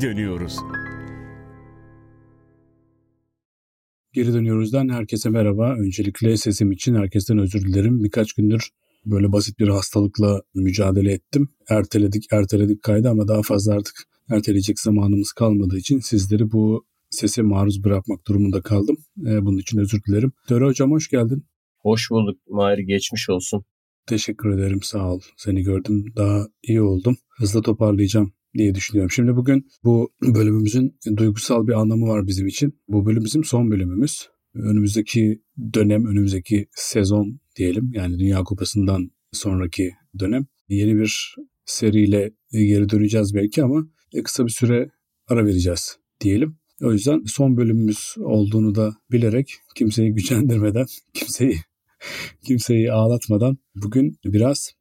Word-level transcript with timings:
geri 0.00 0.10
dönüyoruz. 0.10 0.56
Geri 4.12 4.32
dönüyoruzdan 4.32 4.88
herkese 4.88 5.30
merhaba. 5.30 5.74
Öncelikle 5.78 6.36
sesim 6.36 6.72
için 6.72 6.94
herkesten 6.94 7.38
özür 7.38 7.60
dilerim. 7.60 8.04
Birkaç 8.04 8.32
gündür 8.32 8.70
böyle 9.06 9.32
basit 9.32 9.58
bir 9.58 9.68
hastalıkla 9.68 10.42
mücadele 10.54 11.12
ettim. 11.12 11.48
Erteledik, 11.68 12.24
erteledik 12.32 12.82
kaydı 12.82 13.08
ama 13.08 13.28
daha 13.28 13.42
fazla 13.42 13.74
artık 13.74 13.94
erteleyecek 14.30 14.80
zamanımız 14.80 15.32
kalmadığı 15.32 15.78
için 15.78 15.98
sizleri 15.98 16.52
bu 16.52 16.84
sese 17.10 17.42
maruz 17.42 17.84
bırakmak 17.84 18.26
durumunda 18.26 18.62
kaldım. 18.62 18.96
Ee, 19.26 19.44
bunun 19.44 19.58
için 19.58 19.78
özür 19.78 20.00
dilerim. 20.08 20.32
Döre 20.50 20.64
Hocam 20.64 20.90
hoş 20.90 21.08
geldin. 21.08 21.46
Hoş 21.78 22.10
bulduk 22.10 22.38
Mahir 22.48 22.78
geçmiş 22.78 23.30
olsun. 23.30 23.64
Teşekkür 24.06 24.50
ederim 24.50 24.82
sağ 24.82 25.12
ol. 25.12 25.20
Seni 25.36 25.62
gördüm 25.62 26.04
daha 26.16 26.46
iyi 26.62 26.82
oldum. 26.82 27.16
Hızlı 27.38 27.62
toparlayacağım 27.62 28.32
diye 28.58 28.74
düşünüyorum. 28.74 29.10
Şimdi 29.10 29.36
bugün 29.36 29.68
bu 29.84 30.12
bölümümüzün 30.22 30.96
duygusal 31.16 31.66
bir 31.66 31.72
anlamı 31.72 32.08
var 32.08 32.26
bizim 32.26 32.46
için. 32.46 32.80
Bu 32.88 33.06
bölüm 33.06 33.24
bizim 33.24 33.44
son 33.44 33.70
bölümümüz. 33.70 34.28
Önümüzdeki 34.54 35.42
dönem, 35.74 36.06
önümüzdeki 36.06 36.66
sezon 36.74 37.40
diyelim 37.56 37.90
yani 37.94 38.18
Dünya 38.18 38.42
Kupası'ndan 38.42 39.10
sonraki 39.32 39.92
dönem 40.18 40.46
yeni 40.68 40.96
bir 40.96 41.34
seriyle 41.64 42.30
geri 42.52 42.88
döneceğiz 42.88 43.34
belki 43.34 43.62
ama 43.62 43.86
kısa 44.24 44.46
bir 44.46 44.50
süre 44.50 44.90
ara 45.28 45.46
vereceğiz 45.46 45.96
diyelim. 46.20 46.58
O 46.82 46.92
yüzden 46.92 47.22
son 47.26 47.56
bölümümüz 47.56 48.14
olduğunu 48.18 48.74
da 48.74 48.96
bilerek 49.12 49.54
kimseyi 49.74 50.12
gücendirmeden, 50.12 50.86
kimseyi 51.14 51.56
kimseyi 52.44 52.92
ağlatmadan 52.92 53.58
bugün 53.74 54.16
biraz 54.24 54.72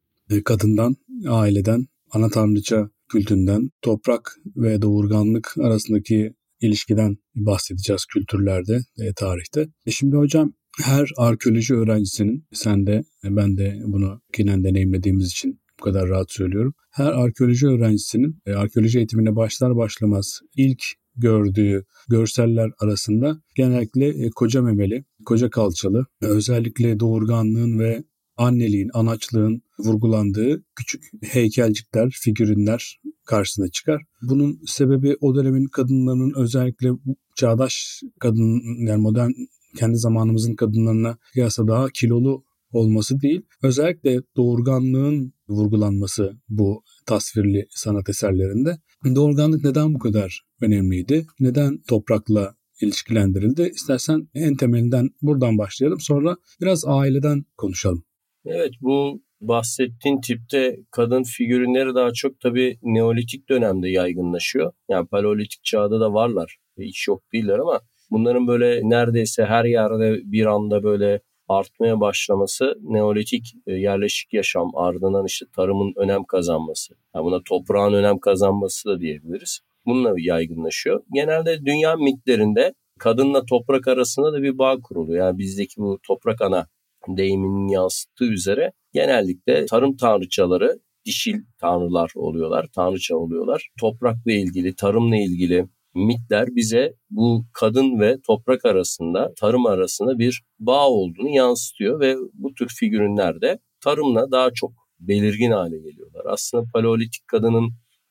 kadından, 0.46 0.96
aileden, 1.28 1.88
ana 2.12 2.30
tanrıça 2.30 2.90
kültünden, 3.10 3.70
toprak 3.82 4.36
ve 4.56 4.82
doğurganlık 4.82 5.56
arasındaki 5.60 6.34
ilişkiden 6.62 7.18
bahsedeceğiz 7.36 8.06
kültürlerde, 8.06 8.80
e, 8.98 9.14
tarihte. 9.16 9.68
E 9.86 9.92
şimdi 9.92 10.16
hocam 10.16 10.54
her 10.84 11.10
arkeoloji 11.18 11.76
öğrencisinin, 11.76 12.46
sen 12.54 12.88
de 12.88 13.04
ben 13.24 13.58
de 13.58 13.80
bunu 13.86 14.22
kinen 14.34 14.64
deneyimlediğimiz 14.64 15.28
için 15.28 15.60
bu 15.80 15.84
kadar 15.84 16.10
rahat 16.10 16.32
söylüyorum. 16.32 16.74
Her 16.92 17.12
arkeoloji 17.12 17.68
öğrencisinin 17.68 18.40
e, 18.46 18.54
arkeoloji 18.54 18.98
eğitimine 18.98 19.36
başlar 19.36 19.76
başlamaz 19.76 20.40
ilk 20.56 20.84
gördüğü 21.16 21.86
görseller 22.10 22.72
arasında 22.80 23.42
genellikle 23.56 24.08
e, 24.08 24.30
koca 24.30 24.62
memeli, 24.62 25.06
koca 25.26 25.50
kalçalı, 25.50 26.06
özellikle 26.22 27.00
doğurganlığın 27.00 27.80
ve 27.80 28.04
anneliğin, 28.38 28.90
anaçlığın 28.94 29.62
vurgulandığı 29.80 30.64
küçük 30.76 31.04
heykelcikler, 31.24 32.10
figürinler 32.10 33.00
karşısına 33.26 33.68
çıkar. 33.68 34.02
Bunun 34.22 34.60
sebebi 34.66 35.16
o 35.22 35.36
dönemin 35.36 35.66
kadınlarının 35.66 36.34
özellikle 36.36 36.90
çağdaş 37.36 38.02
kadın 38.20 38.62
yani 38.88 39.02
modern 39.02 39.32
kendi 39.78 39.98
zamanımızın 39.98 40.56
kadınlarına 40.56 41.18
kıyasla 41.34 41.68
daha 41.68 41.90
kilolu 41.90 42.44
olması 42.72 43.22
değil, 43.22 43.42
özellikle 43.64 44.22
doğurganlığın 44.38 45.34
vurgulanması 45.50 46.38
bu 46.50 46.84
tasvirli 47.06 47.68
sanat 47.70 48.10
eserlerinde. 48.10 48.78
Doğurganlık 49.16 49.64
neden 49.64 49.94
bu 49.94 50.00
kadar 50.00 50.42
önemliydi? 50.62 51.26
Neden 51.40 51.78
toprakla 51.88 52.56
ilişkilendirildi? 52.82 53.72
İstersen 53.76 54.28
en 54.34 54.56
temelinden 54.56 55.10
buradan 55.22 55.58
başlayalım. 55.58 56.00
Sonra 56.00 56.38
biraz 56.62 56.84
aileden 56.86 57.46
konuşalım. 57.58 58.04
Evet 58.48 58.72
bu 58.82 59.22
bahsettiğin 59.42 60.22
tipte 60.22 60.78
kadın 60.92 61.24
figürleri 61.24 61.96
daha 61.96 62.14
çok 62.14 62.40
tabii 62.40 62.78
Neolitik 62.84 63.50
dönemde 63.50 63.90
yaygınlaşıyor. 63.90 64.72
Yani 64.90 65.08
Paleolitik 65.08 65.64
çağda 65.64 66.00
da 66.00 66.14
varlar. 66.14 66.58
Hiç 66.80 67.08
yok 67.08 67.24
değiller 67.34 67.60
ama 67.60 67.82
bunların 68.12 68.48
böyle 68.48 68.90
neredeyse 68.90 69.46
her 69.46 69.66
yerde 69.66 70.20
bir 70.24 70.46
anda 70.46 70.84
böyle 70.84 71.22
artmaya 71.48 72.00
başlaması 72.00 72.76
Neolitik 72.82 73.54
e, 73.68 73.74
yerleşik 73.74 74.34
yaşam 74.34 74.72
ardından 74.76 75.26
işte 75.26 75.46
tarımın 75.56 75.94
önem 75.98 76.24
kazanması. 76.24 76.94
Yani 77.16 77.26
buna 77.26 77.42
toprağın 77.46 77.94
önem 77.94 78.20
kazanması 78.20 78.90
da 78.90 79.00
diyebiliriz. 79.00 79.60
Bununla 79.86 80.14
yaygınlaşıyor. 80.18 81.04
Genelde 81.14 81.66
dünya 81.66 81.96
mitlerinde 81.96 82.74
kadınla 83.00 83.46
toprak 83.46 83.88
arasında 83.88 84.34
da 84.34 84.42
bir 84.42 84.58
bağ 84.58 84.78
kuruluyor. 84.84 85.26
Yani 85.26 85.38
bizdeki 85.38 85.78
bu 85.78 86.00
toprak 86.08 86.42
ana 86.42 86.68
deyiminin 87.08 87.68
yansıttığı 87.68 88.26
üzere 88.26 88.72
genellikle 88.94 89.66
tarım 89.66 89.98
tanrıçaları 89.98 90.80
dişil 91.06 91.42
tanrılar 91.62 92.12
oluyorlar, 92.16 92.68
tanrıça 92.76 93.16
oluyorlar. 93.16 93.70
Toprakla 93.80 94.32
ilgili, 94.32 94.76
tarımla 94.76 95.16
ilgili 95.16 95.66
mitler 95.96 96.48
bize 96.56 96.94
bu 97.10 97.46
kadın 97.54 98.00
ve 98.00 98.18
toprak 98.28 98.66
arasında, 98.66 99.34
tarım 99.40 99.66
arasında 99.66 100.20
bir 100.20 100.44
bağ 100.60 100.90
olduğunu 100.90 101.30
yansıtıyor 101.30 102.00
ve 102.00 102.16
bu 102.34 102.54
tür 102.54 102.68
figürünler 102.68 103.42
de 103.42 103.60
tarımla 103.84 104.32
daha 104.32 104.50
çok 104.54 104.72
belirgin 105.00 105.52
hale 105.52 105.78
geliyorlar. 105.78 106.22
Aslında 106.26 106.64
paleolitik 106.74 107.28
kadının 107.28 107.70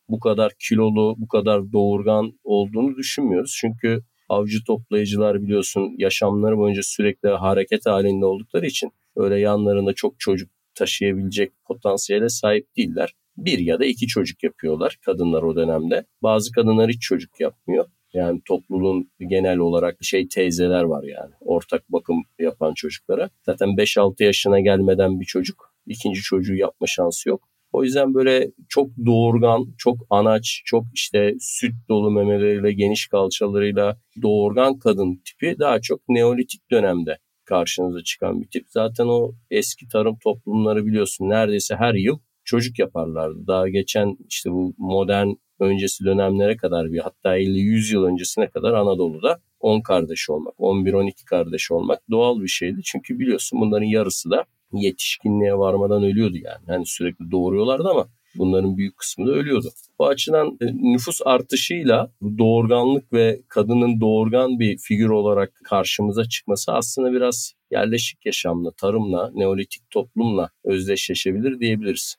bu 0.09 0.21
kadar 0.21 0.53
kilolu, 0.69 1.15
bu 1.19 1.29
kadar 1.29 1.73
doğurgan 1.73 2.33
olduğunu 2.45 2.97
düşünmüyoruz. 2.97 3.57
Çünkü 3.61 4.03
avcı 4.29 4.65
toplayıcılar 4.65 5.43
biliyorsun 5.43 5.95
yaşamları 5.99 6.59
boyunca 6.59 6.83
sürekli 6.85 7.29
hareket 7.29 7.87
halinde 7.87 8.27
oldukları 8.27 8.67
için 8.67 8.93
öyle 9.17 9.39
yanlarında 9.39 9.93
çok 9.93 10.21
çocuk 10.21 10.51
taşıyabilecek 10.75 11.53
potansiyele 11.65 12.29
sahip 12.29 12.77
değiller. 12.77 13.15
Bir 13.37 13.59
ya 13.59 13.81
da 13.81 13.85
iki 13.85 14.07
çocuk 14.07 14.43
yapıyorlar 14.43 14.99
kadınlar 15.05 15.43
o 15.43 15.57
dönemde. 15.57 16.05
Bazı 16.23 16.53
kadınlar 16.53 16.91
hiç 16.91 17.01
çocuk 17.01 17.41
yapmıyor. 17.41 17.85
Yani 18.13 18.41
topluluğun 18.45 19.11
genel 19.19 19.59
olarak 19.59 19.97
şey 20.01 20.29
teyzeler 20.29 20.83
var 20.83 21.03
yani 21.03 21.35
ortak 21.41 21.93
bakım 21.93 22.23
yapan 22.39 22.75
çocuklara. 22.75 23.31
Zaten 23.43 23.69
5-6 23.69 24.25
yaşına 24.25 24.61
gelmeden 24.61 25.21
bir 25.21 25.25
çocuk 25.25 25.75
ikinci 25.87 26.21
çocuğu 26.21 26.55
yapma 26.55 26.87
şansı 26.87 27.29
yok. 27.29 27.49
O 27.77 27.85
yüzden 27.85 28.15
böyle 28.15 28.51
çok 28.69 28.91
doğurgan, 29.07 29.67
çok 29.79 29.97
anaç, 30.11 30.63
çok 30.65 30.85
işte 30.95 31.35
süt 31.41 31.75
dolu 31.89 32.11
memeleriyle, 32.11 32.73
geniş 32.73 33.07
kalçalarıyla 33.09 33.97
doğurgan 34.23 34.79
kadın 34.79 35.23
tipi 35.25 35.57
daha 35.59 35.81
çok 35.81 36.09
Neolitik 36.09 36.71
dönemde 36.71 37.19
karşınıza 37.45 38.03
çıkan 38.03 38.43
bir 38.43 38.49
tip. 38.49 38.67
Zaten 38.69 39.07
o 39.07 39.33
eski 39.51 39.89
tarım 39.89 40.19
toplumları 40.25 40.87
biliyorsun 40.87 41.29
neredeyse 41.29 41.77
her 41.77 41.95
yıl 41.95 42.19
çocuk 42.45 42.79
yaparlardı. 42.79 43.47
Daha 43.47 43.69
geçen 43.69 44.17
işte 44.29 44.51
bu 44.51 44.75
modern 44.79 45.29
öncesi 45.61 46.05
dönemlere 46.05 46.57
kadar 46.57 46.93
bir 46.93 46.99
hatta 46.99 47.39
50-100 47.39 47.95
yıl 47.95 48.05
öncesine 48.05 48.49
kadar 48.51 48.73
Anadolu'da 48.73 49.41
10 49.61 49.81
kardeş 49.81 50.31
olmak, 50.31 50.55
11-12 50.59 51.25
kardeş 51.25 51.71
olmak 51.71 52.01
doğal 52.11 52.41
bir 52.41 52.49
şeydi. 52.49 52.81
Çünkü 52.85 53.19
biliyorsun 53.19 53.61
bunların 53.61 53.87
yarısı 53.87 54.31
da 54.31 54.45
yetişkinliğe 54.73 55.55
varmadan 55.55 56.03
ölüyordu 56.03 56.37
yani. 56.37 56.65
Yani 56.69 56.87
sürekli 56.87 57.31
doğuruyorlardı 57.31 57.89
ama 57.89 58.09
bunların 58.39 58.77
büyük 58.77 58.97
kısmı 58.97 59.27
da 59.27 59.31
ölüyordu. 59.31 59.69
Bu 59.99 60.07
açıdan 60.07 60.47
e, 60.61 60.67
nüfus 60.93 61.21
artışıyla 61.25 62.13
doğurganlık 62.39 63.13
ve 63.13 63.43
kadının 63.49 64.01
doğurgan 64.01 64.59
bir 64.59 64.79
figür 64.79 65.09
olarak 65.09 65.53
karşımıza 65.65 66.25
çıkması 66.25 66.73
aslında 66.73 67.13
biraz 67.13 67.53
yerleşik 67.71 68.27
yaşamla, 68.27 68.71
tarımla, 68.81 69.31
neolitik 69.35 69.83
toplumla 69.91 70.51
özdeşleşebilir 70.65 71.61
diyebiliriz. 71.61 72.17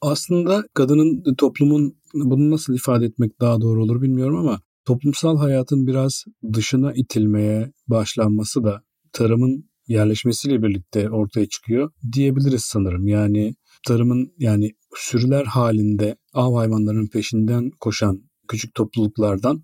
Aslında 0.00 0.64
kadının 0.74 1.34
toplumun 1.34 1.96
bunu 2.14 2.50
nasıl 2.50 2.74
ifade 2.74 3.06
etmek 3.06 3.40
daha 3.40 3.60
doğru 3.60 3.82
olur 3.82 4.02
bilmiyorum 4.02 4.36
ama 4.36 4.60
toplumsal 4.86 5.38
hayatın 5.38 5.86
biraz 5.86 6.24
dışına 6.52 6.92
itilmeye 6.92 7.72
başlanması 7.88 8.64
da 8.64 8.82
tarımın 9.12 9.64
yerleşmesiyle 9.86 10.62
birlikte 10.62 11.10
ortaya 11.10 11.46
çıkıyor 11.46 11.90
diyebiliriz 12.12 12.62
sanırım. 12.64 13.08
Yani 13.08 13.54
tarımın 13.86 14.32
yani 14.38 14.70
sürüler 14.96 15.44
halinde 15.44 16.16
av 16.32 16.56
hayvanlarının 16.56 17.08
peşinden 17.08 17.70
koşan 17.80 18.22
küçük 18.48 18.74
topluluklardan 18.74 19.62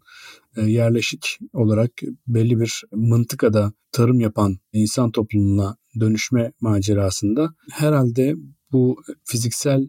e, 0.56 0.62
yerleşik 0.62 1.38
olarak 1.52 1.90
belli 2.26 2.60
bir 2.60 2.82
mıntıkada 2.92 3.72
tarım 3.92 4.20
yapan 4.20 4.58
insan 4.72 5.10
toplumuna 5.10 5.76
dönüşme 6.00 6.52
macerasında 6.60 7.54
herhalde 7.72 8.34
bu 8.72 8.96
fiziksel 9.24 9.88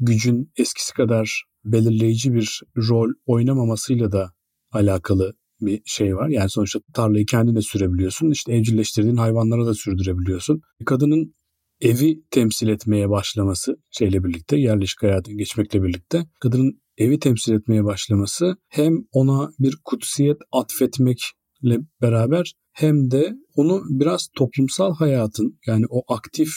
gücün 0.00 0.52
eskisi 0.56 0.94
kadar 0.94 1.44
belirleyici 1.64 2.34
bir 2.34 2.60
rol 2.76 3.08
oynamamasıyla 3.26 4.12
da 4.12 4.32
alakalı 4.72 5.34
bir 5.62 5.82
şey 5.84 6.16
var. 6.16 6.28
Yani 6.28 6.50
sonuçta 6.50 6.80
tarlayı 6.94 7.26
kendin 7.26 7.56
de 7.56 7.62
sürebiliyorsun. 7.62 8.30
İşte 8.30 8.52
evcilleştirdiğin 8.52 9.16
hayvanlara 9.16 9.66
da 9.66 9.74
sürdürebiliyorsun. 9.74 10.60
Kadının 10.86 11.34
evi 11.80 12.22
temsil 12.30 12.68
etmeye 12.68 13.10
başlaması 13.10 13.76
şeyle 13.90 14.24
birlikte 14.24 14.56
yerleşik 14.56 15.02
hayata 15.02 15.32
geçmekle 15.32 15.82
birlikte 15.82 16.26
kadının 16.40 16.80
evi 16.98 17.18
temsil 17.18 17.52
etmeye 17.52 17.84
başlaması 17.84 18.56
hem 18.68 19.04
ona 19.12 19.50
bir 19.58 19.78
kutsiyet 19.84 20.36
atfetmekle 20.52 21.78
beraber 22.02 22.54
hem 22.72 23.10
de 23.10 23.34
onu 23.56 23.82
biraz 23.88 24.28
toplumsal 24.36 24.94
hayatın 24.94 25.58
yani 25.66 25.84
o 25.90 26.14
aktif 26.14 26.48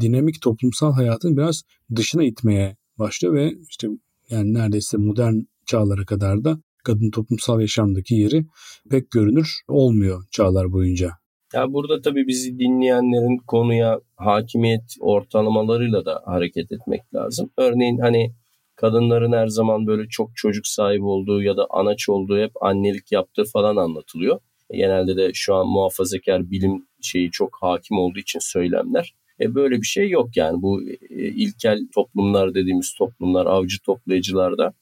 dinamik 0.00 0.42
toplumsal 0.42 0.92
hayatın 0.92 1.36
biraz 1.36 1.62
dışına 1.96 2.24
itmeye 2.24 2.76
başlıyor 2.98 3.34
ve 3.34 3.52
işte 3.68 3.88
yani 4.30 4.54
neredeyse 4.54 4.96
modern 4.96 5.34
çağlara 5.66 6.04
kadar 6.04 6.44
da 6.44 6.60
kadın 6.84 7.10
toplumsal 7.10 7.60
yaşamdaki 7.60 8.14
yeri 8.14 8.44
pek 8.90 9.10
görünür 9.10 9.60
olmuyor 9.68 10.24
çağlar 10.30 10.72
boyunca. 10.72 11.10
Ya 11.54 11.72
burada 11.72 12.00
tabii 12.00 12.26
bizi 12.26 12.58
dinleyenlerin 12.58 13.38
konuya 13.46 14.00
hakimiyet 14.16 14.96
ortalamalarıyla 15.00 16.04
da 16.04 16.22
hareket 16.26 16.72
etmek 16.72 17.14
lazım. 17.14 17.50
Örneğin 17.58 17.98
hani 17.98 18.34
kadınların 18.76 19.32
her 19.32 19.46
zaman 19.46 19.86
böyle 19.86 20.08
çok 20.08 20.36
çocuk 20.36 20.66
sahibi 20.66 21.04
olduğu 21.04 21.42
ya 21.42 21.56
da 21.56 21.66
anaç 21.70 22.08
olduğu 22.08 22.38
hep 22.38 22.50
annelik 22.60 23.12
yaptığı 23.12 23.44
falan 23.44 23.76
anlatılıyor. 23.76 24.40
Genelde 24.72 25.16
de 25.16 25.30
şu 25.34 25.54
an 25.54 25.66
muhafazakar 25.66 26.50
bilim 26.50 26.86
şeyi 27.02 27.30
çok 27.30 27.58
hakim 27.60 27.98
olduğu 27.98 28.18
için 28.18 28.38
söylemler. 28.42 29.14
E 29.40 29.54
böyle 29.54 29.76
bir 29.80 29.86
şey 29.86 30.10
yok 30.10 30.36
yani 30.36 30.62
bu 30.62 30.82
e, 30.82 30.98
ilkel 31.10 31.88
toplumlar 31.94 32.54
dediğimiz 32.54 32.94
toplumlar 32.94 33.46
avcı 33.46 33.76
toplayıcılarda 33.82 34.74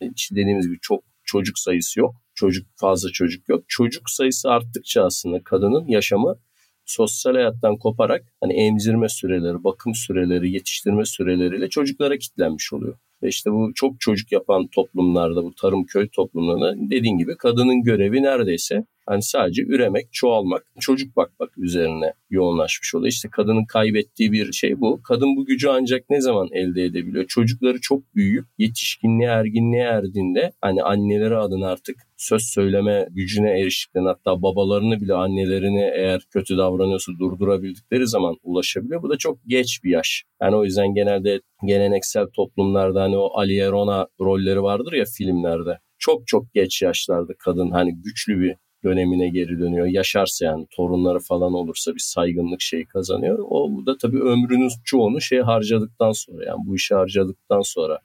e, 0.00 0.06
dediğimiz 0.30 0.66
gibi 0.66 0.78
çok 0.82 1.02
çocuk 1.28 1.58
sayısı 1.58 2.00
yok. 2.00 2.14
Çocuk 2.34 2.66
fazla 2.76 3.08
çocuk 3.12 3.48
yok. 3.48 3.64
Çocuk 3.68 4.10
sayısı 4.10 4.50
arttıkça 4.50 5.04
aslında 5.04 5.44
kadının 5.44 5.86
yaşamı 5.88 6.38
sosyal 6.84 7.34
hayattan 7.34 7.76
koparak 7.76 8.24
hani 8.40 8.52
emzirme 8.52 9.08
süreleri, 9.08 9.64
bakım 9.64 9.94
süreleri, 9.94 10.50
yetiştirme 10.52 11.04
süreleriyle 11.04 11.68
çocuklara 11.68 12.18
kitlenmiş 12.18 12.72
oluyor. 12.72 12.98
Ve 13.22 13.28
işte 13.28 13.52
bu 13.52 13.72
çok 13.74 14.00
çocuk 14.00 14.32
yapan 14.32 14.66
toplumlarda, 14.66 15.44
bu 15.44 15.54
tarım 15.54 15.84
köy 15.84 16.08
toplumlarında 16.08 16.90
dediğin 16.90 17.18
gibi 17.18 17.36
kadının 17.36 17.82
görevi 17.82 18.22
neredeyse 18.22 18.84
Hani 19.08 19.22
sadece 19.22 19.62
üremek, 19.62 20.08
çoğalmak, 20.12 20.66
çocuk 20.80 21.16
bakmak 21.16 21.58
üzerine 21.58 22.12
yoğunlaşmış 22.30 22.94
oluyor. 22.94 23.12
İşte 23.12 23.28
kadının 23.32 23.64
kaybettiği 23.64 24.32
bir 24.32 24.52
şey 24.52 24.80
bu. 24.80 25.00
Kadın 25.02 25.36
bu 25.36 25.46
gücü 25.46 25.68
ancak 25.68 26.10
ne 26.10 26.20
zaman 26.20 26.48
elde 26.52 26.84
edebiliyor? 26.84 27.24
Çocukları 27.28 27.80
çok 27.80 28.14
büyüyüp 28.14 28.44
yetişkinliğe, 28.58 29.28
erginliğe 29.28 29.82
erdiğinde 29.82 30.52
hani 30.60 30.82
anneleri 30.82 31.36
adına 31.36 31.68
artık 31.68 31.96
söz 32.16 32.42
söyleme 32.42 33.08
gücüne 33.10 33.60
eriştiklerini 33.60 34.08
hatta 34.08 34.42
babalarını 34.42 35.00
bile 35.00 35.14
annelerini 35.14 35.90
eğer 35.94 36.20
kötü 36.30 36.58
davranıyorsa 36.58 37.12
durdurabildikleri 37.18 38.06
zaman 38.06 38.36
ulaşabiliyor. 38.42 39.02
Bu 39.02 39.10
da 39.10 39.16
çok 39.18 39.38
geç 39.46 39.80
bir 39.84 39.90
yaş. 39.90 40.24
Yani 40.42 40.56
o 40.56 40.64
yüzden 40.64 40.94
genelde 40.94 41.40
geleneksel 41.66 42.26
toplumlarda 42.26 43.02
hani 43.02 43.16
o 43.16 43.30
Ali 43.34 43.58
Erona 43.58 44.06
rolleri 44.20 44.62
vardır 44.62 44.92
ya 44.92 45.04
filmlerde. 45.16 45.78
Çok 45.98 46.26
çok 46.26 46.54
geç 46.54 46.82
yaşlarda 46.82 47.32
kadın 47.38 47.70
hani 47.70 48.02
güçlü 48.02 48.40
bir 48.40 48.56
dönemine 48.84 49.28
geri 49.28 49.60
dönüyor. 49.60 49.86
Yaşarsa 49.86 50.44
yani 50.44 50.66
torunları 50.70 51.18
falan 51.18 51.52
olursa 51.52 51.94
bir 51.94 52.00
saygınlık 52.00 52.60
şeyi 52.60 52.86
kazanıyor. 52.86 53.38
O 53.38 53.86
da 53.86 53.96
tabii 53.98 54.20
ömrünün 54.20 54.70
çoğunu 54.84 55.20
şey 55.20 55.40
harcadıktan 55.40 56.12
sonra 56.12 56.44
yani 56.44 56.58
bu 56.66 56.76
işi 56.76 56.94
harcadıktan 56.94 57.60
sonra 57.60 57.98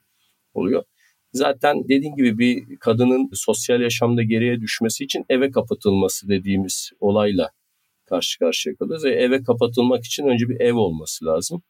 oluyor. 0.54 0.82
Zaten 1.32 1.84
dediğim 1.88 2.16
gibi 2.16 2.38
bir 2.38 2.76
kadının 2.76 3.30
sosyal 3.32 3.80
yaşamda 3.80 4.22
geriye 4.22 4.60
düşmesi 4.60 5.04
için 5.04 5.24
eve 5.28 5.50
kapatılması 5.50 6.28
dediğimiz 6.28 6.90
olayla 7.00 7.50
karşı 8.06 8.38
karşıya 8.38 8.76
kalıyoruz. 8.76 9.04
E, 9.04 9.08
eve 9.08 9.42
kapatılmak 9.42 10.04
için 10.04 10.26
önce 10.26 10.48
bir 10.48 10.60
ev 10.60 10.74
olması 10.74 11.24
lazım. 11.24 11.62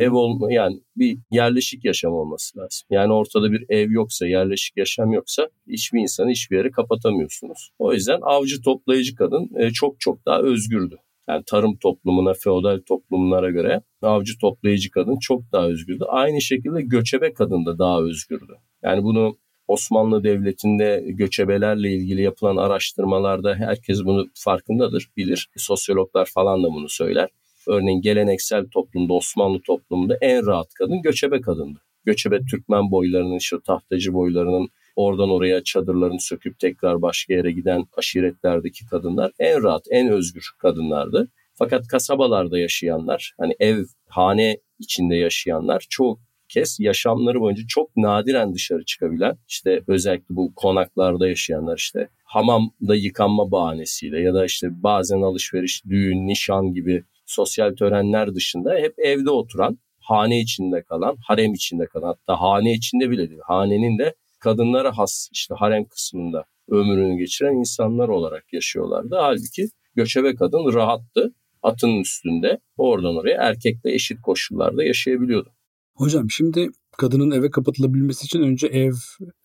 Ev 0.00 0.12
olma 0.12 0.52
yani 0.52 0.80
bir 0.96 1.18
yerleşik 1.30 1.84
yaşam 1.84 2.12
olması 2.12 2.58
lazım. 2.58 2.86
Yani 2.90 3.12
ortada 3.12 3.52
bir 3.52 3.64
ev 3.68 3.90
yoksa, 3.90 4.26
yerleşik 4.26 4.76
yaşam 4.76 5.12
yoksa 5.12 5.48
hiçbir 5.68 6.00
insanı 6.00 6.30
hiçbir 6.30 6.56
yere 6.56 6.70
kapatamıyorsunuz. 6.70 7.70
O 7.78 7.92
yüzden 7.92 8.18
avcı 8.22 8.62
toplayıcı 8.62 9.14
kadın 9.14 9.50
e, 9.58 9.70
çok 9.70 10.00
çok 10.00 10.26
daha 10.26 10.40
özgürdü. 10.40 10.96
Yani 11.28 11.42
tarım 11.46 11.76
toplumuna, 11.76 12.32
feodal 12.34 12.80
toplumlara 12.88 13.50
göre 13.50 13.82
avcı 14.02 14.32
toplayıcı 14.40 14.90
kadın 14.90 15.16
çok 15.20 15.52
daha 15.52 15.66
özgürdü. 15.66 16.04
Aynı 16.08 16.40
şekilde 16.40 16.82
göçebe 16.82 17.32
kadın 17.32 17.66
da 17.66 17.78
daha 17.78 18.02
özgürdü. 18.02 18.52
Yani 18.82 19.02
bunu 19.02 19.36
Osmanlı 19.68 20.24
Devleti'nde 20.24 21.04
göçebelerle 21.06 21.92
ilgili 21.92 22.22
yapılan 22.22 22.56
araştırmalarda 22.56 23.54
herkes 23.54 24.04
bunu 24.04 24.26
farkındadır, 24.34 25.10
bilir. 25.16 25.48
Sosyologlar 25.56 26.30
falan 26.34 26.62
da 26.62 26.68
bunu 26.68 26.88
söyler. 26.88 27.28
Örneğin 27.68 28.00
geleneksel 28.00 28.66
toplumda, 28.70 29.12
Osmanlı 29.12 29.60
toplumunda 29.66 30.18
en 30.20 30.46
rahat 30.46 30.74
kadın 30.74 31.02
göçebe 31.02 31.40
kadındı. 31.40 31.78
Göçebe 32.04 32.38
Türkmen 32.50 32.90
boylarının, 32.90 33.38
şu 33.38 33.62
tahtacı 33.62 34.14
boylarının 34.14 34.68
oradan 34.96 35.30
oraya 35.30 35.62
çadırlarını 35.64 36.20
söküp 36.20 36.58
tekrar 36.58 37.02
başka 37.02 37.34
yere 37.34 37.52
giden 37.52 37.84
aşiretlerdeki 37.96 38.86
kadınlar 38.86 39.32
en 39.38 39.62
rahat, 39.62 39.82
en 39.90 40.08
özgür 40.08 40.50
kadınlardı. 40.58 41.28
Fakat 41.54 41.86
kasabalarda 41.86 42.58
yaşayanlar, 42.58 43.34
hani 43.38 43.54
ev, 43.60 43.84
hane 44.08 44.56
içinde 44.78 45.16
yaşayanlar 45.16 45.86
çok 45.90 46.18
kez 46.48 46.76
yaşamları 46.80 47.40
boyunca 47.40 47.62
çok 47.68 47.96
nadiren 47.96 48.54
dışarı 48.54 48.84
çıkabilen 48.84 49.38
işte 49.48 49.80
özellikle 49.86 50.36
bu 50.36 50.54
konaklarda 50.54 51.28
yaşayanlar 51.28 51.76
işte 51.76 52.08
hamamda 52.24 52.94
yıkanma 52.94 53.50
bahanesiyle 53.50 54.20
ya 54.20 54.34
da 54.34 54.44
işte 54.44 54.82
bazen 54.82 55.22
alışveriş, 55.22 55.84
düğün, 55.84 56.26
nişan 56.26 56.74
gibi 56.74 57.04
sosyal 57.26 57.74
törenler 57.74 58.34
dışında 58.34 58.74
hep 58.74 58.94
evde 58.98 59.30
oturan, 59.30 59.78
hane 60.00 60.40
içinde 60.40 60.82
kalan, 60.82 61.16
harem 61.26 61.54
içinde 61.54 61.86
kalan 61.86 62.06
hatta 62.06 62.40
hane 62.40 62.72
içinde 62.72 63.10
bile 63.10 63.30
değil. 63.30 63.40
Hanenin 63.44 63.98
de 63.98 64.14
kadınlara 64.40 64.98
has 64.98 65.28
işte 65.32 65.54
harem 65.54 65.84
kısmında 65.84 66.44
ömrünü 66.68 67.18
geçiren 67.18 67.54
insanlar 67.54 68.08
olarak 68.08 68.52
yaşıyorlardı. 68.52 69.16
Halbuki 69.16 69.68
göçebe 69.94 70.34
kadın 70.34 70.74
rahattı 70.74 71.34
atının 71.62 72.00
üstünde 72.00 72.60
oradan 72.76 73.16
oraya 73.16 73.42
erkekle 73.42 73.94
eşit 73.94 74.20
koşullarda 74.22 74.84
yaşayabiliyordu. 74.84 75.50
Hocam 75.94 76.30
şimdi 76.30 76.68
kadının 76.98 77.30
eve 77.30 77.50
kapatılabilmesi 77.50 78.24
için 78.24 78.42
önce 78.42 78.66
ev 78.66 78.92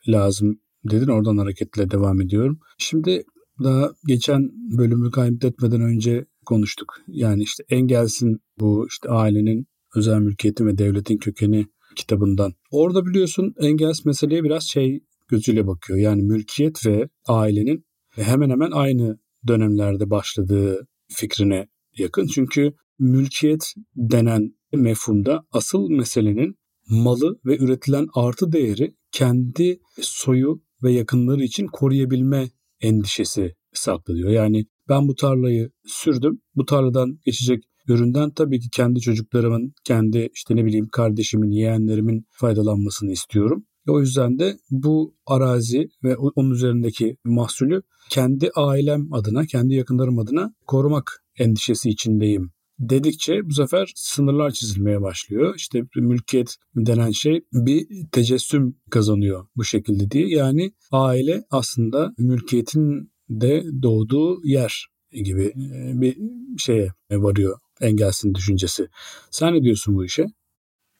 lazım 0.07 0.59
dedin 0.83 1.07
oradan 1.07 1.37
hareketle 1.37 1.91
devam 1.91 2.21
ediyorum. 2.21 2.59
Şimdi 2.77 3.23
daha 3.63 3.91
geçen 4.07 4.49
bölümü 4.77 5.11
kaybetmeden 5.11 5.81
önce 5.81 6.25
konuştuk. 6.49 6.93
Yani 7.07 7.43
işte 7.43 7.63
Engels'in 7.69 8.39
bu 8.59 8.87
işte 8.89 9.09
ailenin 9.09 9.67
özel 9.95 10.19
mülkiyetin 10.19 10.67
ve 10.67 10.77
devletin 10.77 11.17
kökeni 11.17 11.65
kitabından. 11.95 12.53
Orada 12.71 13.05
biliyorsun 13.05 13.53
Engels 13.59 14.05
meseleye 14.05 14.43
biraz 14.43 14.63
şey 14.63 15.03
gözüyle 15.27 15.67
bakıyor. 15.67 15.99
Yani 15.99 16.21
mülkiyet 16.21 16.85
ve 16.85 17.09
ailenin 17.27 17.85
hemen 18.09 18.49
hemen 18.49 18.71
aynı 18.71 19.19
dönemlerde 19.47 20.09
başladığı 20.09 20.87
fikrine 21.07 21.67
yakın. 21.97 22.27
Çünkü 22.27 22.73
mülkiyet 22.99 23.73
denen 23.95 24.55
mefhumda 24.73 25.45
asıl 25.51 25.89
meselenin 25.89 26.55
malı 26.89 27.39
ve 27.45 27.57
üretilen 27.57 28.07
artı 28.13 28.51
değeri 28.51 28.95
kendi 29.11 29.79
soyu 30.01 30.61
ve 30.83 30.91
yakınları 30.91 31.43
için 31.43 31.67
koruyabilme 31.67 32.49
endişesi 32.81 33.55
saklıyor. 33.73 34.29
Yani 34.29 34.65
ben 34.89 35.07
bu 35.07 35.15
tarlayı 35.15 35.71
sürdüm. 35.85 36.41
Bu 36.55 36.65
tarladan 36.65 37.19
geçecek 37.25 37.63
üründen 37.87 38.31
tabii 38.31 38.59
ki 38.59 38.69
kendi 38.69 38.99
çocuklarımın, 38.99 39.73
kendi 39.83 40.29
işte 40.33 40.55
ne 40.55 40.65
bileyim 40.65 40.87
kardeşimin, 40.91 41.51
yeğenlerimin 41.51 42.25
faydalanmasını 42.31 43.11
istiyorum. 43.11 43.65
O 43.87 43.99
yüzden 43.99 44.39
de 44.39 44.57
bu 44.71 45.15
arazi 45.25 45.89
ve 46.03 46.17
onun 46.17 46.51
üzerindeki 46.51 47.17
mahsulü 47.25 47.81
kendi 48.09 48.49
ailem 48.55 49.13
adına, 49.13 49.45
kendi 49.45 49.73
yakınlarım 49.73 50.19
adına 50.19 50.53
korumak 50.67 51.23
endişesi 51.37 51.89
içindeyim 51.89 52.51
dedikçe 52.79 53.49
bu 53.49 53.53
sefer 53.53 53.91
sınırlar 53.95 54.51
çizilmeye 54.51 55.01
başlıyor. 55.01 55.53
İşte 55.57 55.83
mülkiyet 55.95 56.55
denen 56.75 57.11
şey 57.11 57.41
bir 57.53 57.87
tecessüm 58.11 58.75
kazanıyor 58.91 59.47
bu 59.55 59.63
şekilde 59.63 60.11
diye. 60.11 60.27
Yani 60.27 60.71
aile 60.91 61.43
aslında 61.51 62.13
mülkiyetin 62.17 63.11
de 63.29 63.63
doğduğu 63.81 64.41
yer 64.43 64.87
gibi 65.11 65.45
e, 65.45 66.01
bir 66.01 66.17
şeye 66.57 66.93
varıyor 67.11 67.59
Engels'in 67.81 68.35
düşüncesi. 68.35 68.87
Sen 69.31 69.53
ne 69.53 69.63
diyorsun 69.63 69.95
bu 69.95 70.05
işe? 70.05 70.25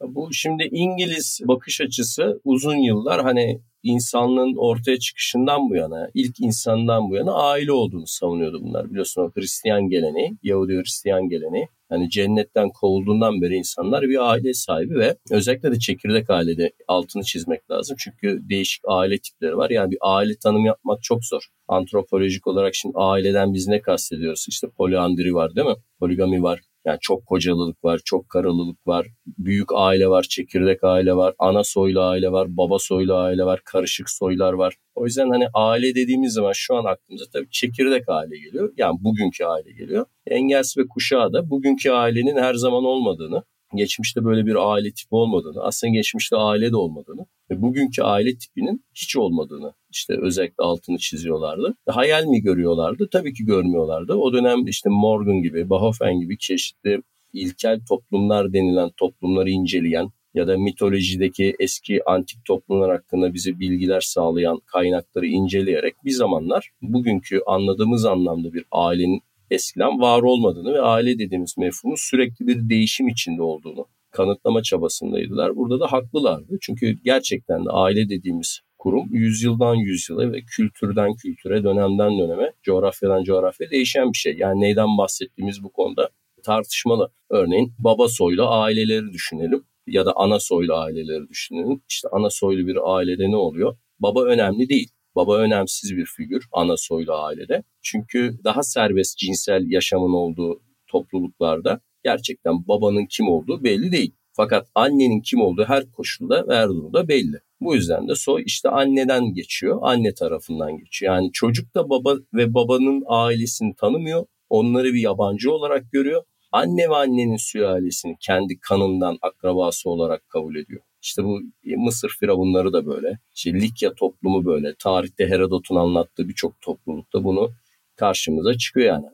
Bu 0.01 0.34
şimdi 0.34 0.70
İngiliz 0.72 1.39
bakış 1.44 1.82
açısı 1.82 2.41
uzun 2.44 2.75
yıllar 2.75 3.22
hani 3.22 3.62
insanlığın 3.84 4.56
ortaya 4.58 5.00
çıkışından 5.00 5.70
bu 5.70 5.75
yana, 5.75 6.10
ilk 6.13 6.39
insandan 6.39 7.10
bu 7.10 7.15
yana 7.15 7.34
aile 7.34 7.72
olduğunu 7.72 8.08
savunuyordu 8.08 8.62
bunlar. 8.63 8.89
Biliyorsun 8.89 9.22
o 9.22 9.32
Hristiyan 9.36 9.89
geleneği, 9.89 10.38
Yahudi 10.44 10.74
Hristiyan 10.74 11.29
geleneği. 11.29 11.68
Yani 11.91 12.10
cennetten 12.10 12.70
kovulduğundan 12.70 13.41
beri 13.41 13.56
insanlar 13.56 14.01
bir 14.01 14.29
aile 14.29 14.53
sahibi 14.53 14.96
ve 14.96 15.18
özellikle 15.32 15.72
de 15.72 15.79
çekirdek 15.79 16.29
ailede 16.29 16.72
altını 16.88 17.24
çizmek 17.24 17.72
lazım. 17.72 17.98
Çünkü 18.00 18.39
değişik 18.50 18.84
aile 18.88 19.18
tipleri 19.18 19.58
var. 19.58 19.70
Yani 19.70 19.91
bir 19.91 19.98
aile 20.01 20.36
tanımı 20.44 20.68
yapmak 20.68 21.03
çok 21.03 21.25
zor. 21.25 21.41
Antropolojik 21.68 22.48
olarak 22.48 22.75
şimdi 22.75 22.94
aileden 22.98 23.53
biz 23.53 23.68
ne 23.68 23.82
kastediyoruz? 23.82 24.46
İşte 24.50 24.68
poliandri 24.77 25.34
var 25.34 25.56
değil 25.56 25.68
mi? 25.68 25.75
Poligami 26.00 26.44
var. 26.44 26.60
Yani 26.89 26.98
çok 27.01 27.25
kocalılık 27.25 27.84
var, 27.84 28.01
çok 28.05 28.29
karalılık 28.29 28.88
var, 28.88 29.08
büyük 29.38 29.69
aile 29.74 30.08
var, 30.10 30.24
çekirdek 30.29 30.84
aile 30.84 31.13
var, 31.13 31.34
ana 31.39 31.63
soylu 31.63 32.01
aile 32.01 32.31
var, 32.31 32.58
baba 32.58 32.79
soylu 32.79 33.15
aile 33.15 33.43
var, 33.43 33.62
karışık 33.65 34.10
soylar 34.10 34.53
var. 34.53 34.75
O 34.96 35.05
yüzden 35.05 35.29
hani 35.29 35.48
aile 35.53 35.96
dediğimiz 35.96 36.34
zaman 36.34 36.51
şu 36.55 36.75
an 36.75 36.86
aklımıza 36.86 37.25
tabii 37.34 37.50
çekirdek 37.51 38.03
aile 38.10 38.38
geliyor. 38.38 38.74
Yani 38.77 38.98
bugünkü 39.01 39.46
aile 39.46 39.72
geliyor. 39.72 40.05
Engels 40.27 40.77
ve 40.77 40.88
kuşağı 40.88 41.34
da 41.34 41.50
bugünkü 41.50 41.91
ailenin 41.91 42.38
her 42.38 42.53
zaman 42.53 42.84
olmadığını, 42.84 43.43
geçmişte 43.75 44.25
böyle 44.25 44.46
bir 44.46 44.72
aile 44.72 44.91
tipi 44.91 45.15
olmadığını, 45.15 45.63
aslında 45.63 45.93
geçmişte 45.93 46.36
aile 46.36 46.72
de 46.72 46.75
olmadığını, 46.77 47.25
bugünkü 47.62 48.01
aile 48.01 48.38
tipinin 48.38 48.86
hiç 48.96 49.18
olmadığını 49.18 49.74
işte 49.89 50.13
özellikle 50.22 50.63
altını 50.63 50.98
çiziyorlardı. 50.98 51.75
Hayal 51.88 52.25
mi 52.25 52.41
görüyorlardı? 52.41 53.10
Tabii 53.12 53.34
ki 53.34 53.46
görmüyorlardı. 53.46 54.13
O 54.13 54.34
dönem 54.34 54.68
işte 54.68 54.89
Morgan 54.89 55.41
gibi, 55.41 55.70
Bahofen 55.70 56.20
gibi 56.20 56.38
çeşitli 56.38 57.01
ilkel 57.34 57.79
toplumlar 57.89 58.53
denilen 58.53 58.89
toplumları 58.98 59.50
inceleyen 59.50 60.10
ya 60.34 60.48
da 60.48 60.58
mitolojideki 60.58 61.56
eski 61.60 62.10
antik 62.10 62.46
toplumlar 62.46 62.91
hakkında 62.91 63.34
bize 63.34 63.60
bilgiler 63.60 64.01
sağlayan 64.01 64.62
kaynakları 64.65 65.27
inceleyerek 65.27 65.96
bir 66.06 66.12
zamanlar 66.12 66.72
bugünkü 66.82 67.41
anladığımız 67.48 68.06
anlamda 68.06 68.53
bir 68.53 68.63
ailenin 68.72 69.22
eskiden 69.51 70.00
var 70.00 70.22
olmadığını 70.22 70.74
ve 70.74 70.82
aile 70.82 71.20
dediğimiz 71.20 71.58
mefhumun 71.58 71.96
sürekli 72.00 72.48
bir 72.48 72.70
değişim 72.70 73.08
içinde 73.08 73.41
olduğunu 73.41 73.86
kanıtlama 74.20 74.64
çabasındaydılar. 74.64 75.56
Burada 75.56 75.80
da 75.80 75.92
haklılardı. 75.92 76.58
Çünkü 76.62 76.98
gerçekten 77.04 77.66
de 77.66 77.70
aile 77.70 78.10
dediğimiz 78.10 78.60
kurum 78.78 79.08
yüzyıldan 79.12 79.76
yüzyıla 79.76 80.32
ve 80.32 80.42
kültürden 80.42 81.14
kültüre, 81.14 81.64
dönemden 81.64 82.20
döneme, 82.20 82.52
coğrafyadan 82.64 83.24
coğrafya 83.24 83.72
değişen 83.72 84.14
bir 84.14 84.18
şey. 84.18 84.38
Yani 84.38 84.62
neyden 84.62 84.98
bahsettiğimiz 84.98 85.64
bu 85.64 85.72
konuda 85.72 86.10
tartışmalı. 86.44 87.12
Örneğin 87.30 87.74
baba 87.80 88.08
soylu 88.08 88.48
aileleri 88.50 89.14
düşünelim 89.14 89.64
ya 89.88 90.06
da 90.06 90.14
ana 90.16 90.40
soylu 90.40 90.76
aileleri 90.76 91.30
düşünelim. 91.30 91.82
İşte 91.90 92.08
ana 92.12 92.30
soylu 92.30 92.68
bir 92.68 92.96
ailede 92.96 93.32
ne 93.32 93.36
oluyor? 93.36 93.78
Baba 94.00 94.24
önemli 94.24 94.70
değil. 94.70 94.90
Baba 95.16 95.38
önemsiz 95.38 95.98
bir 95.98 96.06
figür 96.06 96.46
ana 96.52 96.78
soylu 96.78 97.14
ailede. 97.14 97.64
Çünkü 97.82 98.40
daha 98.44 98.64
serbest 98.64 99.18
cinsel 99.18 99.64
yaşamın 99.68 100.14
olduğu 100.14 100.62
topluluklarda 100.88 101.82
gerçekten 102.03 102.68
babanın 102.68 103.06
kim 103.06 103.27
olduğu 103.27 103.63
belli 103.63 103.91
değil. 103.91 104.12
Fakat 104.34 104.68
annenin 104.75 105.22
kim 105.22 105.41
olduğu 105.41 105.63
her 105.63 105.91
koşulda 105.91 106.48
ve 106.48 106.56
her 106.56 106.68
durumda 106.68 107.08
belli. 107.08 107.39
Bu 107.62 107.75
yüzden 107.75 108.08
de 108.08 108.15
soy 108.15 108.44
işte 108.46 108.70
anneden 108.70 109.34
geçiyor, 109.34 109.79
anne 109.82 110.13
tarafından 110.13 110.77
geçiyor. 110.77 111.15
Yani 111.15 111.32
çocuk 111.34 111.75
da 111.75 111.89
baba 111.89 112.15
ve 112.34 112.53
babanın 112.53 113.03
ailesini 113.08 113.75
tanımıyor, 113.75 114.25
onları 114.50 114.94
bir 114.94 115.00
yabancı 115.00 115.51
olarak 115.51 115.91
görüyor. 115.91 116.24
Anne 116.51 116.89
ve 116.89 116.96
annenin 116.96 117.38
sülalesini 117.38 118.15
kendi 118.20 118.60
kanından 118.60 119.18
akrabası 119.22 119.89
olarak 119.89 120.29
kabul 120.29 120.56
ediyor. 120.56 120.82
İşte 121.01 121.24
bu 121.24 121.39
Mısır 121.77 122.10
firavunları 122.20 122.74
da 122.74 122.86
böyle. 122.86 123.20
İşte 123.36 123.53
Likya 123.53 123.94
toplumu 123.94 124.46
böyle. 124.46 124.75
Tarihte 124.79 125.27
Herodot'un 125.27 125.75
anlattığı 125.75 126.29
birçok 126.29 126.62
toplulukta 126.62 127.24
bunu 127.24 127.51
karşımıza 127.96 128.53
çıkıyor 128.58 128.88
yani. 128.88 129.06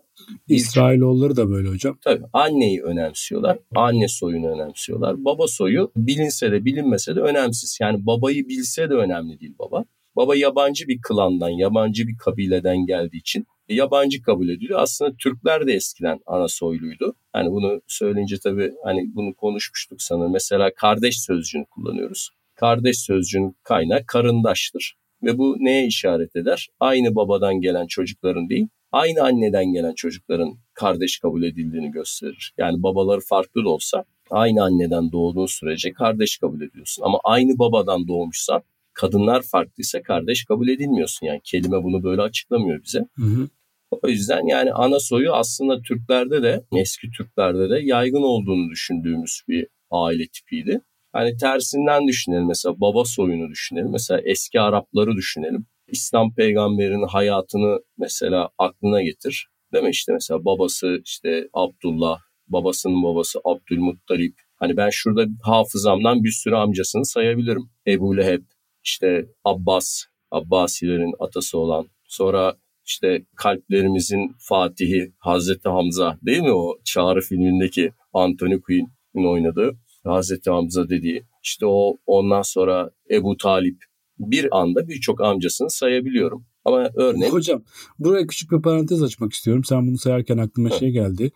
İsrailoğulları 0.48 1.36
da 1.36 1.50
böyle 1.50 1.70
hocam. 1.70 1.98
Tabii 2.04 2.24
anneyi 2.34 2.84
önemsiyorlar. 2.84 3.60
Anne 3.76 4.08
soyunu 4.08 4.48
önemsiyorlar. 4.48 5.26
Baba 5.26 5.48
soyu 5.48 5.92
bilinse 5.96 6.52
de 6.52 6.66
bilinmese 6.66 7.16
de 7.16 7.20
önemsiz. 7.20 7.78
Yani 7.82 8.06
babayı 8.06 8.48
bilse 8.48 8.90
de 8.90 8.94
önemli 8.94 9.40
değil 9.40 9.56
baba. 9.60 9.86
Baba 10.16 10.36
yabancı 10.36 10.88
bir 10.88 11.00
klandan, 11.02 11.50
yabancı 11.50 12.08
bir 12.08 12.18
kabileden 12.18 12.86
geldiği 12.86 13.18
için 13.18 13.46
yabancı 13.70 14.22
kabul 14.22 14.50
ediliyor. 14.50 14.80
Aslında 14.80 15.16
Türkler 15.20 15.68
de 15.68 15.74
eskiden 15.74 16.20
ana 16.26 16.48
soyluydu. 16.48 17.16
Hani 17.34 17.52
bunu 17.52 17.82
söyleyince 17.88 18.36
tabii 18.44 18.72
hani 18.84 19.16
bunu 19.16 19.36
konuşmuştuk 19.36 20.02
sanırım. 20.02 20.34
Mesela 20.34 20.74
kardeş 20.76 21.20
sözcüğünü 21.20 21.66
kullanıyoruz. 21.66 22.30
Kardeş 22.56 23.00
sözcüğünün 23.00 23.58
kaynağı 23.64 24.06
karındaştır. 24.08 24.96
Ve 25.24 25.38
bu 25.38 25.56
neye 25.60 25.88
işaret 25.88 26.36
eder? 26.36 26.68
Aynı 26.80 27.16
babadan 27.16 27.62
gelen 27.62 27.88
çocukların 27.88 28.50
değil, 28.50 28.68
aynı 28.96 29.24
anneden 29.24 29.66
gelen 29.66 29.94
çocukların 29.94 30.58
kardeş 30.74 31.20
kabul 31.20 31.44
edildiğini 31.44 31.92
gösterir. 31.92 32.54
Yani 32.58 32.84
babaları 32.84 33.22
farklı 33.22 33.66
da 33.66 33.70
olsa 33.70 34.06
aynı 34.30 34.64
anneden 34.64 35.12
doğduğun 35.12 35.46
sürece 35.46 35.94
kardeş 35.94 36.38
kabul 36.38 36.62
ediyorsun. 36.62 37.04
Ama 37.04 37.20
aynı 37.24 37.60
babadan 37.60 38.08
doğmuşsan 38.08 38.62
kadınlar 38.94 39.42
farklıysa 39.42 40.02
kardeş 40.02 40.46
kabul 40.46 40.68
edilmiyorsun. 40.68 41.28
Yani 41.28 41.42
kelime 41.44 41.84
bunu 41.84 42.04
böyle 42.04 42.22
açıklamıyor 42.22 42.84
bize. 42.84 43.00
Hı 43.16 43.26
hı. 43.26 43.50
O 43.92 44.08
yüzden 44.08 44.48
yani 44.48 44.74
ana 44.74 45.00
soyu 45.00 45.34
aslında 45.34 45.82
Türklerde 45.82 46.44
de 46.44 46.64
eski 46.76 47.12
Türklerde 47.12 47.70
de 47.70 47.80
yaygın 47.84 48.24
olduğunu 48.24 48.70
düşündüğümüz 48.70 49.42
bir 49.48 49.68
aile 49.92 50.28
tipiydi. 50.28 50.82
Hani 51.14 51.38
tersinden 51.38 52.08
düşünelim 52.08 52.48
mesela 52.48 52.80
baba 52.82 53.06
soyunu 53.06 53.50
düşünelim. 53.50 53.92
Mesela 53.92 54.22
eski 54.26 54.60
Arapları 54.62 55.16
düşünelim. 55.16 55.66
İslam 55.88 56.36
peygamberinin 56.36 57.08
hayatını 57.08 57.80
mesela 57.98 58.50
aklına 58.58 59.02
getir. 59.02 59.48
Değil 59.74 59.84
mi? 59.84 59.90
İşte 59.90 60.14
mesela 60.14 60.46
babası 60.46 61.02
işte 61.06 61.48
Abdullah, 61.54 62.20
babasının 62.48 63.04
babası 63.04 63.40
Abdülmuttalip. 63.44 64.36
Hani 64.56 64.78
ben 64.78 64.90
şurada 64.90 65.26
hafızamdan 65.44 66.24
bir 66.24 66.32
sürü 66.32 66.56
amcasını 66.56 67.06
sayabilirim. 67.06 67.70
Ebu 67.88 68.18
Leheb, 68.18 68.44
işte 68.84 69.26
Abbas, 69.44 70.04
Abbasilerin 70.32 71.14
atası 71.20 71.58
olan. 71.58 71.88
Sonra 72.04 72.56
işte 72.86 73.26
kalplerimizin 73.36 74.36
Fatihi 74.40 75.14
Hazreti 75.20 75.70
Hamza 75.70 76.18
değil 76.22 76.42
mi 76.42 76.54
o 76.54 76.78
Çağrı 76.86 77.22
filmindeki 77.22 77.92
Anthony 78.14 78.62
Quinn'in 78.62 79.32
oynadığı 79.32 79.78
Hazreti 80.04 80.50
Hamza 80.50 80.90
dediği. 80.90 81.26
İşte 81.44 81.66
o 81.66 81.98
ondan 82.06 82.42
sonra 82.42 82.92
Ebu 83.12 83.38
Talip 83.38 83.78
bir 84.20 84.60
anda 84.60 84.88
birçok 84.88 85.22
amcasını 85.22 85.70
sayabiliyorum. 85.70 86.46
Ama 86.66 86.90
örneğin... 86.96 87.32
Hocam 87.32 87.64
buraya 88.00 88.28
küçük 88.28 88.52
bir 88.52 88.62
parantez 88.62 89.04
açmak 89.04 89.34
istiyorum. 89.34 89.64
Sen 89.64 89.88
bunu 89.88 89.98
sayarken 89.98 90.38
aklıma 90.38 90.70
Hı. 90.70 90.80
şey 90.80 90.92
geldi. 90.92 91.32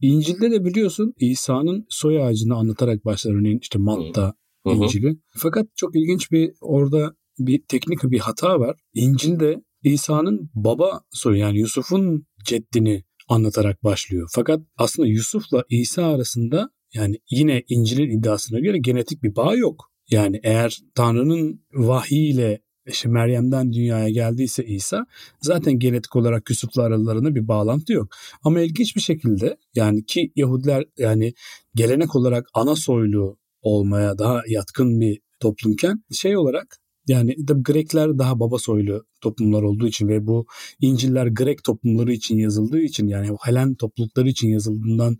İncil'de 0.00 0.50
de 0.50 0.64
biliyorsun 0.64 1.14
İsa'nın 1.18 1.86
soy 1.88 2.22
ağacını 2.22 2.54
anlatarak 2.54 3.04
başlar. 3.04 3.34
Örneğin 3.34 3.58
işte 3.62 3.78
Matta 3.78 4.34
Hı. 4.66 4.72
İncil'i. 4.72 5.16
Fakat 5.36 5.66
çok 5.76 5.96
ilginç 5.96 6.32
bir 6.32 6.52
orada 6.60 7.14
bir 7.38 7.62
teknik 7.68 8.02
bir 8.02 8.18
hata 8.18 8.60
var. 8.60 8.76
İncil'de 8.94 9.62
İsa'nın 9.82 10.50
baba 10.54 11.00
soyu 11.10 11.36
yani 11.36 11.58
Yusuf'un 11.58 12.26
ceddini 12.44 13.04
anlatarak 13.28 13.84
başlıyor. 13.84 14.30
Fakat 14.34 14.60
aslında 14.76 15.08
Yusuf'la 15.08 15.64
İsa 15.70 16.06
arasında 16.06 16.70
yani 16.94 17.18
yine 17.30 17.62
İncil'in 17.68 18.18
iddiasına 18.18 18.60
göre 18.60 18.78
genetik 18.78 19.22
bir 19.22 19.36
bağ 19.36 19.54
yok. 19.54 19.91
Yani 20.12 20.40
eğer 20.42 20.78
Tanrı'nın 20.94 21.60
vahiyle 21.72 22.60
işte 22.86 23.08
Meryem'den 23.08 23.72
dünyaya 23.72 24.08
geldiyse 24.08 24.64
İsa 24.64 25.06
zaten 25.40 25.78
genetik 25.78 26.16
olarak 26.16 26.50
Yusuf'la 26.50 26.82
aralarında 26.82 27.34
bir 27.34 27.48
bağlantı 27.48 27.92
yok. 27.92 28.08
Ama 28.42 28.60
ilginç 28.60 28.96
bir 28.96 29.00
şekilde 29.00 29.56
yani 29.74 30.04
ki 30.04 30.32
Yahudiler 30.36 30.84
yani 30.98 31.34
gelenek 31.74 32.16
olarak 32.16 32.46
ana 32.54 32.76
soylu 32.76 33.38
olmaya 33.62 34.18
daha 34.18 34.42
yatkın 34.48 35.00
bir 35.00 35.20
toplumken 35.40 36.04
şey 36.12 36.36
olarak 36.36 36.76
yani 37.06 37.36
tabii 37.46 37.62
Grekler 37.62 38.18
daha 38.18 38.40
baba 38.40 38.58
soylu 38.58 39.04
toplumlar 39.20 39.62
olduğu 39.62 39.86
için 39.86 40.08
ve 40.08 40.26
bu 40.26 40.46
İncil'ler 40.80 41.26
Grek 41.26 41.64
toplumları 41.64 42.12
için 42.12 42.38
yazıldığı 42.38 42.80
için 42.80 43.08
yani 43.08 43.36
Helen 43.44 43.74
toplulukları 43.74 44.28
için 44.28 44.48
yazıldığından 44.48 45.16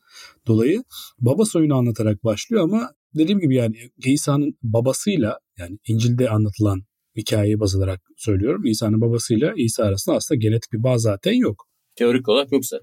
dolayı 0.47 0.85
baba 1.19 1.45
soyunu 1.45 1.75
anlatarak 1.75 2.25
başlıyor 2.25 2.63
ama 2.63 2.91
dediğim 3.15 3.41
gibi 3.41 3.55
yani 3.55 3.77
İsa'nın 4.05 4.59
babasıyla 4.63 5.39
yani 5.59 5.79
İncil'de 5.89 6.31
anlatılan 6.31 6.83
hikayeyi 7.17 7.61
baz 7.61 7.77
alarak 7.77 8.01
söylüyorum. 8.17 8.65
İsa'nın 8.65 9.01
babasıyla 9.01 9.53
İsa 9.57 9.85
arasında 9.85 10.17
aslında 10.17 10.39
genetik 10.39 10.73
bir 10.73 10.83
bağ 10.83 10.99
zaten 10.99 11.33
yok. 11.33 11.67
Teorik 11.97 12.29
olarak 12.29 12.53
yoksa. 12.53 12.79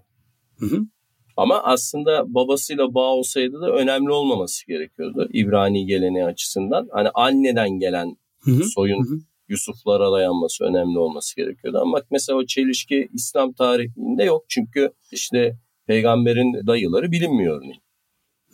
Hı 0.60 0.66
hı. 0.66 0.80
Ama 1.38 1.64
aslında 1.64 2.34
babasıyla 2.34 2.94
bağ 2.94 3.14
olsaydı 3.14 3.62
da 3.62 3.72
önemli 3.72 4.12
olmaması 4.12 4.68
gerekiyordu 4.68 5.30
İbrani 5.34 5.86
geleneği 5.86 6.26
açısından. 6.26 6.88
Hani 6.92 7.10
anneden 7.14 7.70
gelen 7.70 8.18
hı 8.40 8.52
hı. 8.52 8.64
soyun 8.64 9.06
hı 9.06 9.14
hı. 9.14 9.20
Yusuflara 9.50 10.12
dayanması 10.12 10.64
önemli 10.64 11.00
olması 11.00 11.36
gerekiyordu. 11.36 11.78
Ama 11.82 12.02
mesela 12.12 12.38
o 12.40 12.46
çelişki 12.46 13.10
İslam 13.14 13.54
tarihinde 13.54 14.24
yok. 14.24 14.46
Çünkü 14.50 14.92
işte 15.12 15.58
peygamberin 15.88 16.68
dayıları 16.68 17.12
bilinmiyor 17.12 17.58
örneğin. 17.58 17.82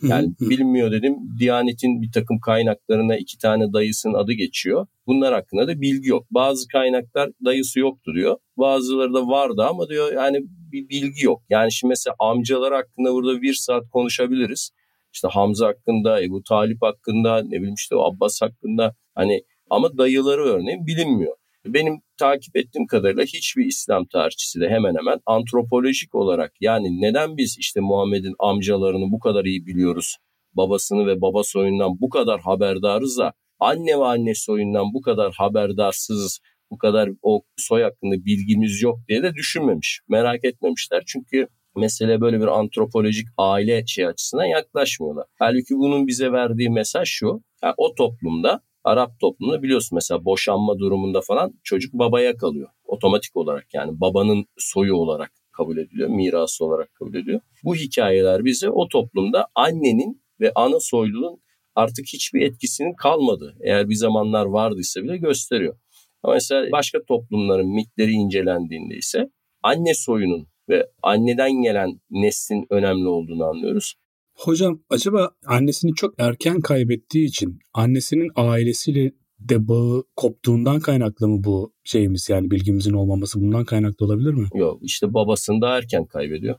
Yani 0.02 0.34
bilinmiyor 0.40 0.92
dedim. 0.92 1.16
Diyanet'in 1.38 2.02
bir 2.02 2.12
takım 2.12 2.40
kaynaklarına 2.40 3.16
iki 3.16 3.38
tane 3.38 3.72
dayısının 3.72 4.14
adı 4.14 4.32
geçiyor. 4.32 4.86
Bunlar 5.06 5.34
hakkında 5.34 5.68
da 5.68 5.80
bilgi 5.80 6.08
yok. 6.08 6.26
Bazı 6.30 6.68
kaynaklar 6.68 7.30
dayısı 7.44 7.80
yoktu 7.80 8.12
diyor. 8.14 8.36
Bazıları 8.56 9.14
da 9.14 9.28
vardı 9.28 9.66
ama 9.68 9.88
diyor 9.88 10.12
yani 10.12 10.38
bir 10.72 10.88
bilgi 10.88 11.24
yok. 11.24 11.42
Yani 11.50 11.72
şimdi 11.72 11.88
mesela 11.88 12.14
amcalar 12.18 12.74
hakkında 12.74 13.12
burada 13.12 13.42
bir 13.42 13.54
saat 13.54 13.90
konuşabiliriz. 13.90 14.70
İşte 15.12 15.28
Hamza 15.28 15.66
hakkında, 15.66 16.22
Ebu 16.22 16.42
Talip 16.42 16.82
hakkında, 16.82 17.42
ne 17.42 17.50
bileyim 17.50 17.74
işte 17.74 17.96
Abbas 17.96 18.42
hakkında. 18.42 18.94
Hani 19.14 19.42
ama 19.70 19.98
dayıları 19.98 20.44
örneğin 20.44 20.86
bilinmiyor. 20.86 21.36
Benim 21.66 22.00
takip 22.18 22.56
ettiğim 22.56 22.86
kadarıyla 22.86 23.24
hiçbir 23.24 23.64
İslam 23.64 24.06
tarihçisi 24.06 24.60
de 24.60 24.68
hemen 24.68 24.94
hemen 24.98 25.20
antropolojik 25.26 26.14
olarak 26.14 26.52
yani 26.60 27.00
neden 27.00 27.36
biz 27.36 27.56
işte 27.58 27.80
Muhammed'in 27.80 28.34
amcalarını 28.38 29.12
bu 29.12 29.18
kadar 29.18 29.44
iyi 29.44 29.66
biliyoruz, 29.66 30.16
babasını 30.52 31.06
ve 31.06 31.20
baba 31.20 31.42
soyundan 31.42 32.00
bu 32.00 32.08
kadar 32.08 32.40
haberdarız 32.40 33.18
da 33.18 33.32
anne 33.60 33.98
ve 33.98 34.04
anne 34.04 34.34
soyundan 34.34 34.94
bu 34.94 35.00
kadar 35.00 35.32
haberdarsızız, 35.32 36.40
bu 36.70 36.78
kadar 36.78 37.10
o 37.22 37.42
soy 37.56 37.82
hakkında 37.82 38.24
bilgimiz 38.24 38.82
yok 38.82 38.98
diye 39.08 39.22
de 39.22 39.34
düşünmemiş, 39.34 40.00
merak 40.08 40.44
etmemişler. 40.44 41.02
Çünkü 41.06 41.48
mesele 41.76 42.20
böyle 42.20 42.40
bir 42.40 42.46
antropolojik 42.46 43.26
aile 43.38 43.86
şey 43.86 44.06
açısından 44.06 44.44
yaklaşmıyorlar. 44.44 45.26
Halbuki 45.38 45.74
bunun 45.74 46.06
bize 46.06 46.32
verdiği 46.32 46.70
mesaj 46.70 47.08
şu, 47.08 47.42
yani 47.62 47.74
o 47.76 47.94
toplumda 47.94 48.60
Arap 48.86 49.20
toplumunda 49.20 49.62
biliyorsun 49.62 49.96
mesela 49.96 50.24
boşanma 50.24 50.78
durumunda 50.78 51.20
falan 51.20 51.52
çocuk 51.64 51.94
babaya 51.94 52.36
kalıyor. 52.36 52.68
Otomatik 52.84 53.36
olarak 53.36 53.66
yani 53.74 54.00
babanın 54.00 54.46
soyu 54.58 54.94
olarak 54.94 55.32
kabul 55.52 55.76
ediliyor, 55.76 56.08
mirası 56.08 56.64
olarak 56.64 56.94
kabul 56.94 57.14
ediliyor. 57.14 57.40
Bu 57.64 57.74
hikayeler 57.74 58.44
bize 58.44 58.70
o 58.70 58.88
toplumda 58.88 59.46
annenin 59.54 60.22
ve 60.40 60.52
ana 60.54 60.80
soyluluğun 60.80 61.40
artık 61.74 62.06
hiçbir 62.06 62.40
etkisinin 62.42 62.94
kalmadı. 62.94 63.56
Eğer 63.60 63.88
bir 63.88 63.94
zamanlar 63.94 64.46
vardıysa 64.46 65.02
bile 65.02 65.16
gösteriyor. 65.16 65.76
Ama 66.22 66.34
mesela 66.34 66.72
başka 66.72 67.04
toplumların 67.08 67.74
mitleri 67.74 68.10
incelendiğinde 68.10 68.96
ise 68.96 69.30
anne 69.62 69.94
soyunun 69.94 70.48
ve 70.68 70.86
anneden 71.02 71.62
gelen 71.62 72.00
neslin 72.10 72.66
önemli 72.70 73.08
olduğunu 73.08 73.44
anlıyoruz. 73.44 73.94
Hocam 74.36 74.82
acaba 74.90 75.30
annesini 75.46 75.94
çok 75.94 76.14
erken 76.18 76.60
kaybettiği 76.60 77.26
için 77.28 77.58
annesinin 77.74 78.30
ailesiyle 78.36 79.12
de 79.40 79.68
bağı 79.68 80.04
koptuğundan 80.16 80.80
kaynaklı 80.80 81.28
mı 81.28 81.44
bu 81.44 81.72
şeyimiz 81.84 82.28
yani 82.28 82.50
bilgimizin 82.50 82.92
olmaması 82.92 83.40
bundan 83.40 83.64
kaynaklı 83.64 84.06
olabilir 84.06 84.32
mi? 84.34 84.48
Yok 84.54 84.78
işte 84.82 85.14
babasını 85.14 85.60
da 85.60 85.76
erken 85.76 86.06
kaybediyor. 86.06 86.56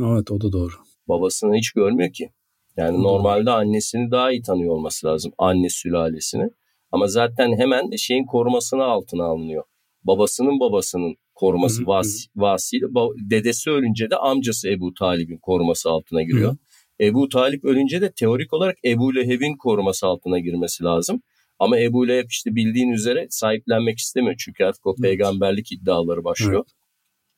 Evet 0.00 0.30
o 0.30 0.40
da 0.40 0.52
doğru. 0.52 0.72
Babasını 1.08 1.56
hiç 1.56 1.72
görmüyor 1.72 2.12
ki. 2.12 2.30
Yani 2.76 3.02
normalde 3.02 3.50
annesini 3.50 4.10
daha 4.10 4.32
iyi 4.32 4.42
tanıyor 4.42 4.74
olması 4.74 5.06
lazım. 5.06 5.32
Anne 5.38 5.68
sülalesini. 5.68 6.48
Ama 6.92 7.06
zaten 7.06 7.58
hemen 7.58 7.96
şeyin 7.96 8.26
korumasını 8.26 8.84
altına 8.84 9.24
alınıyor. 9.24 9.64
Babasının 10.04 10.60
babasının 10.60 11.14
koruması 11.34 11.86
vas, 11.86 12.26
vasiyle. 12.36 12.86
Dedesi 13.30 13.70
ölünce 13.70 14.10
de 14.10 14.16
amcası 14.16 14.68
Ebu 14.68 14.94
Talib'in 14.94 15.38
koruması 15.38 15.90
altına 15.90 16.22
giriyor. 16.22 16.52
Hı. 16.52 16.56
Ebu 17.00 17.28
Talip 17.28 17.64
ölünce 17.64 18.00
de 18.00 18.12
teorik 18.12 18.52
olarak 18.52 18.78
Ebu 18.84 19.14
Leheb'in 19.14 19.56
koruması 19.56 20.06
altına 20.06 20.38
girmesi 20.38 20.84
lazım. 20.84 21.22
Ama 21.58 21.80
Ebu 21.80 22.08
Leheb 22.08 22.30
işte 22.30 22.54
bildiğin 22.54 22.90
üzere 22.90 23.26
sahiplenmek 23.30 23.98
istemiyor. 23.98 24.34
Çünkü 24.38 24.64
artık 24.64 24.86
o 24.86 24.94
peygamberlik 25.02 25.72
iddiaları 25.72 26.24
başlıyor. 26.24 26.64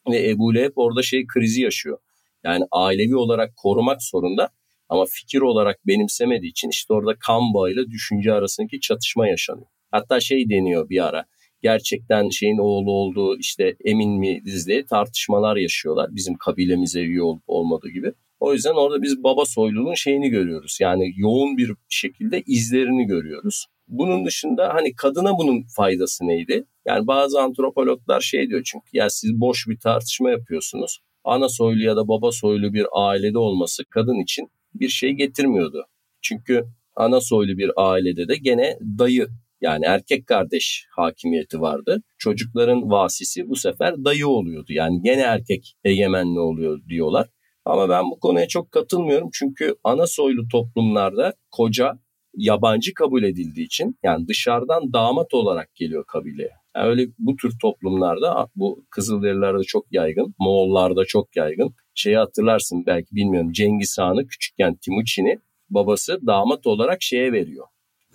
Evet. 0.08 0.22
Ve 0.24 0.30
Ebu 0.30 0.54
Leheb 0.54 0.72
orada 0.76 1.02
şey 1.02 1.26
krizi 1.26 1.62
yaşıyor. 1.62 1.98
Yani 2.44 2.64
ailevi 2.72 3.16
olarak 3.16 3.56
korumak 3.56 4.02
zorunda 4.02 4.50
ama 4.88 5.04
fikir 5.10 5.40
olarak 5.40 5.86
benimsemediği 5.86 6.50
için 6.50 6.68
işte 6.68 6.94
orada 6.94 7.14
kan 7.26 7.54
bağıyla 7.54 7.86
düşünce 7.90 8.32
arasındaki 8.32 8.80
çatışma 8.80 9.28
yaşanıyor. 9.28 9.66
Hatta 9.90 10.20
şey 10.20 10.50
deniyor 10.50 10.88
bir 10.88 11.06
ara 11.06 11.24
gerçekten 11.62 12.28
şeyin 12.28 12.58
oğlu 12.58 12.92
olduğu 12.92 13.38
işte 13.38 13.76
emin 13.84 14.10
miyiz 14.10 14.68
diye 14.68 14.86
tartışmalar 14.86 15.56
yaşıyorlar. 15.56 16.14
Bizim 16.14 16.34
kabilemize 16.34 17.00
üye 17.00 17.22
olup 17.22 17.42
olmadığı 17.46 17.88
gibi. 17.88 18.12
O 18.40 18.52
yüzden 18.52 18.74
orada 18.74 19.02
biz 19.02 19.22
baba 19.24 19.44
soyluluğun 19.44 19.94
şeyini 19.94 20.28
görüyoruz. 20.28 20.78
Yani 20.80 21.12
yoğun 21.16 21.56
bir 21.56 21.72
şekilde 21.88 22.42
izlerini 22.46 23.06
görüyoruz. 23.06 23.66
Bunun 23.88 24.26
dışında 24.26 24.74
hani 24.74 24.94
kadına 24.94 25.38
bunun 25.38 25.62
faydası 25.76 26.26
neydi? 26.26 26.64
Yani 26.86 27.06
bazı 27.06 27.40
antropologlar 27.40 28.20
şey 28.20 28.48
diyor 28.48 28.62
çünkü 28.64 28.86
ya 28.92 29.10
siz 29.10 29.40
boş 29.40 29.66
bir 29.68 29.78
tartışma 29.78 30.30
yapıyorsunuz. 30.30 30.98
Ana 31.24 31.48
soylu 31.48 31.82
ya 31.82 31.96
da 31.96 32.08
baba 32.08 32.32
soylu 32.32 32.72
bir 32.72 32.86
ailede 32.92 33.38
olması 33.38 33.84
kadın 33.90 34.22
için 34.22 34.48
bir 34.74 34.88
şey 34.88 35.10
getirmiyordu. 35.10 35.84
Çünkü 36.22 36.64
ana 36.96 37.20
soylu 37.20 37.58
bir 37.58 37.70
ailede 37.76 38.28
de 38.28 38.36
gene 38.36 38.78
dayı 38.98 39.28
yani 39.60 39.84
erkek 39.84 40.26
kardeş 40.26 40.86
hakimiyeti 40.90 41.60
vardı. 41.60 42.02
Çocukların 42.18 42.90
vasisi 42.90 43.48
bu 43.48 43.56
sefer 43.56 44.04
dayı 44.04 44.28
oluyordu. 44.28 44.72
Yani 44.72 45.02
gene 45.02 45.20
erkek 45.20 45.76
egemenli 45.84 46.38
oluyor 46.40 46.80
diyorlar. 46.88 47.28
Ama 47.66 47.88
ben 47.88 48.10
bu 48.10 48.20
konuya 48.20 48.48
çok 48.48 48.72
katılmıyorum. 48.72 49.28
Çünkü 49.32 49.74
ana 49.84 50.06
soylu 50.06 50.48
toplumlarda 50.48 51.34
koca 51.50 51.98
yabancı 52.36 52.94
kabul 52.94 53.22
edildiği 53.22 53.66
için 53.66 53.98
yani 54.02 54.28
dışarıdan 54.28 54.92
damat 54.92 55.34
olarak 55.34 55.74
geliyor 55.74 56.04
kabileye. 56.06 56.52
Yani 56.76 56.88
öyle 56.88 57.06
bu 57.18 57.36
tür 57.36 57.52
toplumlarda 57.62 58.48
bu 58.56 58.84
Kızılderililerde 58.90 59.62
çok 59.62 59.92
yaygın, 59.92 60.34
Moğollarda 60.38 61.04
çok 61.04 61.36
yaygın. 61.36 61.74
Şeyi 61.94 62.16
hatırlarsın 62.16 62.86
belki 62.86 63.14
bilmiyorum 63.14 63.52
Cengiz 63.52 63.98
Han'ı 63.98 64.26
küçükken 64.26 64.76
Timuçin'i 64.76 65.38
babası 65.70 66.26
damat 66.26 66.66
olarak 66.66 67.02
şeye 67.02 67.32
veriyor. 67.32 67.66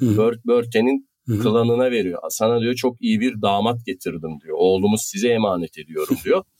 Bört, 0.02 0.45
Börte'nin 0.45 1.10
klanına 1.28 1.91
veriyor. 1.91 2.21
Sana 2.30 2.62
diyor 2.62 2.73
çok 2.73 3.02
iyi 3.02 3.19
bir 3.19 3.41
damat 3.41 3.86
getirdim 3.86 4.39
diyor. 4.43 4.58
Oğlumuz 4.60 5.02
size 5.02 5.30
emanet 5.30 5.78
ediyorum 5.78 6.17
diyor. 6.26 6.43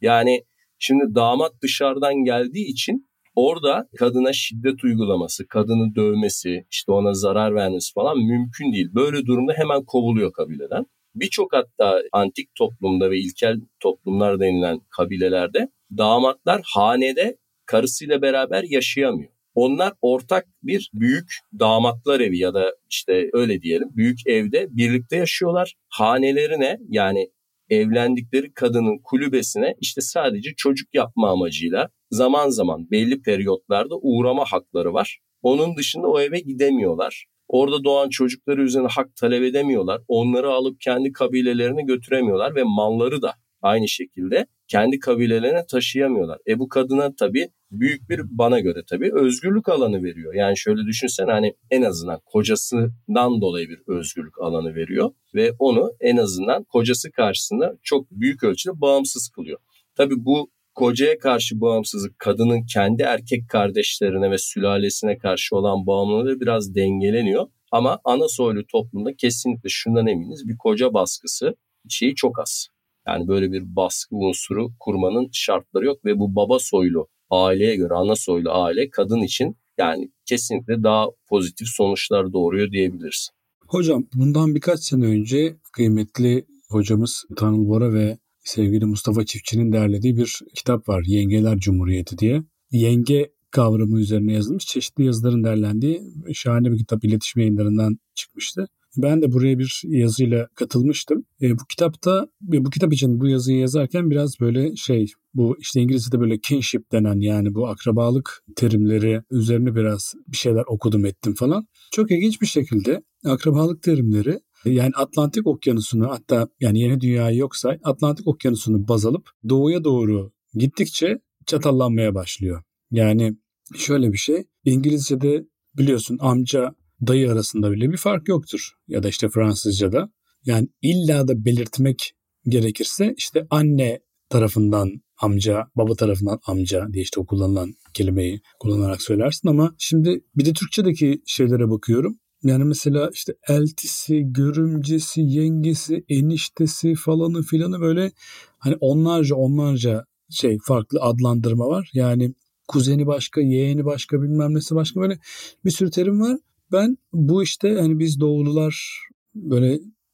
Yani 0.00 0.44
şimdi 0.78 1.14
damat 1.14 1.52
dışarıdan 1.62 2.14
geldiği 2.14 2.66
için 2.70 3.08
orada 3.34 3.88
kadına 3.98 4.32
şiddet 4.32 4.84
uygulaması, 4.84 5.48
kadını 5.48 5.94
dövmesi, 5.94 6.66
işte 6.70 6.92
ona 6.92 7.14
zarar 7.14 7.54
vermesi 7.54 7.92
falan 7.94 8.18
mümkün 8.18 8.72
değil. 8.72 8.88
Böyle 8.94 9.26
durumda 9.26 9.52
hemen 9.56 9.84
kovuluyor 9.84 10.32
kabileden. 10.32 10.86
Birçok 11.14 11.52
hatta 11.52 12.02
antik 12.12 12.54
toplumda 12.54 13.10
ve 13.10 13.18
ilkel 13.18 13.56
toplumlar 13.80 14.40
denilen 14.40 14.80
kabilelerde 14.96 15.68
damatlar 15.98 16.62
hanede 16.74 17.36
karısıyla 17.66 18.22
beraber 18.22 18.64
yaşayamıyor. 18.68 19.30
Onlar 19.54 19.92
ortak 20.02 20.46
bir 20.62 20.90
büyük 20.94 21.30
damatlar 21.58 22.20
evi 22.20 22.38
ya 22.38 22.54
da 22.54 22.74
işte 22.90 23.30
öyle 23.32 23.62
diyelim 23.62 23.88
büyük 23.96 24.26
evde 24.26 24.66
birlikte 24.70 25.16
yaşıyorlar. 25.16 25.74
Hanelerine 25.88 26.78
yani 26.88 27.30
evlendikleri 27.70 28.52
kadının 28.52 28.98
kulübesine 29.04 29.74
işte 29.80 30.00
sadece 30.00 30.50
çocuk 30.56 30.94
yapma 30.94 31.30
amacıyla 31.30 31.88
zaman 32.10 32.48
zaman 32.48 32.90
belli 32.90 33.22
periyotlarda 33.22 33.94
uğrama 34.02 34.44
hakları 34.44 34.92
var. 34.92 35.18
Onun 35.42 35.76
dışında 35.76 36.08
o 36.08 36.20
eve 36.20 36.40
gidemiyorlar. 36.40 37.26
Orada 37.48 37.84
doğan 37.84 38.08
çocukları 38.08 38.62
üzerine 38.62 38.88
hak 38.88 39.16
talep 39.16 39.42
edemiyorlar. 39.42 40.00
Onları 40.08 40.50
alıp 40.50 40.80
kendi 40.80 41.12
kabilelerine 41.12 41.82
götüremiyorlar 41.82 42.54
ve 42.54 42.62
malları 42.62 43.22
da 43.22 43.34
aynı 43.62 43.88
şekilde 43.88 44.46
kendi 44.68 44.98
kabilelerine 44.98 45.66
taşıyamıyorlar. 45.66 46.38
E 46.48 46.58
bu 46.58 46.68
kadına 46.68 47.14
tabii 47.14 47.48
büyük 47.70 48.08
bir 48.10 48.20
bana 48.30 48.60
göre 48.60 48.82
tabii 48.90 49.14
özgürlük 49.14 49.68
alanı 49.68 50.02
veriyor. 50.02 50.34
Yani 50.34 50.58
şöyle 50.58 50.86
düşünsen 50.86 51.26
hani 51.26 51.54
en 51.70 51.82
azından 51.82 52.20
kocasından 52.24 53.40
dolayı 53.40 53.68
bir 53.68 53.78
özgürlük 53.86 54.40
alanı 54.40 54.74
veriyor 54.74 55.10
ve 55.34 55.52
onu 55.58 55.92
en 56.00 56.16
azından 56.16 56.64
kocası 56.64 57.10
karşısında 57.10 57.76
çok 57.82 58.10
büyük 58.10 58.44
ölçüde 58.44 58.80
bağımsız 58.80 59.28
kılıyor. 59.28 59.58
Tabii 59.96 60.24
bu 60.24 60.50
kocaya 60.74 61.18
karşı 61.18 61.60
bağımsızlık 61.60 62.18
kadının 62.18 62.66
kendi 62.74 63.02
erkek 63.02 63.48
kardeşlerine 63.48 64.30
ve 64.30 64.38
sülalesine 64.38 65.18
karşı 65.18 65.56
olan 65.56 65.86
bağımlılığı 65.86 66.40
biraz 66.40 66.74
dengeleniyor. 66.74 67.46
Ama 67.72 67.98
ana 68.04 68.28
soylu 68.28 68.66
toplumda 68.66 69.16
kesinlikle 69.16 69.68
şundan 69.68 70.06
eminiz 70.06 70.48
bir 70.48 70.56
koca 70.58 70.94
baskısı 70.94 71.54
şeyi 71.88 72.14
çok 72.14 72.38
az. 72.40 72.68
Yani 73.08 73.28
böyle 73.28 73.52
bir 73.52 73.76
baskı 73.76 74.16
unsuru 74.16 74.68
kurmanın 74.80 75.28
şartları 75.32 75.84
yok 75.84 76.04
ve 76.04 76.18
bu 76.18 76.34
baba 76.36 76.58
soylu 76.58 77.08
aileye 77.30 77.76
göre 77.76 77.94
ana 77.94 78.16
soylu 78.16 78.50
aile 78.50 78.90
kadın 78.90 79.22
için 79.22 79.56
yani 79.78 80.10
kesinlikle 80.26 80.82
daha 80.82 81.06
pozitif 81.28 81.68
sonuçlar 81.68 82.32
doğuruyor 82.32 82.70
diyebiliriz. 82.70 83.30
Hocam 83.66 84.06
bundan 84.14 84.54
birkaç 84.54 84.80
sene 84.80 85.04
önce 85.04 85.56
kıymetli 85.72 86.46
hocamız 86.70 87.24
Tanıl 87.36 87.68
Bora 87.68 87.92
ve 87.92 88.18
sevgili 88.44 88.84
Mustafa 88.84 89.24
Çiftçi'nin 89.24 89.72
derlediği 89.72 90.16
bir 90.16 90.38
kitap 90.54 90.88
var. 90.88 91.02
Yengeler 91.06 91.58
Cumhuriyeti 91.58 92.18
diye. 92.18 92.42
Yenge 92.70 93.30
kavramı 93.50 94.00
üzerine 94.00 94.32
yazılmış 94.32 94.66
çeşitli 94.66 95.04
yazıların 95.04 95.44
derlendiği 95.44 96.02
şahane 96.34 96.72
bir 96.72 96.78
kitap 96.78 97.04
iletişim 97.04 97.40
yayınlarından 97.40 97.98
çıkmıştı. 98.14 98.68
Ben 98.96 99.22
de 99.22 99.32
buraya 99.32 99.58
bir 99.58 99.82
yazıyla 99.84 100.48
katılmıştım. 100.54 101.24
E, 101.42 101.50
bu 101.50 101.62
kitapta 101.68 102.28
bu 102.40 102.70
kitap 102.70 102.92
için 102.92 103.20
bu 103.20 103.28
yazıyı 103.28 103.58
yazarken 103.58 104.10
biraz 104.10 104.40
böyle 104.40 104.76
şey 104.76 105.06
bu 105.34 105.56
işte 105.58 105.80
İngilizce'de 105.80 106.20
böyle 106.20 106.38
kinship 106.38 106.92
denen 106.92 107.20
yani 107.20 107.54
bu 107.54 107.68
akrabalık 107.68 108.44
terimleri 108.56 109.22
üzerine 109.30 109.74
biraz 109.74 110.14
bir 110.26 110.36
şeyler 110.36 110.64
okudum 110.66 111.06
ettim 111.06 111.34
falan. 111.34 111.66
Çok 111.92 112.10
ilginç 112.10 112.40
bir 112.40 112.46
şekilde 112.46 113.02
akrabalık 113.24 113.82
terimleri 113.82 114.40
yani 114.64 114.92
Atlantik 114.94 115.46
Okyanusu'nu 115.46 116.10
hatta 116.10 116.48
yani 116.60 116.80
yeni 116.80 117.00
dünyayı 117.00 117.38
yoksa 117.38 117.76
Atlantik 117.84 118.26
Okyanusu'nu 118.26 118.88
baz 118.88 119.06
alıp 119.06 119.30
doğuya 119.48 119.84
doğru 119.84 120.32
gittikçe 120.54 121.18
çatallanmaya 121.46 122.14
başlıyor. 122.14 122.62
Yani 122.90 123.36
şöyle 123.76 124.12
bir 124.12 124.18
şey 124.18 124.44
İngilizce'de 124.64 125.44
biliyorsun 125.76 126.18
amca 126.20 126.74
dayı 127.06 127.32
arasında 127.32 127.72
bile 127.72 127.90
bir 127.90 127.96
fark 127.96 128.28
yoktur. 128.28 128.70
Ya 128.88 129.02
da 129.02 129.08
işte 129.08 129.28
Fransızca'da. 129.28 130.10
Yani 130.44 130.68
illa 130.82 131.28
da 131.28 131.44
belirtmek 131.44 132.12
gerekirse 132.48 133.14
işte 133.16 133.46
anne 133.50 134.00
tarafından 134.28 134.90
amca, 135.20 135.66
baba 135.76 135.94
tarafından 135.94 136.38
amca 136.46 136.86
diye 136.92 137.02
işte 137.02 137.20
o 137.20 137.26
kullanılan 137.26 137.74
kelimeyi 137.94 138.40
kullanarak 138.60 139.02
söylersin 139.02 139.48
ama 139.48 139.74
şimdi 139.78 140.20
bir 140.36 140.44
de 140.44 140.52
Türkçedeki 140.52 141.22
şeylere 141.26 141.70
bakıyorum. 141.70 142.18
Yani 142.42 142.64
mesela 142.64 143.10
işte 143.12 143.34
eltisi, 143.48 144.22
görümcesi, 144.24 145.20
yengesi, 145.20 146.04
eniştesi 146.08 146.94
falanı 146.94 147.42
filanı 147.42 147.80
böyle 147.80 148.12
hani 148.58 148.76
onlarca 148.80 149.34
onlarca 149.36 150.04
şey 150.30 150.58
farklı 150.66 151.00
adlandırma 151.00 151.66
var. 151.66 151.90
Yani 151.94 152.34
kuzeni 152.68 153.06
başka, 153.06 153.40
yeğeni 153.40 153.84
başka 153.84 154.22
bilmem 154.22 154.54
nesi 154.54 154.74
başka 154.74 155.00
böyle 155.00 155.18
bir 155.64 155.70
sürü 155.70 155.90
terim 155.90 156.20
var. 156.20 156.38
Ben 156.72 156.96
bu 157.12 157.42
işte 157.42 157.74
hani 157.74 157.98
biz 157.98 158.20
doğulular 158.20 158.98
böyle 159.34 159.66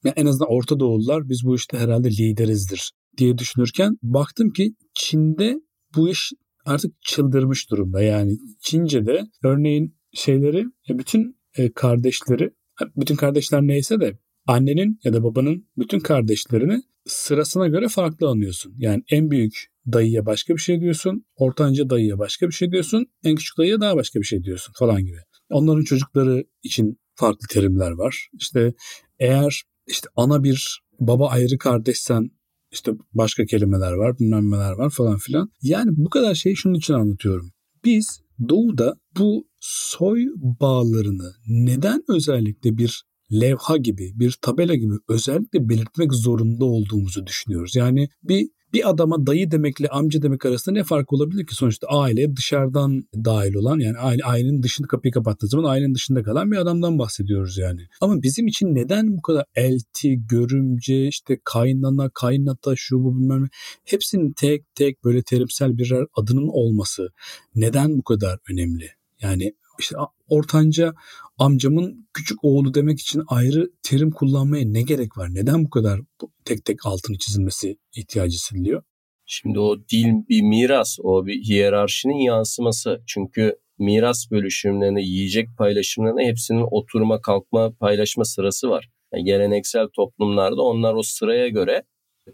yani 0.05 0.15
en 0.17 0.27
azından 0.27 0.51
Orta 0.51 0.81
Doğulular 0.81 1.29
biz 1.29 1.45
bu 1.45 1.55
işte 1.55 1.79
herhalde 1.79 2.11
liderizdir 2.11 2.93
diye 3.17 3.39
düşünürken 3.39 3.99
baktım 4.03 4.51
ki 4.51 4.75
Çin'de 4.95 5.61
bu 5.97 6.09
iş 6.09 6.33
artık 6.65 7.03
çıldırmış 7.03 7.71
durumda. 7.71 8.03
Yani 8.03 8.39
Çince'de 8.61 9.23
örneğin 9.45 9.97
şeyleri 10.13 10.65
bütün 10.89 11.37
e, 11.57 11.73
kardeşleri 11.73 12.51
bütün 12.97 13.17
kardeşler 13.17 13.63
neyse 13.63 14.01
de 14.01 14.19
annenin 14.47 15.01
ya 15.05 15.13
da 15.13 15.23
babanın 15.23 15.69
bütün 15.77 16.01
kardeşlerini 16.01 16.83
sırasına 17.07 17.69
göre 17.69 17.89
farklı 17.89 18.29
anlıyorsun. 18.29 18.75
Yani 18.79 19.03
en 19.11 19.31
büyük 19.31 19.67
dayıya 19.93 20.27
başka 20.27 20.55
bir 20.55 20.61
şey 20.61 20.81
diyorsun, 20.81 21.25
ortanca 21.37 21.91
dayıya 21.91 22.19
başka 22.19 22.47
bir 22.47 22.53
şey 22.53 22.71
diyorsun, 22.71 23.07
en 23.25 23.35
küçük 23.35 23.59
dayıya 23.59 23.81
daha 23.81 23.97
başka 23.97 24.21
bir 24.21 24.25
şey 24.25 24.45
diyorsun 24.45 24.73
falan 24.79 25.05
gibi. 25.05 25.19
Onların 25.55 25.85
çocukları 25.85 26.45
için 26.63 26.99
farklı 27.15 27.47
terimler 27.51 27.91
var. 27.91 28.29
İşte 28.33 28.75
eğer 29.19 29.63
işte 29.87 30.09
ana 30.17 30.45
bir 30.45 30.81
baba 31.01 31.29
ayrı 31.29 31.59
kardeşsen 31.59 32.31
işte 32.73 32.93
başka 33.13 33.45
kelimeler 33.45 33.93
var, 33.93 34.19
bilmem 34.19 34.51
neler 34.51 34.73
var 34.73 34.91
falan 34.91 35.19
filan. 35.19 35.51
Yani 35.63 35.91
bu 35.97 36.11
kadar 36.11 36.35
şeyi 36.35 36.57
şunun 36.57 36.75
için 36.75 36.95
anlatıyorum. 36.95 37.51
Biz 37.85 38.21
doğuda 38.49 38.95
bu 39.19 39.49
soy 39.61 40.27
bağlarını 40.37 41.33
neden 41.47 42.03
özellikle 42.09 42.79
bir 42.79 43.05
levha 43.33 43.77
gibi, 43.77 44.13
bir 44.15 44.39
tabela 44.43 44.75
gibi 44.75 44.95
özellikle 45.09 45.69
belirtmek 45.69 46.15
zorunda 46.15 46.65
olduğumuzu 46.65 47.27
düşünüyoruz. 47.27 47.77
Yani 47.77 48.09
bir 48.23 48.49
bir 48.75 48.91
adama 48.91 49.27
dayı 49.27 49.51
demekle 49.51 49.89
amca 49.89 50.23
demek 50.23 50.47
arasında 50.47 50.75
ne 50.75 50.85
fark 50.85 51.13
olabilir 51.13 51.47
ki? 51.47 51.55
Sonuçta 51.55 51.87
aile 51.87 52.37
dışarıdan 52.37 53.05
dahil 53.15 53.55
olan 53.55 53.79
yani 53.79 53.99
aile, 53.99 54.23
ailenin 54.25 54.63
dışında 54.63 54.89
kapıyı 54.89 55.13
kapattığı 55.13 55.47
zaman 55.47 55.71
ailenin 55.71 55.95
dışında 55.95 56.23
kalan 56.23 56.51
bir 56.51 56.57
adamdan 56.57 56.99
bahsediyoruz 56.99 57.59
yani. 57.59 57.81
Ama 58.01 58.23
bizim 58.23 58.47
için 58.47 58.75
neden 58.75 59.17
bu 59.17 59.23
kadar 59.23 59.45
elti, 59.55 60.27
görümce, 60.27 61.07
işte 61.07 61.39
kaynana, 61.45 62.11
kaynata, 62.15 62.77
şu 62.77 63.05
bu 63.05 63.19
bilmem 63.19 63.43
ne 63.43 63.49
hepsinin 63.85 64.33
tek 64.33 64.75
tek 64.75 65.05
böyle 65.05 65.23
terimsel 65.23 65.79
birer 65.79 66.07
adının 66.15 66.49
olması 66.49 67.09
neden 67.55 67.99
bu 67.99 68.03
kadar 68.03 68.39
önemli? 68.51 68.89
Yani 69.21 69.53
işte 69.79 69.97
ortanca 70.29 70.95
amcamın 71.39 72.09
küçük 72.15 72.45
oğlu 72.45 72.75
demek 72.75 73.01
için 73.01 73.23
ayrı 73.29 73.71
terim 73.83 74.11
kullanmaya 74.11 74.65
ne 74.67 74.83
gerek 74.83 75.19
var? 75.19 75.29
Neden 75.33 75.65
bu 75.65 75.71
kadar 75.71 76.01
tek 76.45 76.65
tek 76.65 76.87
altını 76.87 77.19
çizilmesi 77.19 77.77
ihtiyacı 77.97 78.35
hissediliyor? 78.35 78.83
Şimdi 79.27 79.59
o 79.59 79.79
dil 79.79 80.29
bir 80.29 80.43
miras, 80.43 80.99
o 81.03 81.27
bir 81.27 81.43
hiyerarşinin 81.43 82.19
yansıması. 82.19 83.03
Çünkü 83.07 83.57
miras 83.79 84.31
bölüşümlerine, 84.31 85.03
yiyecek 85.03 85.49
paylaşımlarına 85.59 86.23
hepsinin 86.23 86.67
oturma, 86.71 87.21
kalkma, 87.21 87.73
paylaşma 87.81 88.25
sırası 88.25 88.69
var. 88.71 88.89
Yani 89.13 89.25
geleneksel 89.25 89.89
toplumlarda 89.97 90.63
onlar 90.63 90.95
o 90.95 91.03
sıraya 91.03 91.49
göre 91.49 91.83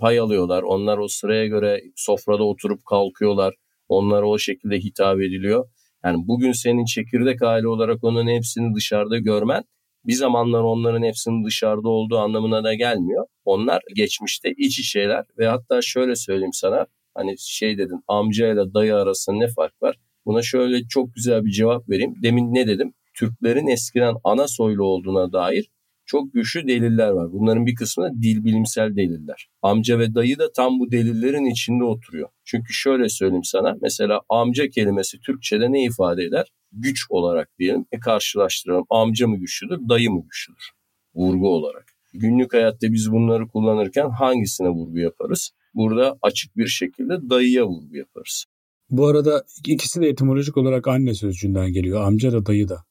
pay 0.00 0.18
alıyorlar. 0.18 0.62
Onlar 0.62 0.98
o 0.98 1.09
sıraya 1.09 1.46
göre 1.46 1.83
sofrada 1.96 2.44
oturup 2.44 2.85
kalkıyorlar. 2.87 3.55
Onlara 3.88 4.29
o 4.29 4.38
şekilde 4.38 4.79
hitap 4.79 5.20
ediliyor. 5.20 5.68
Yani 6.05 6.29
bugün 6.29 6.53
senin 6.53 6.85
çekirdek 6.85 7.43
aile 7.43 7.69
olarak 7.69 8.05
onun 8.05 8.27
hepsini 8.29 8.75
dışarıda 8.75 9.19
görmen 9.19 9.65
bir 10.05 10.13
zamanlar 10.13 10.61
onların 10.61 11.03
hepsinin 11.03 11.45
dışarıda 11.45 11.89
olduğu 11.89 12.19
anlamına 12.19 12.65
da 12.65 12.75
gelmiyor. 12.75 13.27
Onlar 13.45 13.83
geçmişte 13.95 14.53
iç 14.57 14.91
şeyler 14.91 15.25
ve 15.39 15.47
hatta 15.47 15.83
şöyle 15.83 16.17
söyleyeyim 16.17 16.53
sana 16.53 16.87
hani 17.15 17.35
şey 17.39 17.79
dedin 17.79 18.05
amca 18.09 18.53
ile 18.53 18.75
dayı 18.75 18.97
arasında 18.97 19.37
ne 19.37 19.49
fark 19.49 19.83
var? 19.83 19.97
Buna 20.27 20.43
şöyle 20.43 20.89
çok 20.89 21.15
güzel 21.15 21.45
bir 21.45 21.51
cevap 21.51 21.89
vereyim. 21.89 22.15
Demin 22.23 22.55
ne 22.55 22.67
dedim? 22.67 22.95
Türklerin 23.15 23.67
eskiden 23.67 24.15
ana 24.25 24.49
soylu 24.49 24.85
olduğuna 24.85 25.33
dair 25.33 25.71
çok 26.11 26.33
güçlü 26.33 26.68
deliller 26.68 27.11
var. 27.11 27.33
Bunların 27.33 27.66
bir 27.66 27.75
kısmı 27.75 28.05
da 28.05 28.23
dil 28.23 28.44
bilimsel 28.44 28.96
deliller. 28.96 29.49
Amca 29.62 29.99
ve 29.99 30.14
dayı 30.14 30.38
da 30.38 30.53
tam 30.53 30.81
bu 30.81 30.90
delillerin 30.90 31.44
içinde 31.44 31.85
oturuyor. 31.85 32.29
Çünkü 32.44 32.73
şöyle 32.73 33.09
söyleyeyim 33.09 33.44
sana 33.44 33.77
mesela 33.83 34.20
amca 34.29 34.68
kelimesi 34.68 35.20
Türkçe'de 35.20 35.73
ne 35.73 35.85
ifade 35.85 36.25
eder? 36.25 36.53
Güç 36.73 37.01
olarak 37.09 37.49
diyelim. 37.59 37.87
E 37.92 37.99
karşılaştıralım. 37.99 38.85
Amca 38.90 39.27
mı 39.27 39.37
güçlüdür, 39.37 39.88
dayı 39.88 40.11
mı 40.11 40.23
güçlüdür? 40.23 40.70
Vurgu 41.14 41.49
olarak. 41.49 41.85
Günlük 42.14 42.55
hayatta 42.55 42.92
biz 42.92 43.12
bunları 43.12 43.49
kullanırken 43.49 44.09
hangisine 44.11 44.68
vurgu 44.68 44.99
yaparız? 44.99 45.51
Burada 45.75 46.18
açık 46.23 46.57
bir 46.57 46.66
şekilde 46.66 47.31
dayıya 47.31 47.66
vurgu 47.66 47.96
yaparız. 47.96 48.44
Bu 48.90 49.07
arada 49.07 49.44
ikisi 49.66 50.01
de 50.01 50.09
etimolojik 50.09 50.57
olarak 50.57 50.88
anne 50.88 51.14
sözcüğünden 51.14 51.73
geliyor. 51.73 52.03
Amca 52.03 52.33
da 52.33 52.46
dayı 52.46 52.68
da 52.68 52.85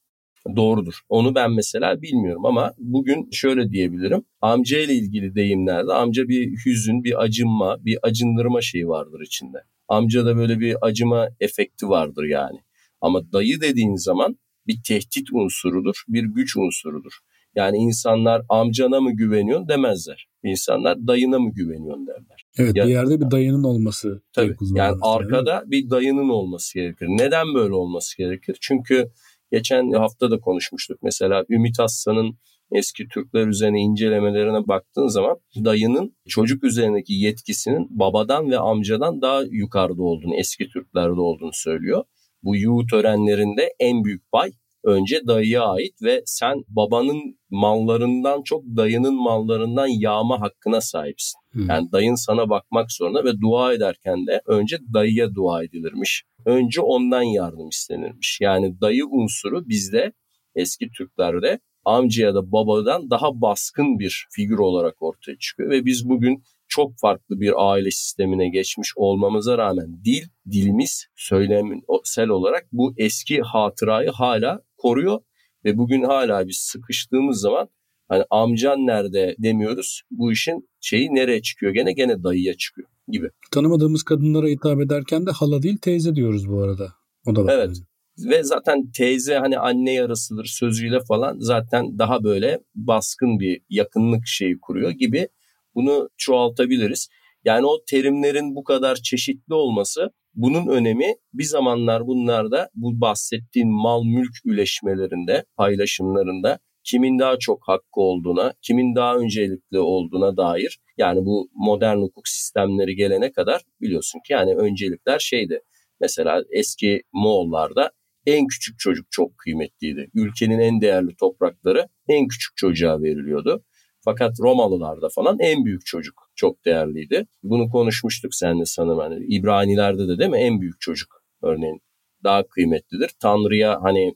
doğrudur. 0.56 1.00
Onu 1.10 1.36
ben 1.36 1.52
mesela 1.52 2.02
bilmiyorum 2.02 2.46
ama 2.46 2.74
bugün 2.78 3.30
şöyle 3.32 3.72
diyebilirim. 3.72 4.24
Amca 4.42 4.80
ile 4.80 4.94
ilgili 4.94 5.36
deyimlerde 5.36 5.94
amca 5.94 6.28
bir 6.28 6.66
hüzün, 6.66 7.04
bir 7.04 7.24
acınma, 7.24 7.86
bir 7.86 7.98
acındırma 8.04 8.62
şeyi 8.62 8.88
vardır 8.88 9.22
içinde. 9.26 9.58
Amca 9.88 10.26
da 10.26 10.38
böyle 10.38 10.60
bir 10.60 10.76
acıma 10.82 11.30
efekti 11.40 11.90
vardır 11.90 12.24
yani. 12.24 12.60
Ama 13.02 13.32
dayı 13.34 13.62
dediğin 13.62 13.96
zaman 13.96 14.38
bir 14.68 14.80
tehdit 14.88 15.34
unsurudur, 15.34 16.04
bir 16.08 16.24
güç 16.24 16.58
unsurudur. 16.58 17.12
Yani 17.56 17.78
insanlar 17.78 18.42
amcana 18.50 19.02
mı 19.02 19.12
güveniyorsun 19.12 19.68
demezler. 19.68 20.28
İnsanlar 20.44 21.08
dayına 21.08 21.40
mı 21.40 21.52
güveniyorsun 21.54 22.08
derler. 22.08 22.46
Evet 22.58 22.76
yani, 22.76 22.88
bir 22.88 22.94
yerde 22.94 23.22
bir 23.22 23.32
dayının 23.32 23.64
olması. 23.64 24.22
Tabii 24.34 24.56
yani 24.76 24.98
arkada 25.02 25.54
yani. 25.54 25.72
bir 25.72 25.90
dayının 25.90 26.30
olması 26.30 26.80
gerekir. 26.80 27.06
Neden 27.10 27.54
böyle 27.54 27.74
olması 27.74 28.18
gerekir? 28.18 28.58
Çünkü 28.62 29.12
Geçen 29.52 29.92
hafta 29.92 30.32
da 30.32 30.40
konuşmuştuk. 30.40 31.00
Mesela 31.04 31.46
Ümit 31.50 31.80
Aslan'ın 31.80 32.38
eski 32.72 33.08
Türkler 33.08 33.48
üzerine 33.48 33.80
incelemelerine 33.80 34.68
baktığın 34.68 35.08
zaman 35.08 35.38
dayının 35.66 36.16
çocuk 36.28 36.64
üzerindeki 36.64 37.14
yetkisinin 37.14 37.88
babadan 37.90 38.50
ve 38.50 38.60
amcadan 38.60 39.22
daha 39.22 39.42
yukarıda 39.52 40.04
olduğunu, 40.04 40.36
eski 40.36 40.68
Türklerde 40.68 41.22
olduğunu 41.22 41.54
söylüyor. 41.54 42.04
Bu 42.44 42.56
yuğu 42.56 42.86
törenlerinde 42.92 43.74
en 43.80 44.04
büyük 44.04 44.32
pay 44.32 44.52
önce 44.84 45.22
dayıya 45.28 45.64
ait 45.64 45.94
ve 46.04 46.22
sen 46.26 46.56
babanın 46.68 47.40
mallarından 47.50 48.42
çok 48.44 48.64
dayının 48.64 49.24
mallarından 49.24 49.88
yağma 49.88 50.42
hakkına 50.42 50.82
sahipsin. 50.82 51.40
Hmm. 51.52 51.70
Yani 51.70 51.92
dayın 51.92 52.16
sana 52.16 52.50
bakmak 52.50 52.92
zorunda 52.92 53.24
ve 53.24 53.42
dua 53.42 53.74
ederken 53.74 54.28
de 54.28 54.42
önce 54.46 54.78
dayıya 54.94 55.36
dua 55.36 55.64
edilirmiş. 55.64 56.24
Önce 56.46 56.82
ondan 56.82 57.22
yardım 57.22 57.70
istenirmiş. 57.70 58.38
Yani 58.42 58.82
dayı 58.82 59.06
unsuru 59.06 59.68
bizde 59.70 60.14
eski 60.56 60.90
Türklerde 60.98 61.60
amca 61.86 62.26
ya 62.26 62.36
da 62.36 62.52
babadan 62.52 63.10
daha 63.10 63.42
baskın 63.42 64.00
bir 64.00 64.28
figür 64.32 64.58
olarak 64.58 65.02
ortaya 65.02 65.38
çıkıyor 65.38 65.70
ve 65.70 65.86
biz 65.86 66.10
bugün 66.10 66.44
çok 66.68 66.92
farklı 66.98 67.40
bir 67.40 67.54
aile 67.58 67.92
sistemine 67.92 68.50
geçmiş 68.50 68.94
olmamıza 68.96 69.58
rağmen 69.58 70.06
dil, 70.06 70.24
dilimiz 70.52 71.08
söylemsel 71.16 72.30
olarak 72.30 72.68
bu 72.72 72.94
eski 72.98 73.42
hatırayı 73.42 74.10
hala 74.10 74.62
koruyor 74.82 75.20
ve 75.66 75.78
bugün 75.78 76.04
hala 76.04 76.48
biz 76.48 76.58
sıkıştığımız 76.58 77.42
zaman 77.42 77.70
hani 78.08 78.24
amcan 78.30 78.78
nerede 78.78 79.36
demiyoruz. 79.40 80.02
Bu 80.12 80.32
işin 80.32 80.70
şeyi 80.80 81.16
nereye 81.16 81.42
çıkıyor 81.42 81.74
gene 81.74 81.94
gene 81.94 82.24
dayıya 82.24 82.54
çıkıyor 82.54 82.90
gibi. 83.08 83.30
Tanımadığımız 83.52 84.04
kadınlara 84.04 84.48
hitap 84.48 84.82
ederken 84.82 85.26
de 85.26 85.32
hala 85.32 85.62
değil 85.62 85.78
teyze 85.78 86.16
diyoruz 86.16 86.50
bu 86.50 86.64
arada. 86.64 86.94
O 87.28 87.36
da 87.36 87.46
var. 87.46 87.54
Evet. 87.54 87.78
Ve 88.18 88.44
zaten 88.44 88.92
teyze 88.92 89.36
hani 89.36 89.60
anne 89.60 89.94
yarısıdır 89.94 90.46
sözüyle 90.46 91.00
falan 91.08 91.38
zaten 91.40 92.00
daha 92.00 92.24
böyle 92.24 92.60
baskın 92.76 93.40
bir 93.40 93.62
yakınlık 93.70 94.28
şeyi 94.28 94.60
kuruyor 94.60 94.92
gibi 94.92 95.28
bunu 95.76 96.10
çoğaltabiliriz. 96.18 97.10
Yani 97.46 97.66
o 97.66 97.84
terimlerin 97.90 98.56
bu 98.56 98.64
kadar 98.64 98.96
çeşitli 98.96 99.54
olması 99.54 100.10
bunun 100.40 100.68
önemi 100.68 101.16
bir 101.34 101.44
zamanlar 101.44 102.08
bunlarda 102.08 102.70
bu 102.76 103.02
bahsettiğin 103.02 103.72
mal 103.72 104.04
mülk 104.04 104.46
üleşmelerinde, 104.46 105.44
paylaşımlarında 105.58 106.60
kimin 106.84 107.20
daha 107.20 107.40
çok 107.40 107.68
hakkı 107.68 108.02
olduğuna, 108.02 108.54
kimin 108.62 108.96
daha 108.96 109.16
öncelikli 109.16 109.80
olduğuna 109.80 110.38
dair 110.38 110.80
yani 110.98 111.26
bu 111.26 111.50
modern 111.54 111.98
hukuk 111.98 112.28
sistemleri 112.28 112.96
gelene 112.96 113.32
kadar 113.32 113.62
biliyorsun 113.82 114.20
ki 114.28 114.34
yani 114.34 114.56
öncelikler 114.56 115.20
şeydi. 115.20 115.62
Mesela 116.02 116.44
eski 116.52 117.02
Moğollarda 117.14 117.92
en 118.26 118.48
küçük 118.48 118.80
çocuk 118.80 119.08
çok 119.12 119.38
kıymetliydi. 119.38 120.10
Ülkenin 120.14 120.60
en 120.60 120.82
değerli 120.82 121.16
toprakları 121.16 121.88
en 122.08 122.28
küçük 122.28 122.58
çocuğa 122.58 123.02
veriliyordu. 123.02 123.64
Fakat 124.06 124.40
Romalılarda 124.40 125.10
falan 125.10 125.38
en 125.40 125.66
büyük 125.66 125.86
çocuk 125.86 126.32
çok 126.36 126.66
değerliydi. 126.66 127.26
Bunu 127.44 127.70
konuşmuştuk 127.70 128.36
seninle 128.36 128.66
sanırım. 128.66 129.00
Hani 129.00 129.26
İbranilerde 129.26 130.08
de 130.08 130.20
değil 130.20 130.30
mi 130.30 130.38
en 130.38 130.62
büyük 130.62 130.82
çocuk 130.82 131.24
örneğin 131.42 131.82
daha 132.24 132.48
kıymetlidir. 132.48 133.12
Tanrı'ya 133.22 133.80
hani 133.82 134.16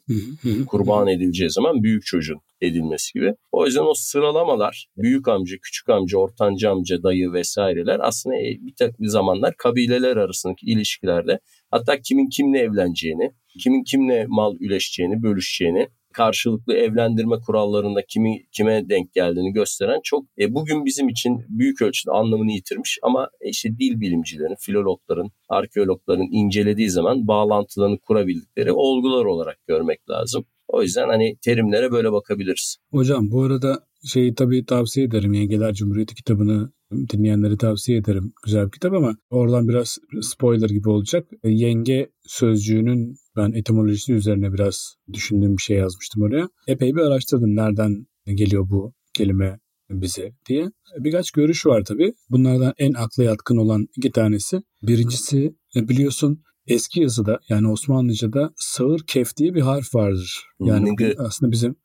kurban 0.68 1.08
edileceği 1.08 1.50
zaman 1.50 1.84
büyük 1.84 2.06
çocuğun 2.06 2.42
edilmesi 2.62 3.14
gibi. 3.14 3.36
O 3.52 3.66
yüzden 3.66 3.86
o 3.86 3.94
sıralamalar 3.94 4.88
büyük 4.98 5.28
amca, 5.28 5.58
küçük 5.62 5.90
amca, 5.90 6.18
ortanca 6.18 6.72
amca, 6.72 7.04
dayı 7.04 7.34
vesaireler 7.34 8.00
aslında 8.02 8.36
e, 8.36 8.42
bir 8.42 8.76
takım 8.76 9.08
zamanlar 9.08 9.54
kabileler 9.58 10.18
arasındaki 10.18 10.66
ilişkilerde 10.66 11.40
hatta 11.72 12.02
kimin 12.02 12.30
kimle 12.30 12.60
evleneceğini, 12.60 13.32
kimin 13.60 13.84
kimle 13.84 14.26
mal 14.28 14.56
üleşeceğini, 14.60 15.24
bölüşeceğini 15.24 15.88
karşılıklı 16.14 16.74
evlendirme 16.74 17.36
kurallarında 17.46 18.02
kimi 18.08 18.44
kime 18.52 18.90
denk 18.90 19.14
geldiğini 19.14 19.54
gösteren 19.54 20.00
çok 20.04 20.26
e, 20.40 20.54
bugün 20.54 20.86
bizim 20.86 21.10
için 21.10 21.46
büyük 21.50 21.82
ölçüde 21.82 22.12
anlamını 22.12 22.52
yitirmiş 22.52 23.00
ama 23.04 23.30
e, 23.42 23.50
işte 23.50 23.70
dil 23.70 24.00
bilimcilerin, 24.02 24.56
filologların, 24.60 25.30
arkeologların 25.50 26.28
incelediği 26.32 26.90
zaman 26.90 27.28
bağlantılarını 27.28 28.00
kurabildikleri 28.00 28.72
olgular 28.72 29.26
olarak 29.26 29.58
görmek 29.68 30.10
lazım. 30.10 30.46
O 30.68 30.82
yüzden 30.82 31.08
hani 31.08 31.38
terimlere 31.42 31.92
böyle 31.92 32.12
bakabiliriz. 32.12 32.78
Hocam 32.92 33.32
bu 33.32 33.44
arada 33.44 33.80
şeyi 34.04 34.36
tabii 34.36 34.66
tavsiye 34.66 35.06
ederim. 35.06 35.34
Yengeler 35.34 35.74
Cumhuriyeti 35.74 36.16
kitabını 36.16 36.72
dinleyenlere 36.92 37.58
tavsiye 37.58 37.98
ederim. 37.98 38.34
Güzel 38.46 38.66
bir 38.66 38.72
kitap 38.72 38.94
ama 38.94 39.18
oradan 39.30 39.68
biraz 39.68 39.98
spoiler 40.22 40.70
gibi 40.70 40.90
olacak. 40.90 41.28
Yenge 41.44 42.10
sözcüğünün 42.26 43.16
ben 43.36 43.52
etimolojisi 43.52 44.14
üzerine 44.14 44.54
biraz 44.54 44.96
düşündüğüm 45.14 45.58
bir 45.58 45.62
şey 45.62 45.78
yazmıştım 45.78 46.22
oraya. 46.22 46.50
Epey 46.68 46.96
bir 46.96 47.02
araştırdım 47.02 47.56
nereden 47.56 48.06
geliyor 48.26 48.70
bu 48.70 48.94
kelime 49.14 49.60
bize 49.90 50.34
diye. 50.50 50.72
Birkaç 51.00 51.32
görüş 51.32 51.66
var 51.66 51.84
tabii. 51.86 52.14
Bunlardan 52.30 52.74
en 52.78 52.94
akla 52.94 53.24
yatkın 53.24 53.58
olan 53.58 53.88
iki 53.98 54.12
tanesi. 54.12 54.62
Birincisi 54.84 55.56
biliyorsun 55.76 56.44
eski 56.68 57.02
yazıda 57.02 57.40
yani 57.50 57.72
Osmanlıca'da 57.72 58.54
sağır 58.56 59.00
kef 59.08 59.38
diye 59.38 59.54
bir 59.54 59.62
harf 59.62 59.96
vardır. 59.96 60.44
Yani 60.60 60.96
aslında 61.18 61.52
bizim 61.52 61.76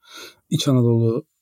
İç 0.50 0.68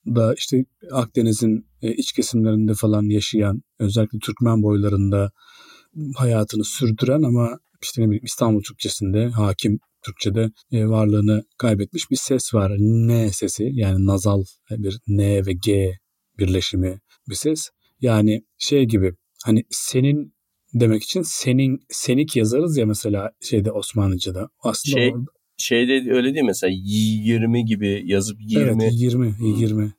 Anadolu'da 0.07 0.35
işte 0.35 0.65
Akdeniz'in 0.93 1.67
e, 1.83 1.95
iç 1.95 2.13
kesimlerinde 2.13 2.75
falan 2.75 3.03
yaşayan 3.03 3.63
özellikle 3.79 4.19
Türkmen 4.19 4.63
boylarında 4.63 5.31
hayatını 6.17 6.65
sürdüren 6.65 7.23
ama 7.23 7.59
işte 7.83 8.03
ne 8.03 8.07
bileyim 8.07 8.25
İstanbul 8.25 8.63
Türkçesinde 8.63 9.29
hakim 9.29 9.79
Türkçe'de 10.05 10.51
e, 10.73 10.87
varlığını 10.87 11.45
kaybetmiş 11.59 12.11
bir 12.11 12.17
ses 12.17 12.55
var. 12.55 12.73
N 12.79 13.33
sesi 13.33 13.71
yani 13.73 14.07
nazal 14.07 14.45
bir 14.71 14.99
N 15.07 15.47
ve 15.47 15.53
G 15.53 15.99
birleşimi 16.39 17.01
bir 17.29 17.35
ses. 17.35 17.69
Yani 18.01 18.43
şey 18.59 18.85
gibi 18.85 19.13
hani 19.45 19.65
senin 19.71 20.35
demek 20.75 21.03
için 21.03 21.23
senin 21.23 21.81
senik 21.91 22.37
yazarız 22.37 22.77
ya 22.77 22.87
mesela 22.87 23.31
şeyde 23.41 23.73
Osmanlıca'da. 23.73 24.49
Aslında 24.63 24.99
şey, 24.99 25.11
orada... 25.13 25.25
şeyde 25.59 26.13
öyle 26.13 26.35
değil 26.35 26.45
mesela 26.45 26.73
20 26.75 27.65
gibi 27.65 28.03
yazıp 28.07 28.39
20. 28.41 28.83
Evet 28.83 28.93
20 28.95 29.35
20. 29.61 29.93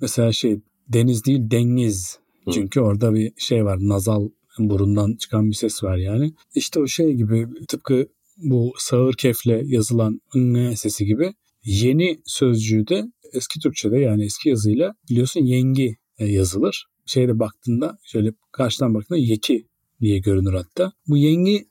Mesela 0.00 0.32
şey 0.32 0.60
deniz 0.88 1.24
değil 1.24 1.40
deniz. 1.50 2.18
Hı. 2.44 2.50
Çünkü 2.50 2.80
orada 2.80 3.14
bir 3.14 3.32
şey 3.36 3.64
var 3.64 3.78
nazal 3.80 4.28
burundan 4.58 5.14
çıkan 5.14 5.50
bir 5.50 5.54
ses 5.54 5.82
var 5.84 5.96
yani. 5.96 6.32
İşte 6.54 6.80
o 6.80 6.86
şey 6.86 7.12
gibi 7.12 7.46
tıpkı 7.68 8.08
bu 8.36 8.72
sağır 8.78 9.14
kefle 9.14 9.62
yazılan 9.64 10.20
ın 10.36 10.74
sesi 10.74 11.06
gibi 11.06 11.34
yeni 11.64 12.18
sözcüğü 12.24 12.88
de 12.88 13.04
eski 13.32 13.60
Türkçe'de 13.60 13.98
yani 13.98 14.24
eski 14.24 14.48
yazıyla 14.48 14.94
biliyorsun 15.10 15.40
yengi 15.40 15.96
e, 16.18 16.26
yazılır. 16.26 16.86
Şeyde 17.06 17.38
baktığında 17.38 17.98
şöyle 18.04 18.32
karşıdan 18.52 18.94
baktığında 18.94 19.18
yeki 19.18 19.66
diye 20.00 20.18
görünür 20.18 20.54
hatta. 20.54 20.92
Bu 21.08 21.16
yengi 21.16 21.68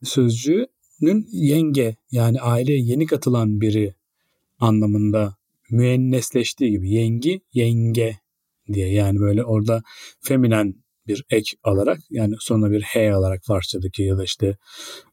sözcüğünün 0.98 1.28
yenge 1.32 1.96
yani 2.12 2.42
aileye 2.42 2.80
yeni 2.80 3.06
katılan 3.06 3.62
biri 3.62 3.94
anlamında 4.60 5.36
müennesleştiği 5.70 6.72
gibi 6.72 6.90
yengi 6.90 7.42
yenge 7.54 8.18
diye 8.74 8.94
yani 8.94 9.20
böyle 9.20 9.44
orada 9.44 9.84
feminen 10.22 10.76
bir 11.08 11.26
ek 11.30 11.58
alarak 11.64 12.00
yani 12.10 12.36
sonra 12.40 12.72
bir 12.72 12.82
he 12.82 13.14
alarak 13.14 13.42
Farsçadaki 13.44 14.04
ya 14.04 14.18
da 14.18 14.24
işte 14.24 14.58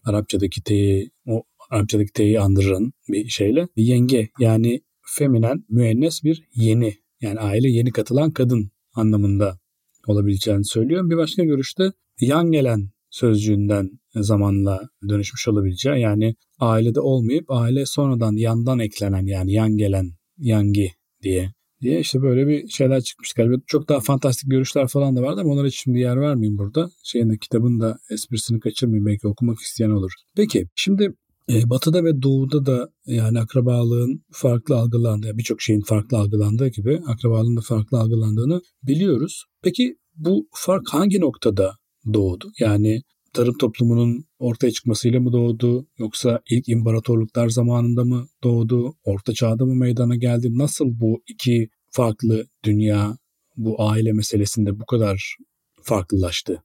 Arapçadaki 0.05 0.63
t'yi 0.63 1.11
o 1.27 1.43
Arapçadaki 1.71 2.13
t'yi 2.13 2.41
andırın 2.41 2.93
bir 3.09 3.29
şeyle 3.29 3.69
yenge 3.77 4.29
yani 4.41 4.81
feminen 5.03 5.65
müennes 5.69 6.25
bir 6.25 6.43
yeni 6.55 6.95
yani 7.21 7.41
aile 7.41 7.69
yeni 7.69 7.93
katılan 7.93 8.31
kadın 8.31 8.71
anlamında 8.95 9.59
olabileceğini 10.07 10.65
söylüyor. 10.65 11.11
Bir 11.11 11.17
başka 11.17 11.45
görüşte 11.45 11.93
yan 12.21 12.51
gelen 12.51 12.94
sözcüğünden 13.15 13.91
zamanla 14.15 14.89
dönüşmüş 15.09 15.49
olabileceği 15.49 16.01
yani 16.01 16.35
ailede 16.61 17.01
olmayıp 17.01 17.45
aile 17.51 17.87
sonradan 17.87 18.37
yandan 18.37 18.79
eklenen 18.79 19.27
yani 19.27 19.53
yan 19.53 19.77
gelen 19.77 20.11
yangi 20.39 20.91
diye 21.23 21.53
diye 21.81 22.01
işte 22.01 22.23
böyle 22.23 22.47
bir 22.49 22.69
şeyler 22.69 23.01
çıkmış 23.01 23.33
galiba. 23.33 23.55
Çok 23.67 23.89
daha 23.89 24.01
fantastik 24.01 24.51
görüşler 24.51 24.89
falan 24.89 25.17
da 25.17 25.23
vardı 25.23 25.41
ama 25.41 25.53
onlara 25.53 25.71
şimdi 25.71 25.99
yer 25.99 26.21
vermeyeyim 26.21 26.59
burada. 26.59 26.91
Şeyin 27.05 27.31
de 27.31 27.39
kitabın 27.39 27.81
da 27.81 27.99
esprisini 28.11 28.61
kaçırmayayım 28.61 29.07
belki 29.07 29.29
okumak 29.29 29.59
isteyen 29.59 29.91
olur. 29.91 30.13
Peki 30.37 30.69
şimdi 30.75 31.15
e, 31.49 31.71
batı'da 31.71 32.05
ve 32.05 32.23
doğuda 32.23 32.67
da 32.67 32.89
yani 33.07 33.41
akrabalığın 33.41 34.25
farklı 34.33 34.77
algılandığı, 34.77 35.39
birçok 35.39 35.63
şeyin 35.63 35.81
farklı 35.81 36.19
algılandığı 36.19 36.69
gibi 36.69 37.01
akrabalığın 37.07 37.57
da 37.57 37.61
farklı 37.61 37.99
algılandığını 37.99 38.61
biliyoruz. 38.83 39.45
Peki 39.63 39.97
bu 40.15 40.49
fark 40.53 40.89
hangi 40.89 41.21
noktada 41.21 41.75
doğdu? 42.13 42.53
Yani 42.59 43.03
tarım 43.33 43.59
toplumunun 43.59 44.25
ortaya 44.39 44.71
çıkmasıyla 44.71 45.21
mı 45.21 45.33
doğdu 45.33 45.87
yoksa 45.99 46.41
ilk 46.51 46.69
imparatorluklar 46.69 47.49
zamanında 47.49 48.05
mı 48.05 48.27
doğdu? 48.43 48.95
Orta 49.05 49.33
çağda 49.33 49.65
mı 49.65 49.75
meydana 49.75 50.17
geldi? 50.17 50.49
Nasıl 50.59 50.87
bu 51.01 51.23
iki 51.29 51.69
farklı 51.91 52.47
dünya 52.65 53.17
bu 53.57 53.83
aile 53.83 54.13
meselesinde 54.13 54.81
bu 54.81 54.87
kadar 54.87 55.37
farklılaştı? 55.83 56.63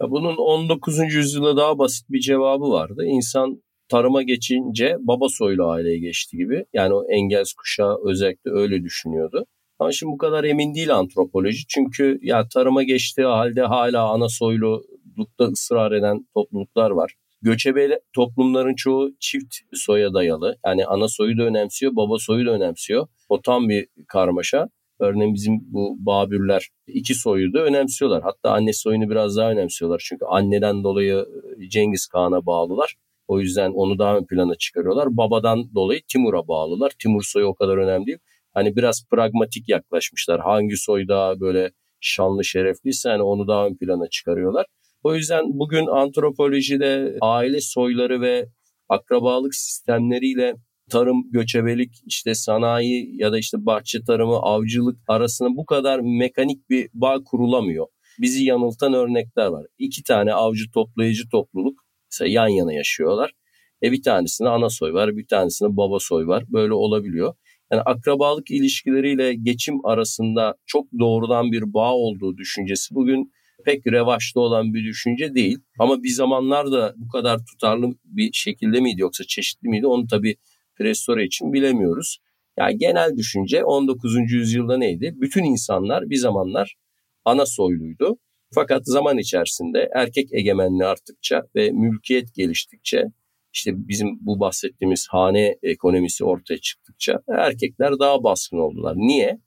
Bunun 0.00 0.36
19. 0.36 0.98
yüzyılda 1.14 1.56
daha 1.56 1.78
basit 1.78 2.10
bir 2.10 2.20
cevabı 2.20 2.64
vardı. 2.64 3.04
İnsan 3.04 3.62
tarıma 3.88 4.22
geçince 4.22 4.96
baba 5.00 5.28
soylu 5.28 5.68
aileye 5.68 5.98
geçti 5.98 6.36
gibi. 6.36 6.64
Yani 6.72 6.94
o 6.94 7.04
Engels 7.10 7.52
kuşağı 7.52 7.96
özellikle 8.04 8.50
öyle 8.50 8.82
düşünüyordu. 8.82 9.46
Ama 9.78 9.92
şimdi 9.92 10.12
bu 10.12 10.18
kadar 10.18 10.44
emin 10.44 10.74
değil 10.74 10.94
antropoloji. 10.94 11.66
Çünkü 11.68 12.18
ya 12.22 12.48
tarıma 12.48 12.82
geçtiği 12.82 13.26
halde 13.26 13.62
hala 13.62 14.08
ana 14.08 14.28
soylulukta 14.28 15.44
ısrar 15.44 15.92
eden 15.92 16.26
topluluklar 16.34 16.90
var. 16.90 17.14
Göçebe 17.42 18.00
toplumların 18.12 18.74
çoğu 18.74 19.10
çift 19.20 19.54
soya 19.72 20.14
dayalı. 20.14 20.58
Yani 20.66 20.86
ana 20.86 21.08
soyu 21.08 21.38
da 21.38 21.42
önemsiyor, 21.42 21.96
baba 21.96 22.18
soyu 22.18 22.46
da 22.46 22.50
önemsiyor. 22.50 23.06
O 23.28 23.42
tam 23.42 23.68
bir 23.68 23.86
karmaşa. 24.08 24.68
Örneğin 25.00 25.34
bizim 25.34 25.60
bu 25.72 25.96
Babürler 25.98 26.68
iki 26.86 27.14
soyu 27.14 27.52
da 27.52 27.62
önemsiyorlar. 27.64 28.22
Hatta 28.22 28.50
anne 28.50 28.72
soyunu 28.72 29.10
biraz 29.10 29.36
daha 29.36 29.50
önemsiyorlar. 29.50 30.02
Çünkü 30.04 30.24
anneden 30.24 30.84
dolayı 30.84 31.26
Cengiz 31.68 32.06
Kağan'a 32.06 32.46
bağlılar. 32.46 32.94
O 33.28 33.40
yüzden 33.40 33.70
onu 33.70 33.98
daha 33.98 34.16
ön 34.16 34.26
plana 34.26 34.54
çıkarıyorlar. 34.54 35.16
Babadan 35.16 35.74
dolayı 35.74 36.00
Timur'a 36.08 36.48
bağlılar. 36.48 36.92
Timur 36.98 37.22
soyu 37.22 37.46
o 37.46 37.54
kadar 37.54 37.76
önemli 37.76 38.06
değil. 38.06 38.18
Hani 38.54 38.76
biraz 38.76 39.06
pragmatik 39.10 39.68
yaklaşmışlar. 39.68 40.40
Hangi 40.40 40.76
soy 40.76 41.08
daha 41.08 41.40
böyle 41.40 41.70
şanlı 42.00 42.44
şerefliyse 42.44 43.08
hani 43.08 43.22
onu 43.22 43.48
daha 43.48 43.66
ön 43.66 43.76
plana 43.76 44.08
çıkarıyorlar. 44.10 44.66
O 45.02 45.14
yüzden 45.14 45.44
bugün 45.46 45.86
antropolojide 45.86 47.16
aile 47.20 47.60
soyları 47.60 48.20
ve 48.20 48.46
akrabalık 48.88 49.54
sistemleriyle 49.54 50.54
tarım, 50.90 51.30
göçebelik, 51.30 51.94
işte 52.06 52.34
sanayi 52.34 53.22
ya 53.22 53.32
da 53.32 53.38
işte 53.38 53.66
bahçe 53.66 54.04
tarımı, 54.04 54.36
avcılık 54.36 54.98
arasında 55.08 55.48
bu 55.56 55.66
kadar 55.66 56.00
mekanik 56.00 56.70
bir 56.70 56.88
bağ 56.94 57.24
kurulamıyor. 57.24 57.86
Bizi 58.20 58.44
yanıltan 58.44 58.94
örnekler 58.94 59.46
var. 59.46 59.66
İki 59.78 60.02
tane 60.02 60.34
avcı 60.34 60.64
toplayıcı 60.74 61.28
topluluk 61.28 61.78
mesela 62.12 62.30
yan 62.30 62.48
yana 62.48 62.72
yaşıyorlar. 62.72 63.32
E 63.82 63.92
bir 63.92 64.02
tanesinde 64.02 64.48
ana 64.48 64.70
soy 64.70 64.92
var, 64.92 65.16
bir 65.16 65.26
tanesinde 65.26 65.76
baba 65.76 65.98
soy 66.00 66.26
var. 66.26 66.44
Böyle 66.48 66.72
olabiliyor. 66.72 67.34
Yani 67.74 67.82
akrabalık 67.86 68.50
ilişkileriyle 68.50 69.34
geçim 69.34 69.86
arasında 69.86 70.54
çok 70.66 70.86
doğrudan 70.98 71.52
bir 71.52 71.74
bağ 71.74 71.94
olduğu 71.94 72.36
düşüncesi 72.36 72.94
bugün 72.94 73.32
pek 73.64 73.86
revaçta 73.86 74.40
olan 74.40 74.74
bir 74.74 74.84
düşünce 74.84 75.34
değil. 75.34 75.58
Ama 75.78 76.02
bir 76.02 76.08
zamanlar 76.08 76.72
da 76.72 76.94
bu 76.96 77.08
kadar 77.08 77.38
tutarlı 77.38 77.90
bir 78.04 78.32
şekilde 78.32 78.80
miydi 78.80 79.00
yoksa 79.00 79.24
çeşitli 79.24 79.68
miydi 79.68 79.86
onu 79.86 80.06
tabii 80.06 80.36
Prestore 80.76 81.24
için 81.24 81.52
bilemiyoruz. 81.52 82.18
Yani 82.58 82.78
genel 82.78 83.16
düşünce 83.16 83.64
19. 83.64 84.32
yüzyılda 84.32 84.76
neydi? 84.76 85.14
Bütün 85.16 85.44
insanlar 85.44 86.10
bir 86.10 86.16
zamanlar 86.16 86.74
ana 87.24 87.46
soyluydu. 87.46 88.18
Fakat 88.54 88.82
zaman 88.84 89.18
içerisinde 89.18 89.88
erkek 89.94 90.28
egemenliği 90.32 90.84
arttıkça 90.84 91.42
ve 91.56 91.70
mülkiyet 91.70 92.34
geliştikçe 92.34 93.04
işte 93.54 93.70
bizim 93.74 94.08
bu 94.20 94.40
bahsettiğimiz 94.40 95.06
hane 95.10 95.56
ekonomisi 95.62 96.24
ortaya 96.24 96.58
çıktıkça 96.58 97.20
erkekler 97.28 97.98
daha 97.98 98.24
baskın 98.24 98.58
oldular. 98.58 98.96
Niye? 98.96 99.40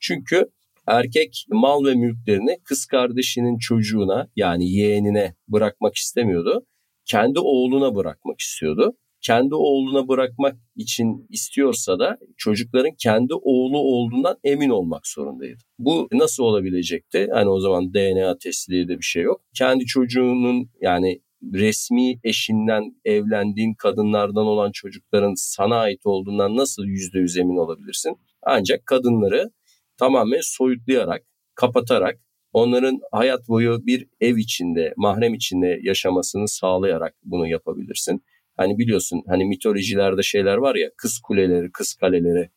Çünkü 0.00 0.50
erkek 0.86 1.46
mal 1.48 1.84
ve 1.84 1.94
mülklerini 1.94 2.58
kız 2.64 2.86
kardeşinin 2.86 3.58
çocuğuna 3.58 4.28
yani 4.36 4.70
yeğenine 4.70 5.34
bırakmak 5.48 5.94
istemiyordu. 5.94 6.66
Kendi 7.04 7.40
oğluna 7.40 7.94
bırakmak 7.94 8.40
istiyordu. 8.40 8.96
Kendi 9.20 9.54
oğluna 9.54 10.08
bırakmak 10.08 10.56
için 10.76 11.26
istiyorsa 11.30 11.98
da 11.98 12.18
çocukların 12.36 12.92
kendi 12.98 13.34
oğlu 13.34 13.78
olduğundan 13.78 14.36
emin 14.44 14.70
olmak 14.70 15.06
zorundaydı. 15.06 15.58
Bu 15.78 16.08
nasıl 16.12 16.42
olabilecekti? 16.42 17.28
Hani 17.32 17.48
o 17.48 17.60
zaman 17.60 17.94
DNA 17.94 18.38
testi 18.38 18.72
diye 18.72 18.88
de 18.88 18.98
bir 18.98 19.04
şey 19.04 19.22
yok. 19.22 19.40
Kendi 19.54 19.84
çocuğunun 19.84 20.70
yani 20.80 21.20
resmi 21.52 22.18
eşinden 22.24 22.96
evlendiğin 23.04 23.74
kadınlardan 23.74 24.46
olan 24.46 24.70
çocukların 24.72 25.34
sana 25.36 25.76
ait 25.76 26.00
olduğundan 26.04 26.56
nasıl 26.56 26.84
yüzde 26.84 27.18
yüz 27.18 27.36
emin 27.36 27.56
olabilirsin? 27.56 28.16
Ancak 28.42 28.86
kadınları 28.86 29.50
tamamen 29.96 30.40
soyutlayarak, 30.42 31.22
kapatarak, 31.54 32.20
onların 32.52 33.00
hayat 33.12 33.48
boyu 33.48 33.86
bir 33.86 34.06
ev 34.20 34.36
içinde, 34.36 34.94
mahrem 34.96 35.34
içinde 35.34 35.78
yaşamasını 35.82 36.48
sağlayarak 36.48 37.14
bunu 37.24 37.46
yapabilirsin. 37.46 38.24
Hani 38.56 38.78
biliyorsun 38.78 39.22
hani 39.28 39.44
mitolojilerde 39.44 40.22
şeyler 40.22 40.56
var 40.56 40.74
ya 40.74 40.90
kız 40.96 41.18
kuleleri, 41.18 41.72
kız 41.72 41.94
kaleleri. 41.94 42.50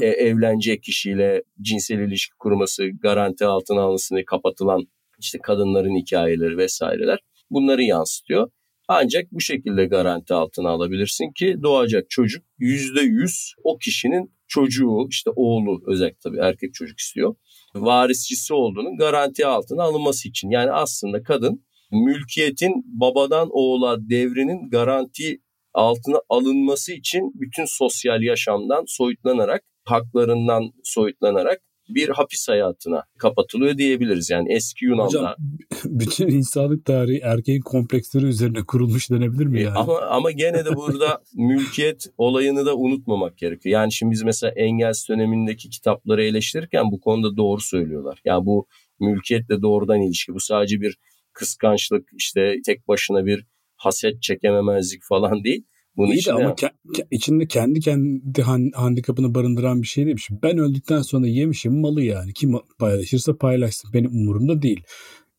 E, 0.00 0.06
evlenecek 0.06 0.82
kişiyle 0.82 1.42
cinsel 1.60 1.98
ilişki 1.98 2.36
kurması, 2.38 2.88
garanti 3.02 3.44
altına 3.44 3.80
almasını 3.80 4.24
kapatılan 4.24 4.86
işte 5.18 5.38
kadınların 5.42 5.96
hikayeleri 5.96 6.56
vesaireler 6.56 7.18
bunları 7.50 7.82
yansıtıyor. 7.82 8.50
Ancak 8.88 9.32
bu 9.32 9.40
şekilde 9.40 9.86
garanti 9.86 10.34
altına 10.34 10.68
alabilirsin 10.68 11.32
ki 11.32 11.56
doğacak 11.62 12.10
çocuk 12.10 12.44
yüzde 12.58 13.00
yüz 13.00 13.54
o 13.64 13.78
kişinin 13.78 14.32
çocuğu 14.48 15.06
işte 15.10 15.30
oğlu 15.36 15.82
özellikle 15.86 16.18
tabii 16.22 16.38
erkek 16.38 16.74
çocuk 16.74 16.98
istiyor. 16.98 17.34
Varisçisi 17.74 18.54
olduğunun 18.54 18.96
garanti 18.96 19.46
altına 19.46 19.82
alınması 19.82 20.28
için. 20.28 20.50
Yani 20.50 20.70
aslında 20.70 21.22
kadın 21.22 21.64
mülkiyetin 21.92 22.84
babadan 22.86 23.48
oğula 23.50 24.08
devrinin 24.10 24.70
garanti 24.70 25.40
altına 25.74 26.20
alınması 26.28 26.92
için 26.92 27.32
bütün 27.34 27.64
sosyal 27.64 28.22
yaşamdan 28.22 28.84
soyutlanarak, 28.86 29.64
haklarından 29.84 30.62
soyutlanarak 30.84 31.62
bir 31.88 32.08
hapis 32.08 32.48
hayatına 32.48 33.02
kapatılıyor 33.18 33.78
diyebiliriz. 33.78 34.30
Yani 34.30 34.52
eski 34.52 34.84
Yunan'da. 34.84 35.04
Hocam, 35.06 35.34
bütün 35.84 36.28
insanlık 36.28 36.84
tarihi 36.84 37.20
erkeğin 37.22 37.60
kompleksleri 37.60 38.24
üzerine 38.24 38.60
kurulmuş 38.66 39.10
denebilir 39.10 39.46
mi 39.46 39.58
e, 39.58 39.62
yani? 39.62 39.78
Ama, 39.78 40.00
ama 40.00 40.30
gene 40.30 40.64
de 40.64 40.76
burada 40.76 41.22
mülkiyet 41.34 42.06
olayını 42.18 42.66
da 42.66 42.76
unutmamak 42.76 43.38
gerekiyor. 43.38 43.72
Yani 43.72 43.92
şimdi 43.92 44.12
biz 44.12 44.22
mesela 44.22 44.52
Engels 44.56 45.08
dönemindeki 45.08 45.70
kitapları 45.70 46.24
eleştirirken 46.24 46.90
bu 46.90 47.00
konuda 47.00 47.36
doğru 47.36 47.60
söylüyorlar. 47.60 48.20
Yani 48.24 48.46
bu 48.46 48.66
mülkiyetle 49.00 49.62
doğrudan 49.62 50.00
ilişki. 50.00 50.34
Bu 50.34 50.40
sadece 50.40 50.80
bir 50.80 50.98
kıskançlık 51.32 52.08
işte 52.12 52.54
tek 52.66 52.88
başına 52.88 53.26
bir 53.26 53.46
haset 53.76 54.22
çekememezlik 54.22 55.02
falan 55.08 55.44
değil. 55.44 55.64
Bunun 55.98 56.12
İyi 56.12 56.24
de 56.26 56.32
ama 56.32 56.50
ke- 56.50 57.06
içinde 57.10 57.46
kendi 57.46 57.80
kendi 57.80 58.42
handikapını 58.74 59.34
barındıran 59.34 59.82
bir 59.82 59.86
şey 59.86 60.04
değilmiş. 60.06 60.28
Ben 60.42 60.58
öldükten 60.58 61.02
sonra 61.02 61.26
yemişim 61.26 61.80
malı 61.80 62.02
yani. 62.02 62.32
Kim 62.32 62.52
paylaşırsa 62.78 63.36
paylaşsın. 63.36 63.90
Benim 63.94 64.10
umurumda 64.10 64.62
değil. 64.62 64.80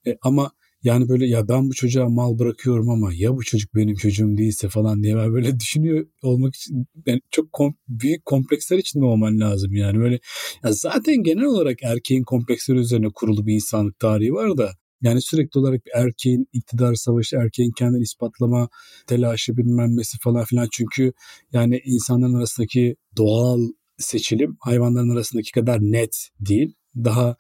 E, 0.08 0.18
ama 0.22 0.52
yani 0.84 1.10
böyle 1.10 1.28
ya 1.28 1.48
ben 1.48 1.70
bu 1.70 1.74
çocuğa 1.74 2.10
mal 2.10 2.40
bırakıyorum 2.40 2.90
ama 2.90 3.12
ya 3.14 3.36
bu 3.36 3.44
çocuk 3.44 3.76
benim 3.76 3.96
çocuğum 3.96 4.38
değilse 4.38 4.70
falan 4.70 5.04
diye 5.04 5.16
ben 5.16 5.34
böyle 5.34 5.48
düşünüyor 5.60 6.06
olmak 6.24 6.56
için 6.56 6.88
yani 7.06 7.22
çok 7.32 7.46
kom- 7.54 7.76
büyük 7.88 8.26
kompleksler 8.26 8.78
içinde 8.78 9.06
olman 9.06 9.40
lazım 9.40 9.74
yani 9.74 10.00
böyle 10.00 10.20
ya 10.64 10.72
zaten 10.74 11.16
genel 11.24 11.44
olarak 11.44 11.84
erkeğin 11.84 12.24
kompleksleri 12.24 12.78
üzerine 12.78 13.08
kurulu 13.16 13.46
bir 13.46 13.54
insanlık 13.54 14.00
tarihi 14.00 14.34
var 14.34 14.58
da 14.58 14.72
yani 15.02 15.22
sürekli 15.22 15.60
olarak 15.60 15.86
bir 15.86 15.92
erkeğin 15.96 16.48
iktidar 16.54 16.96
savaşı, 16.96 17.36
erkeğin 17.36 17.72
kendini 17.72 18.02
ispatlama 18.02 18.70
telaşı 19.08 19.58
bilmem 19.58 19.98
nesi 19.98 20.18
falan 20.22 20.46
filan. 20.46 20.68
Çünkü 20.72 21.14
yani 21.54 21.82
insanların 21.86 22.34
arasındaki 22.34 22.96
doğal 23.18 23.60
seçilim 23.98 24.58
hayvanların 24.60 25.10
arasındaki 25.10 25.52
kadar 25.52 25.80
net 25.82 26.30
değil. 26.40 26.74
Daha 26.96 27.36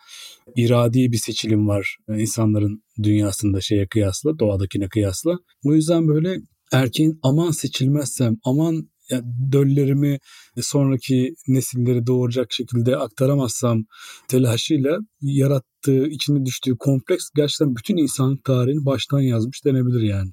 iradi 0.56 1.12
bir 1.12 1.18
seçilim 1.18 1.68
var 1.68 1.98
insanların 2.10 2.84
dünyasında 3.04 3.62
şeye 3.62 3.88
kıyasla, 3.88 4.40
doğadakine 4.40 4.90
kıyasla. 4.90 5.38
O 5.66 5.74
yüzden 5.74 6.08
böyle 6.08 6.38
erkeğin 6.72 7.20
aman 7.24 7.52
seçilmezsem, 7.52 8.38
aman 8.44 8.90
yani 9.12 9.24
döllerimi 9.52 10.20
sonraki 10.62 11.34
nesilleri 11.48 12.08
doğuracak 12.08 12.52
şekilde 12.52 12.98
aktaramazsam 12.98 13.84
telaşıyla 14.28 14.98
yarattığı, 15.22 16.08
içine 16.08 16.46
düştüğü 16.46 16.78
kompleks 16.78 17.30
gerçekten 17.36 17.76
bütün 17.76 17.98
insanlık 17.98 18.44
tarihini 18.44 18.86
baştan 18.86 19.20
yazmış 19.20 19.66
denebilir 19.66 20.02
yani. 20.02 20.32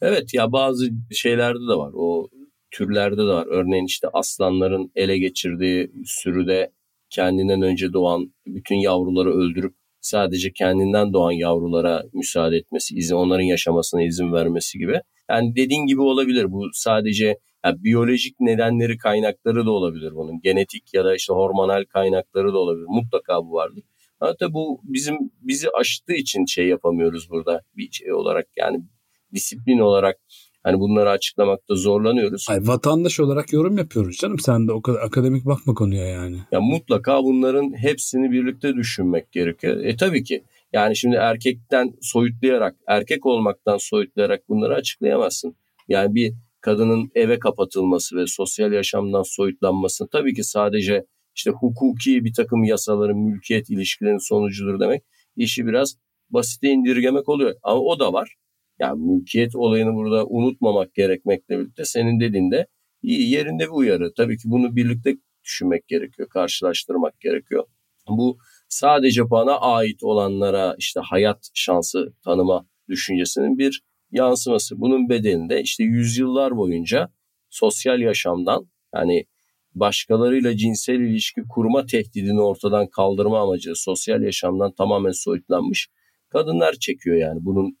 Evet 0.00 0.34
ya 0.34 0.52
bazı 0.52 0.88
şeylerde 1.12 1.58
de 1.58 1.76
var. 1.76 1.92
O 1.94 2.28
türlerde 2.70 3.16
de 3.16 3.24
var. 3.24 3.46
Örneğin 3.50 3.84
işte 3.84 4.08
aslanların 4.12 4.90
ele 4.94 5.18
geçirdiği 5.18 5.92
sürüde 6.04 6.72
kendinden 7.10 7.62
önce 7.62 7.92
doğan 7.92 8.34
bütün 8.46 8.76
yavruları 8.76 9.30
öldürüp 9.30 9.74
sadece 10.00 10.52
kendinden 10.52 11.12
doğan 11.12 11.32
yavrulara 11.32 12.04
müsaade 12.12 12.56
etmesi, 12.56 12.94
izin 12.94 13.14
onların 13.14 13.44
yaşamasına 13.44 14.02
izin 14.02 14.32
vermesi 14.32 14.78
gibi. 14.78 15.00
Yani 15.30 15.56
dediğin 15.56 15.86
gibi 15.86 16.00
olabilir. 16.00 16.52
Bu 16.52 16.68
sadece 16.72 17.38
yani 17.64 17.84
biyolojik 17.84 18.40
nedenleri 18.40 18.98
kaynakları 18.98 19.66
da 19.66 19.70
olabilir 19.70 20.14
bunun. 20.14 20.40
Genetik 20.40 20.94
ya 20.94 21.04
da 21.04 21.16
işte 21.16 21.32
hormonal 21.32 21.84
kaynakları 21.84 22.52
da 22.52 22.58
olabilir. 22.58 22.86
Mutlaka 22.88 23.44
bu 23.44 23.52
vardır. 23.52 23.84
Hatta 24.20 24.54
bu 24.54 24.80
bizim 24.84 25.16
bizi 25.40 25.68
aştığı 25.70 26.12
için 26.12 26.44
şey 26.44 26.68
yapamıyoruz 26.68 27.30
burada 27.30 27.62
bir 27.76 27.92
şey 27.92 28.12
olarak 28.12 28.46
yani 28.56 28.84
disiplin 29.34 29.78
olarak 29.78 30.16
hani 30.62 30.80
bunları 30.80 31.10
açıklamakta 31.10 31.74
zorlanıyoruz. 31.74 32.46
Ay, 32.50 32.58
vatandaş 32.62 33.20
olarak 33.20 33.52
yorum 33.52 33.78
yapıyoruz 33.78 34.16
canım. 34.16 34.38
Sen 34.38 34.68
de 34.68 34.72
o 34.72 34.82
kadar 34.82 35.00
akademik 35.00 35.46
bakma 35.46 35.74
konuya 35.74 36.06
yani. 36.06 36.36
Ya 36.52 36.60
mutlaka 36.60 37.24
bunların 37.24 37.76
hepsini 37.76 38.30
birlikte 38.30 38.74
düşünmek 38.74 39.32
gerekiyor. 39.32 39.84
E 39.84 39.96
tabii 39.96 40.24
ki. 40.24 40.44
Yani 40.72 40.96
şimdi 40.96 41.16
erkekten 41.16 41.94
soyutlayarak, 42.02 42.76
erkek 42.88 43.26
olmaktan 43.26 43.76
soyutlayarak 43.76 44.48
bunları 44.48 44.74
açıklayamazsın. 44.74 45.56
Yani 45.88 46.14
bir 46.14 46.32
kadının 46.64 47.10
eve 47.14 47.38
kapatılması 47.38 48.16
ve 48.16 48.26
sosyal 48.26 48.72
yaşamdan 48.72 49.22
soyutlanması 49.22 50.08
tabii 50.12 50.34
ki 50.34 50.44
sadece 50.44 51.06
işte 51.36 51.50
hukuki 51.50 52.24
bir 52.24 52.32
takım 52.32 52.64
yasaların 52.64 53.18
mülkiyet 53.18 53.70
ilişkilerinin 53.70 54.28
sonucudur 54.28 54.80
demek 54.80 55.02
işi 55.36 55.66
biraz 55.66 55.96
basite 56.30 56.68
indirgemek 56.68 57.28
oluyor. 57.28 57.54
Ama 57.62 57.80
o 57.80 57.98
da 57.98 58.12
var. 58.12 58.34
Yani 58.78 59.02
mülkiyet 59.02 59.56
olayını 59.56 59.94
burada 59.94 60.26
unutmamak 60.26 60.94
gerekmekle 60.94 61.58
birlikte 61.58 61.84
senin 61.84 62.20
dediğinde 62.20 62.66
iyi 63.02 63.30
yerinde 63.30 63.64
bir 63.64 63.72
uyarı. 63.72 64.14
Tabii 64.16 64.36
ki 64.36 64.42
bunu 64.44 64.76
birlikte 64.76 65.16
düşünmek 65.44 65.88
gerekiyor, 65.88 66.28
karşılaştırmak 66.28 67.20
gerekiyor. 67.20 67.64
Bu 68.08 68.38
sadece 68.68 69.30
bana 69.30 69.56
ait 69.60 70.02
olanlara 70.02 70.74
işte 70.78 71.00
hayat 71.00 71.50
şansı 71.54 72.12
tanıma 72.24 72.66
düşüncesinin 72.88 73.58
bir 73.58 73.82
yansıması. 74.14 74.80
Bunun 74.80 75.08
bedelinde 75.08 75.62
işte 75.62 75.84
yüzyıllar 75.84 76.56
boyunca 76.56 77.08
sosyal 77.50 78.00
yaşamdan 78.00 78.66
yani 78.94 79.24
başkalarıyla 79.74 80.56
cinsel 80.56 81.00
ilişki 81.00 81.42
kurma 81.48 81.86
tehdidini 81.86 82.40
ortadan 82.40 82.86
kaldırma 82.86 83.40
amacı 83.40 83.72
sosyal 83.74 84.22
yaşamdan 84.22 84.72
tamamen 84.72 85.12
soyutlanmış 85.12 85.88
kadınlar 86.28 86.72
çekiyor 86.72 87.16
yani 87.16 87.38
bunun 87.44 87.78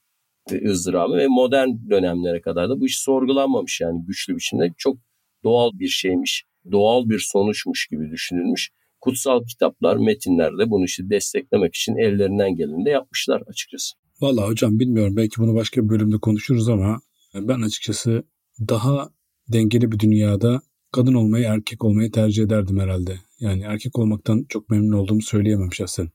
ızdırabı 0.70 1.16
ve 1.16 1.26
modern 1.28 1.68
dönemlere 1.90 2.40
kadar 2.40 2.68
da 2.68 2.80
bu 2.80 2.86
iş 2.86 2.98
sorgulanmamış 2.98 3.80
yani 3.80 4.04
güçlü 4.06 4.36
biçimde 4.36 4.72
çok 4.76 4.96
doğal 5.44 5.70
bir 5.74 5.88
şeymiş, 5.88 6.44
doğal 6.72 7.08
bir 7.08 7.18
sonuçmuş 7.18 7.86
gibi 7.86 8.10
düşünülmüş. 8.10 8.70
Kutsal 9.00 9.44
kitaplar, 9.44 9.96
metinlerde 9.96 10.70
bunu 10.70 10.84
işte 10.84 11.10
desteklemek 11.10 11.74
için 11.74 11.96
ellerinden 11.96 12.56
geleni 12.56 12.84
de 12.84 12.90
yapmışlar 12.90 13.42
açıkçası. 13.46 14.03
Vallahi 14.20 14.46
hocam 14.46 14.78
bilmiyorum 14.78 15.16
belki 15.16 15.40
bunu 15.40 15.54
başka 15.54 15.84
bir 15.84 15.88
bölümde 15.88 16.18
konuşuruz 16.18 16.68
ama 16.68 17.00
ben 17.34 17.62
açıkçası 17.62 18.24
daha 18.68 19.10
dengeli 19.48 19.92
bir 19.92 19.98
dünyada 19.98 20.60
kadın 20.92 21.14
olmayı 21.14 21.44
erkek 21.44 21.84
olmayı 21.84 22.10
tercih 22.10 22.44
ederdim 22.44 22.80
herhalde. 22.80 23.18
Yani 23.40 23.62
erkek 23.62 23.98
olmaktan 23.98 24.46
çok 24.48 24.70
memnun 24.70 24.96
olduğumu 24.96 25.22
söyleyemem 25.22 25.72
şahsen. 25.72 26.08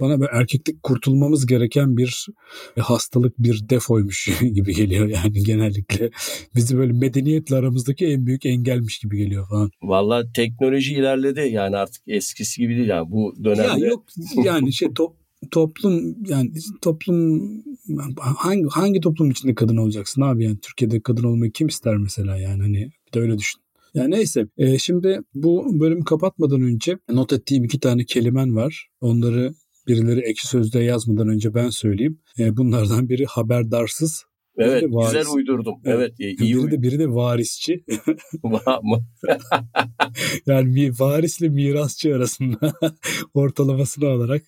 Bana 0.00 0.20
böyle 0.20 0.30
erkeklik 0.32 0.82
kurtulmamız 0.82 1.46
gereken 1.46 1.96
bir 1.96 2.26
hastalık, 2.78 3.38
bir 3.38 3.68
defoymuş 3.68 4.28
gibi 4.54 4.74
geliyor 4.74 5.08
yani 5.08 5.42
genellikle. 5.42 6.10
Bizi 6.54 6.78
böyle 6.78 6.92
medeniyetle 6.92 7.56
aramızdaki 7.56 8.06
en 8.06 8.26
büyük 8.26 8.46
engelmiş 8.46 8.98
gibi 8.98 9.16
geliyor 9.16 9.48
falan. 9.48 9.70
Valla 9.82 10.32
teknoloji 10.32 10.94
ilerledi 10.94 11.40
yani 11.40 11.76
artık 11.76 12.02
eskisi 12.06 12.60
gibi 12.60 12.76
değil 12.76 12.88
yani 12.88 13.10
bu 13.10 13.34
dönemde. 13.44 13.84
Ya 13.84 13.90
yok 13.90 14.04
yani 14.44 14.72
şey 14.72 14.88
top, 14.94 15.16
toplum 15.50 16.16
yani 16.28 16.52
toplum 16.82 17.42
hangi 18.18 18.64
hangi 18.70 19.00
toplum 19.00 19.30
içinde 19.30 19.54
kadın 19.54 19.76
olacaksın 19.76 20.22
abi 20.22 20.44
yani 20.44 20.58
Türkiye'de 20.62 21.00
kadın 21.00 21.24
olmayı 21.24 21.52
kim 21.52 21.66
ister 21.66 21.96
mesela 21.96 22.36
yani 22.36 22.62
hani 22.62 22.90
bir 23.06 23.12
de 23.12 23.20
öyle 23.20 23.38
düşün. 23.38 23.60
Yani 23.94 24.10
neyse 24.10 24.46
e, 24.58 24.78
şimdi 24.78 25.20
bu 25.34 25.80
bölümü 25.80 26.04
kapatmadan 26.04 26.62
önce 26.62 26.98
not 27.10 27.32
ettiğim 27.32 27.64
iki 27.64 27.80
tane 27.80 28.04
kelimen 28.04 28.56
var. 28.56 28.88
Onları 29.00 29.54
birileri 29.88 30.20
ekşi 30.20 30.46
sözde 30.46 30.78
yazmadan 30.78 31.28
önce 31.28 31.54
ben 31.54 31.70
söyleyeyim. 31.70 32.18
E, 32.38 32.56
bunlardan 32.56 33.08
biri 33.08 33.24
haberdarsız 33.24 34.24
Evet 34.58 34.82
güzel 34.82 35.26
uydurdum. 35.34 35.74
Evet, 35.84 36.14
evet 36.20 36.40
iyi 36.40 36.56
biri 36.56 36.70
de 36.70 36.82
biri 36.82 36.98
de 36.98 37.08
varisçi. 37.08 37.84
yani 40.46 40.74
bir 40.74 41.00
varisle 41.00 41.48
mirasçı 41.48 42.14
arasında 42.14 42.72
ortalamasını 43.34 44.08
alarak. 44.08 44.42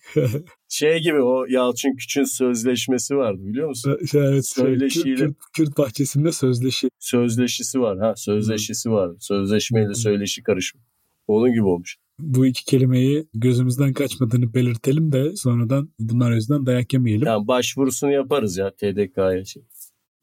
şey 0.69 0.99
gibi 0.99 1.21
o 1.21 1.45
Yalçın 1.49 1.95
Küçük'ün 1.95 2.23
sözleşmesi 2.23 3.15
vardı 3.15 3.45
biliyor 3.45 3.67
musun? 3.67 3.97
Şey, 4.11 4.21
evet. 4.21 4.45
Şey, 4.45 4.65
Söyleşiyle. 4.65 5.15
Kürt, 5.15 5.35
Kürt 5.53 5.77
bahçesinde 5.77 6.31
sözleşi. 6.31 6.89
Sözleşisi 6.99 7.79
var 7.79 7.99
ha 7.99 8.13
sözleşisi 8.15 8.91
var. 8.91 9.11
Sözleşmeyle 9.19 9.93
söyleşi 9.93 10.43
karışımı. 10.43 10.83
Onun 11.27 11.53
gibi 11.53 11.65
olmuş. 11.65 11.97
Bu 12.19 12.45
iki 12.45 12.65
kelimeyi 12.65 13.27
gözümüzden 13.33 13.93
kaçmadığını 13.93 14.53
belirtelim 14.53 15.11
de 15.11 15.35
sonradan 15.35 15.89
bunlar 15.99 16.31
yüzünden 16.31 16.65
dayak 16.65 16.93
yemeyelim. 16.93 17.27
Yani 17.27 17.47
başvurusunu 17.47 18.11
yaparız 18.11 18.57
ya 18.57 18.71
TDK'ya. 18.71 19.45
Şey. 19.45 19.63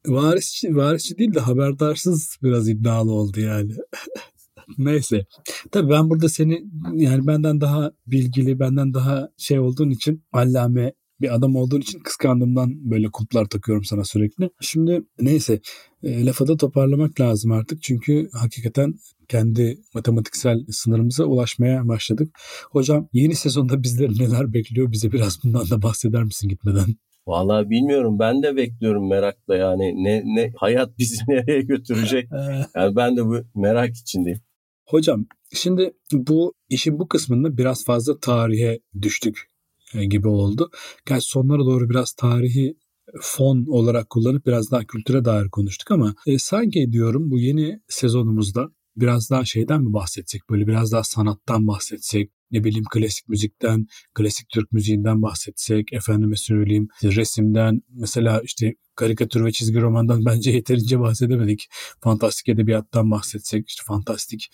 Varisçi, 0.07 0.75
varisçi 0.75 1.17
değil 1.17 1.33
de 1.33 1.39
haberdarsız 1.39 2.37
biraz 2.43 2.69
iddialı 2.69 3.11
oldu 3.11 3.39
yani. 3.39 3.71
Neyse. 4.77 5.25
Tabii 5.71 5.89
ben 5.89 6.09
burada 6.09 6.29
seni 6.29 6.65
yani 6.93 7.27
benden 7.27 7.61
daha 7.61 7.91
bilgili, 8.07 8.59
benden 8.59 8.93
daha 8.93 9.29
şey 9.37 9.59
olduğun 9.59 9.89
için 9.89 10.23
allame 10.33 10.93
bir 11.21 11.35
adam 11.35 11.55
olduğun 11.55 11.81
için 11.81 11.99
kıskandığımdan 11.99 12.91
böyle 12.91 13.11
kulplar 13.11 13.45
takıyorum 13.45 13.83
sana 13.83 14.03
sürekli. 14.03 14.49
Şimdi 14.61 15.01
neyse 15.19 15.59
e, 16.03 16.25
lafı 16.25 16.47
da 16.47 16.57
toparlamak 16.57 17.19
lazım 17.21 17.51
artık 17.51 17.83
çünkü 17.83 18.29
hakikaten 18.33 18.93
kendi 19.27 19.81
matematiksel 19.93 20.65
sınırımıza 20.69 21.23
ulaşmaya 21.23 21.87
başladık. 21.87 22.35
Hocam 22.71 23.09
yeni 23.13 23.35
sezonda 23.35 23.83
bizleri 23.83 24.19
neler 24.19 24.53
bekliyor 24.53 24.91
bize 24.91 25.11
biraz 25.11 25.43
bundan 25.43 25.69
da 25.69 25.81
bahseder 25.81 26.23
misin 26.23 26.49
gitmeden? 26.49 26.95
Vallahi 27.27 27.69
bilmiyorum. 27.69 28.19
Ben 28.19 28.43
de 28.43 28.55
bekliyorum 28.55 29.09
merakla 29.09 29.55
yani. 29.55 30.03
Ne 30.03 30.21
ne 30.25 30.51
hayat 30.55 30.89
bizi 30.97 31.23
nereye 31.27 31.61
götürecek? 31.61 32.29
yani 32.75 32.95
ben 32.95 33.17
de 33.17 33.25
bu 33.25 33.37
merak 33.55 33.95
içindeyim. 33.95 34.39
Hocam 34.87 35.25
şimdi 35.53 35.93
bu 36.11 36.53
işin 36.69 36.99
bu 36.99 37.07
kısmında 37.07 37.57
biraz 37.57 37.85
fazla 37.85 38.19
tarihe 38.19 38.79
düştük 39.01 39.49
e, 39.93 40.05
gibi 40.05 40.27
oldu. 40.27 40.71
Gerçi 41.05 41.29
sonlara 41.29 41.65
doğru 41.65 41.89
biraz 41.89 42.13
tarihi 42.13 42.77
fon 43.21 43.65
olarak 43.69 44.09
kullanıp 44.09 44.45
biraz 44.45 44.71
daha 44.71 44.83
kültüre 44.83 45.25
dair 45.25 45.49
konuştuk 45.49 45.91
ama 45.91 46.15
e, 46.27 46.37
sanki 46.37 46.91
diyorum 46.91 47.31
bu 47.31 47.39
yeni 47.39 47.79
sezonumuzda 47.87 48.69
biraz 48.95 49.29
daha 49.29 49.45
şeyden 49.45 49.81
mi 49.81 49.93
bahsetsek? 49.93 50.41
Böyle 50.49 50.67
biraz 50.67 50.91
daha 50.91 51.03
sanattan 51.03 51.67
bahsetsek, 51.67 52.31
ne 52.51 52.63
bileyim 52.63 52.85
klasik 52.91 53.29
müzikten, 53.29 53.87
klasik 54.13 54.49
Türk 54.49 54.71
müziğinden 54.71 55.21
bahsetsek, 55.21 55.93
efendime 55.93 56.35
söyleyeyim 56.35 56.87
resimden, 57.03 57.81
mesela 57.89 58.41
işte 58.43 58.75
karikatür 58.95 59.45
ve 59.45 59.51
çizgi 59.51 59.81
romandan 59.81 60.25
bence 60.25 60.51
yeterince 60.51 60.99
bahsedemedik. 60.99 61.67
Fantastik 62.01 62.49
edebiyattan 62.49 63.11
bahsetsek, 63.11 63.69
işte 63.69 63.83
fantastik 63.85 64.49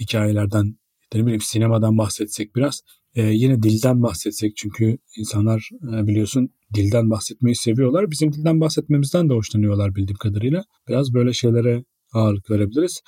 hikayelerden, 0.00 0.76
ne 1.14 1.22
bileyim 1.22 1.40
sinemadan 1.40 1.98
bahsetsek 1.98 2.56
biraz. 2.56 2.80
Ee, 3.14 3.22
yine 3.22 3.62
dilden 3.62 4.02
bahsetsek 4.02 4.56
çünkü 4.56 4.98
insanlar 5.16 5.70
e, 5.82 6.06
biliyorsun 6.06 6.50
dilden 6.74 7.10
bahsetmeyi 7.10 7.56
seviyorlar. 7.56 8.10
Bizim 8.10 8.32
dilden 8.32 8.60
bahsetmemizden 8.60 9.28
de 9.28 9.34
hoşlanıyorlar 9.34 9.94
bildiğim 9.94 10.16
kadarıyla. 10.16 10.64
Biraz 10.88 11.14
böyle 11.14 11.32
şeylere 11.32 11.84
ağırlık 12.12 12.50
verebiliriz. 12.50 13.02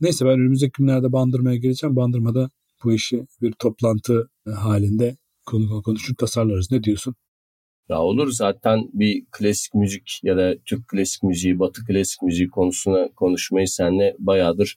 Neyse 0.00 0.24
ben 0.24 0.32
önümüzdeki 0.32 0.72
günlerde 0.78 1.12
Bandırma'ya 1.12 1.56
geleceğim. 1.56 1.96
Bandırma'da 1.96 2.50
bu 2.86 2.92
işi 2.92 3.26
bir 3.42 3.52
toplantı 3.52 4.30
e, 4.46 4.50
halinde 4.50 5.16
konu 5.46 5.82
konuşur 5.82 6.14
tasarlarız. 6.14 6.70
Ne 6.72 6.82
diyorsun? 6.82 7.14
Ya 7.88 8.00
olur 8.00 8.30
zaten 8.30 8.80
bir 8.92 9.24
klasik 9.32 9.74
müzik 9.74 10.20
ya 10.22 10.36
da 10.36 10.54
Türk 10.64 10.88
klasik 10.88 11.22
müziği, 11.22 11.58
Batı 11.58 11.84
klasik 11.84 12.22
müziği 12.22 12.48
konusuna 12.48 13.08
konuşmayı 13.16 13.68
seninle 13.68 14.16
bayağıdır 14.18 14.76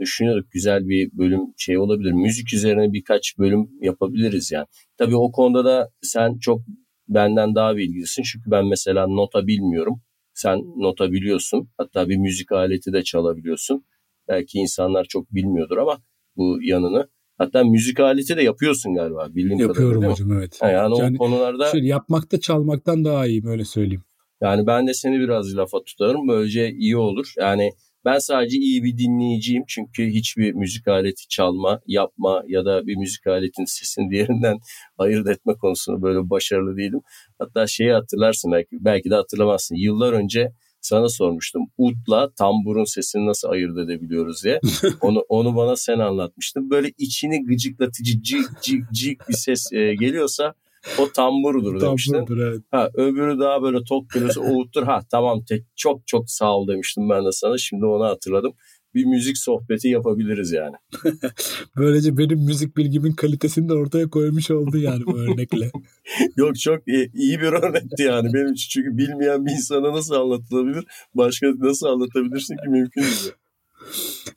düşünüyorduk. 0.00 0.50
Güzel 0.50 0.88
bir 0.88 1.10
bölüm 1.12 1.40
şey 1.56 1.78
olabilir. 1.78 2.12
Müzik 2.12 2.54
üzerine 2.54 2.92
birkaç 2.92 3.38
bölüm 3.38 3.70
yapabiliriz 3.80 4.52
yani. 4.52 4.66
Tabii 4.96 5.16
o 5.16 5.32
konuda 5.32 5.64
da 5.64 5.90
sen 6.02 6.38
çok 6.38 6.60
benden 7.08 7.54
daha 7.54 7.76
bilgilisin. 7.76 8.22
Çünkü 8.22 8.50
ben 8.50 8.66
mesela 8.66 9.06
nota 9.06 9.46
bilmiyorum. 9.46 10.02
Sen 10.34 10.58
nota 10.58 11.12
biliyorsun. 11.12 11.68
Hatta 11.78 12.08
bir 12.08 12.16
müzik 12.16 12.52
aleti 12.52 12.92
de 12.92 13.02
çalabiliyorsun. 13.02 13.84
Belki 14.28 14.58
insanlar 14.58 15.04
çok 15.04 15.34
bilmiyordur 15.34 15.76
ama 15.76 16.02
bu 16.36 16.58
yanını. 16.62 17.08
Hatta 17.38 17.64
müzik 17.64 18.00
aleti 18.00 18.36
de 18.36 18.42
yapıyorsun 18.42 18.94
galiba 18.94 19.28
bildiğim 19.34 19.58
Yapıyorum 19.58 20.04
hocam 20.04 20.32
evet. 20.32 20.58
yani, 20.62 20.72
yani 20.72 21.14
o 21.14 21.18
konularda... 21.18 21.70
Şöyle 21.70 21.86
yapmakta 21.86 22.40
çalmaktan 22.40 23.04
daha 23.04 23.26
iyi 23.26 23.44
böyle 23.44 23.64
söyleyeyim. 23.64 24.04
Yani 24.40 24.66
ben 24.66 24.86
de 24.86 24.94
seni 24.94 25.20
biraz 25.20 25.56
lafa 25.56 25.84
tutarım. 25.84 26.28
Böylece 26.28 26.70
iyi 26.70 26.96
olur. 26.96 27.32
Yani 27.36 27.70
ben 28.04 28.18
sadece 28.18 28.56
iyi 28.56 28.84
bir 28.84 28.98
dinleyiciyim 28.98 29.64
çünkü 29.68 30.06
hiçbir 30.06 30.52
müzik 30.52 30.88
aleti 30.88 31.28
çalma, 31.28 31.80
yapma 31.86 32.42
ya 32.46 32.64
da 32.64 32.86
bir 32.86 32.96
müzik 32.96 33.26
aletin 33.26 33.64
sesini 33.64 34.10
diğerinden 34.10 34.58
ayırt 34.98 35.28
etme 35.28 35.54
konusunda 35.54 36.02
böyle 36.02 36.30
başarılı 36.30 36.76
değilim. 36.76 37.00
Hatta 37.38 37.66
şeyi 37.66 37.92
hatırlarsın 37.92 38.52
belki, 38.52 38.68
belki 38.72 39.10
de 39.10 39.14
hatırlamazsın. 39.14 39.74
Yıllar 39.76 40.12
önce 40.12 40.52
sana 40.80 41.08
sormuştum. 41.08 41.62
Utla 41.78 42.30
tamburun 42.30 42.84
sesini 42.84 43.26
nasıl 43.26 43.48
ayırt 43.48 43.78
edebiliyoruz 43.78 44.44
diye. 44.44 44.60
Onu 45.00 45.18
onu 45.28 45.56
bana 45.56 45.76
sen 45.76 45.98
anlatmıştın. 45.98 46.70
Böyle 46.70 46.92
içini 46.98 47.44
gıcıklatıcı 47.44 48.22
cik 48.22 48.62
cik 48.62 48.82
cik 48.92 49.28
bir 49.28 49.34
ses 49.34 49.72
e, 49.72 49.94
geliyorsa 49.94 50.54
o 50.98 51.12
tamburdur 51.12 51.80
demiştin. 51.80 52.12
Tamburdur 52.12 52.38
evet. 52.38 52.62
Ha, 52.70 52.90
öbürü 52.94 53.38
daha 53.38 53.62
böyle 53.62 53.78
tok 53.84 54.10
geliyorsa 54.10 54.40
uğuttur. 54.40 54.82
Ha 54.82 55.00
tamam 55.10 55.44
te, 55.44 55.64
çok 55.76 56.06
çok 56.06 56.30
sağ 56.30 56.56
ol 56.56 56.68
demiştim 56.68 57.10
ben 57.10 57.24
de 57.24 57.32
sana. 57.32 57.58
Şimdi 57.58 57.86
onu 57.86 58.04
hatırladım 58.04 58.52
bir 58.94 59.04
müzik 59.04 59.38
sohbeti 59.38 59.88
yapabiliriz 59.88 60.52
yani. 60.52 60.76
Böylece 61.76 62.18
benim 62.18 62.38
müzik 62.38 62.76
bilgimin 62.76 63.12
kalitesini 63.12 63.68
de 63.68 63.74
ortaya 63.74 64.10
koymuş 64.10 64.50
oldu 64.50 64.78
yani 64.78 65.06
bu 65.06 65.18
örnekle. 65.18 65.70
Yok 66.36 66.58
çok 66.58 66.88
iyi, 66.88 67.10
iyi 67.14 67.40
bir 67.40 67.52
örnekti 67.52 68.02
yani 68.02 68.34
benim 68.34 68.52
için. 68.52 68.68
Çünkü 68.68 68.98
bilmeyen 68.98 69.46
bir 69.46 69.50
insana 69.50 69.92
nasıl 69.92 70.14
anlatılabilir? 70.14 70.84
Başka 71.14 71.46
nasıl 71.58 71.86
anlatabilirsin 71.86 72.54
ki 72.54 72.68
mümkün 72.68 73.02
değil. 73.02 73.32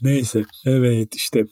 Neyse 0.01 0.45
evet 0.65 1.15
işte 1.15 1.45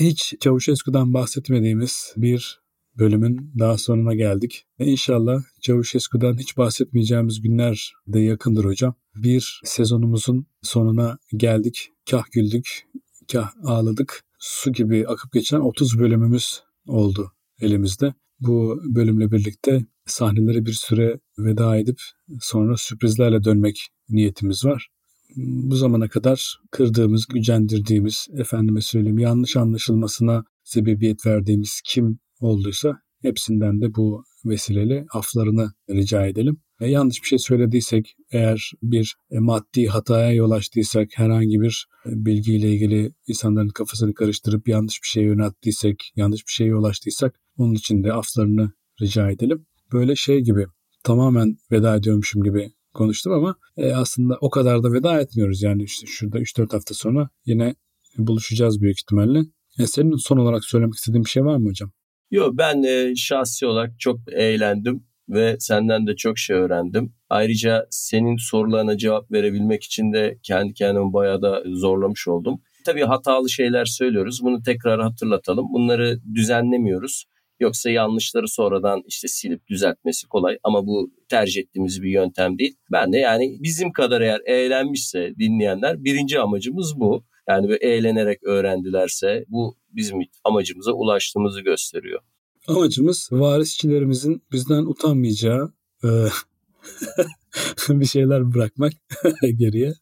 hiç 0.00 0.34
Çavuşesku'dan 0.40 1.14
bahsetmediğimiz 1.14 2.14
bir 2.16 2.64
bölümün 2.98 3.52
daha 3.58 3.78
sonuna 3.78 4.14
geldik. 4.14 4.66
Ve 4.80 4.86
inşallah 4.86 5.42
Çavuşesku'dan 5.60 6.38
hiç 6.38 6.56
bahsetmeyeceğimiz 6.56 7.42
günler 7.42 7.92
de 8.06 8.20
yakındır 8.20 8.64
hocam. 8.64 8.94
Bir 9.16 9.60
sezonumuzun 9.64 10.46
sonuna 10.62 11.18
geldik. 11.36 11.90
Kah 12.10 12.24
güldük, 12.32 12.86
kah 13.32 13.50
ağladık. 13.64 14.24
Su 14.38 14.72
gibi 14.72 15.06
akıp 15.08 15.32
geçen 15.32 15.60
30 15.60 15.98
bölümümüz 15.98 16.62
oldu 16.86 17.32
elimizde. 17.60 18.14
Bu 18.40 18.80
bölümle 18.84 19.30
birlikte 19.30 19.86
sahnelere 20.06 20.66
bir 20.66 20.72
süre 20.72 21.20
veda 21.38 21.76
edip 21.76 21.98
sonra 22.40 22.76
sürprizlerle 22.76 23.44
dönmek 23.44 23.88
niyetimiz 24.08 24.64
var. 24.64 24.88
Bu 25.36 25.76
zamana 25.76 26.08
kadar 26.08 26.60
kırdığımız, 26.70 27.26
gücendirdiğimiz, 27.26 28.26
efendime 28.36 28.80
söyleyeyim 28.80 29.18
yanlış 29.18 29.56
anlaşılmasına 29.56 30.44
sebebiyet 30.64 31.26
verdiğimiz 31.26 31.80
kim 31.84 32.18
olduysa 32.40 33.00
hepsinden 33.22 33.80
de 33.80 33.94
bu 33.94 34.24
vesileyle 34.44 35.06
aflarını 35.12 35.72
rica 35.90 36.26
edelim. 36.26 36.60
E, 36.80 36.90
yanlış 36.90 37.22
bir 37.22 37.28
şey 37.28 37.38
söylediysek, 37.38 38.16
eğer 38.32 38.72
bir 38.82 39.16
e, 39.30 39.38
maddi 39.38 39.86
hataya 39.86 40.32
yol 40.32 40.50
açtıysak, 40.50 41.08
herhangi 41.14 41.60
bir 41.60 41.86
e, 42.06 42.10
bilgiyle 42.24 42.72
ilgili 42.72 43.12
insanların 43.26 43.68
kafasını 43.68 44.14
karıştırıp 44.14 44.68
yanlış 44.68 45.02
bir 45.02 45.08
şey 45.08 45.24
yönelttiysek, 45.24 46.12
yanlış 46.16 46.46
bir 46.46 46.52
şeye 46.52 46.70
yol 46.70 46.84
açtıysak 46.84 47.40
onun 47.56 47.74
için 47.74 48.04
de 48.04 48.12
aflarını 48.12 48.72
rica 49.00 49.30
edelim. 49.30 49.66
Böyle 49.92 50.16
şey 50.16 50.40
gibi 50.40 50.66
tamamen 51.04 51.56
veda 51.72 51.96
ediyormuşum 51.96 52.42
gibi 52.42 52.72
konuştum 52.94 53.32
ama 53.32 53.56
e, 53.76 53.92
aslında 53.92 54.38
o 54.40 54.50
kadar 54.50 54.82
da 54.82 54.92
veda 54.92 55.20
etmiyoruz. 55.20 55.62
Yani 55.62 55.82
işte 55.82 56.06
şurada 56.06 56.38
3-4 56.38 56.72
hafta 56.72 56.94
sonra 56.94 57.28
yine 57.46 57.74
buluşacağız 58.18 58.80
büyük 58.80 58.98
ihtimalle. 59.00 59.44
E, 59.78 59.86
senin 59.86 60.16
son 60.16 60.36
olarak 60.36 60.64
söylemek 60.64 60.94
istediğin 60.94 61.24
bir 61.24 61.30
şey 61.30 61.44
var 61.44 61.56
mı 61.56 61.68
hocam? 61.68 61.90
Yok 62.34 62.58
ben 62.58 62.82
e, 62.82 63.16
şahsi 63.16 63.66
olarak 63.66 64.00
çok 64.00 64.18
eğlendim 64.32 65.04
ve 65.28 65.56
senden 65.58 66.06
de 66.06 66.16
çok 66.16 66.38
şey 66.38 66.56
öğrendim. 66.56 67.12
Ayrıca 67.30 67.86
senin 67.90 68.36
sorularına 68.36 68.98
cevap 68.98 69.32
verebilmek 69.32 69.82
için 69.84 70.12
de 70.12 70.38
kendi 70.42 70.74
kendimi 70.74 71.12
bayağı 71.12 71.42
da 71.42 71.62
zorlamış 71.66 72.28
oldum. 72.28 72.60
Tabii 72.86 73.02
hatalı 73.02 73.50
şeyler 73.50 73.84
söylüyoruz. 73.84 74.40
Bunu 74.42 74.62
tekrar 74.62 75.00
hatırlatalım. 75.00 75.66
Bunları 75.72 76.20
düzenlemiyoruz. 76.34 77.24
Yoksa 77.60 77.90
yanlışları 77.90 78.48
sonradan 78.48 79.02
işte 79.06 79.28
silip 79.28 79.66
düzeltmesi 79.68 80.28
kolay 80.28 80.58
ama 80.62 80.86
bu 80.86 81.10
tercih 81.28 81.62
ettiğimiz 81.62 82.02
bir 82.02 82.10
yöntem 82.10 82.58
değil. 82.58 82.76
Ben 82.92 83.12
de 83.12 83.18
yani 83.18 83.56
bizim 83.60 83.92
kadar 83.92 84.20
eğer 84.20 84.40
eğlenmişse 84.46 85.32
dinleyenler 85.38 86.04
birinci 86.04 86.40
amacımız 86.40 87.00
bu. 87.00 87.24
Yani 87.48 87.68
böyle 87.68 87.86
eğlenerek 87.86 88.42
öğrendilerse 88.44 89.44
bu 89.48 89.76
bizim 89.90 90.18
amacımıza 90.44 90.92
ulaştığımızı 90.92 91.60
gösteriyor. 91.60 92.20
Amacımız 92.68 93.28
varisçilerimizin 93.32 94.42
bizden 94.52 94.82
utanmayacağı, 94.82 95.72
e, 96.04 96.08
bir 97.88 98.06
şeyler 98.06 98.54
bırakmak 98.54 98.92
geriye. 99.58 99.94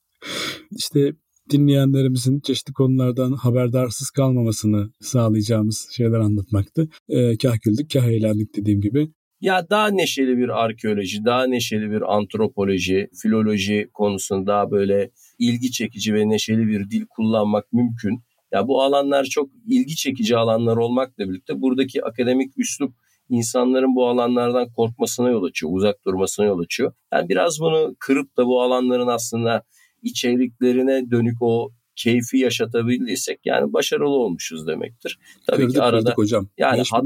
İşte 0.70 1.12
dinleyenlerimizin 1.50 2.40
çeşitli 2.40 2.72
konulardan 2.72 3.32
haberdarsız 3.32 4.10
kalmamasını 4.10 4.90
sağlayacağımız 5.00 5.88
şeyler 5.92 6.18
anlatmaktı. 6.18 6.88
E, 7.08 7.36
kah 7.36 7.62
güldük 7.62 7.90
kah 7.92 8.04
eğlendik 8.04 8.56
dediğim 8.56 8.80
gibi. 8.80 9.12
Ya 9.42 9.70
daha 9.70 9.88
neşeli 9.88 10.38
bir 10.38 10.48
arkeoloji, 10.64 11.24
daha 11.24 11.46
neşeli 11.46 11.90
bir 11.90 12.16
antropoloji, 12.16 13.08
filoloji 13.22 13.88
konusunda 13.94 14.46
daha 14.52 14.70
böyle 14.70 15.10
ilgi 15.38 15.70
çekici 15.70 16.14
ve 16.14 16.28
neşeli 16.28 16.66
bir 16.68 16.90
dil 16.90 17.06
kullanmak 17.06 17.72
mümkün. 17.72 18.22
Ya 18.52 18.68
bu 18.68 18.82
alanlar 18.82 19.24
çok 19.24 19.50
ilgi 19.68 19.96
çekici 19.96 20.36
alanlar 20.36 20.76
olmakla 20.76 21.28
birlikte 21.28 21.60
buradaki 21.60 22.04
akademik 22.04 22.58
üslup 22.58 22.94
insanların 23.28 23.96
bu 23.96 24.08
alanlardan 24.08 24.72
korkmasına 24.72 25.30
yol 25.30 25.44
açıyor, 25.44 25.72
uzak 25.74 26.04
durmasına 26.04 26.46
yol 26.46 26.58
açıyor. 26.58 26.92
Yani 27.12 27.28
biraz 27.28 27.60
bunu 27.60 27.96
kırıp 27.98 28.36
da 28.36 28.46
bu 28.46 28.62
alanların 28.62 29.08
aslında 29.08 29.62
içeriklerine 30.02 31.10
dönük 31.10 31.36
o 31.40 31.70
keyfi 31.96 32.38
yaşatabildiysek 32.38 33.40
yani 33.44 33.72
başarılı 33.72 34.14
olmuşuz 34.14 34.66
demektir. 34.66 35.18
Tabii 35.46 35.56
kırdık, 35.56 35.74
ki 35.74 35.82
arada 35.82 36.12
hocam. 36.16 36.48
Yani 36.58 36.78
5000, 36.78 36.96
hat, 36.96 37.04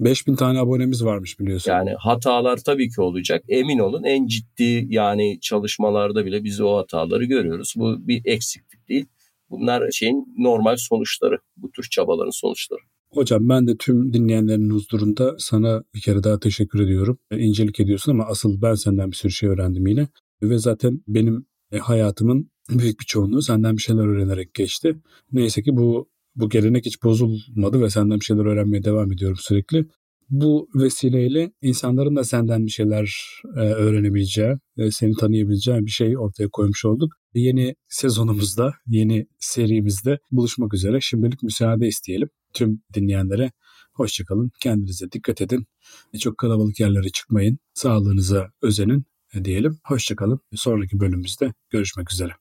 5000 0.00 0.34
tane 0.34 0.58
abonemiz 0.58 1.04
varmış 1.04 1.40
biliyorsun. 1.40 1.70
Yani 1.70 1.94
hatalar 1.98 2.56
tabii 2.56 2.88
ki 2.88 3.00
olacak. 3.00 3.44
Emin 3.48 3.78
olun 3.78 4.04
en 4.04 4.26
ciddi 4.26 4.86
yani 4.88 5.38
çalışmalarda 5.40 6.26
bile 6.26 6.44
biz 6.44 6.60
o 6.60 6.76
hataları 6.76 7.24
görüyoruz. 7.24 7.74
Bu 7.76 8.08
bir 8.08 8.22
eksiklik 8.24 8.88
değil. 8.88 9.06
Bunlar 9.50 9.90
şeyin 9.90 10.34
normal 10.38 10.76
sonuçları. 10.78 11.38
Bu 11.56 11.70
tür 11.70 11.88
çabaların 11.90 12.30
sonuçları. 12.30 12.80
Hocam 13.10 13.48
ben 13.48 13.66
de 13.66 13.76
tüm 13.76 14.12
dinleyenlerin 14.12 14.70
huzurunda 14.70 15.34
sana 15.38 15.82
bir 15.94 16.00
kere 16.00 16.24
daha 16.24 16.40
teşekkür 16.40 16.80
ediyorum. 16.80 17.18
İncelik 17.32 17.80
ediyorsun 17.80 18.12
ama 18.12 18.24
asıl 18.24 18.62
ben 18.62 18.74
senden 18.74 19.10
bir 19.10 19.16
sürü 19.16 19.32
şey 19.32 19.48
öğrendim 19.48 19.86
yine. 19.86 20.08
Ve 20.42 20.58
zaten 20.58 21.00
benim 21.08 21.46
e, 21.72 21.78
hayatımın 21.78 22.50
büyük 22.70 23.00
bir 23.00 23.04
çoğunluğu 23.04 23.42
senden 23.42 23.76
bir 23.76 23.82
şeyler 23.82 24.06
öğrenerek 24.06 24.54
geçti. 24.54 24.96
Neyse 25.32 25.62
ki 25.62 25.76
bu 25.76 26.08
bu 26.36 26.48
gelenek 26.48 26.86
hiç 26.86 27.02
bozulmadı 27.02 27.80
ve 27.80 27.90
senden 27.90 28.20
bir 28.20 28.24
şeyler 28.24 28.44
öğrenmeye 28.44 28.84
devam 28.84 29.12
ediyorum 29.12 29.36
sürekli. 29.40 29.86
Bu 30.30 30.68
vesileyle 30.74 31.52
insanların 31.62 32.16
da 32.16 32.24
senden 32.24 32.66
bir 32.66 32.70
şeyler 32.70 33.16
e, 33.56 33.60
öğrenebileceği, 33.60 34.54
e, 34.76 34.90
seni 34.90 35.16
tanıyabileceği 35.16 35.86
bir 35.86 35.90
şey 35.90 36.18
ortaya 36.18 36.48
koymuş 36.48 36.84
olduk. 36.84 37.12
Yeni 37.34 37.74
sezonumuzda, 37.88 38.74
yeni 38.86 39.26
serimizde 39.38 40.18
buluşmak 40.30 40.74
üzere. 40.74 41.00
Şimdilik 41.00 41.42
müsaade 41.42 41.86
isteyelim 41.86 42.28
tüm 42.54 42.82
dinleyenlere. 42.94 43.52
Hoşçakalın, 43.94 44.50
kendinize 44.60 45.12
dikkat 45.12 45.40
edin. 45.40 45.66
Çok 46.18 46.38
kalabalık 46.38 46.80
yerlere 46.80 47.08
çıkmayın, 47.08 47.58
sağlığınıza 47.74 48.50
özenin 48.62 49.04
diyelim. 49.44 49.78
Hoşçakalın. 49.84 50.40
Sonraki 50.54 51.00
bölümümüzde 51.00 51.52
görüşmek 51.70 52.12
üzere. 52.12 52.32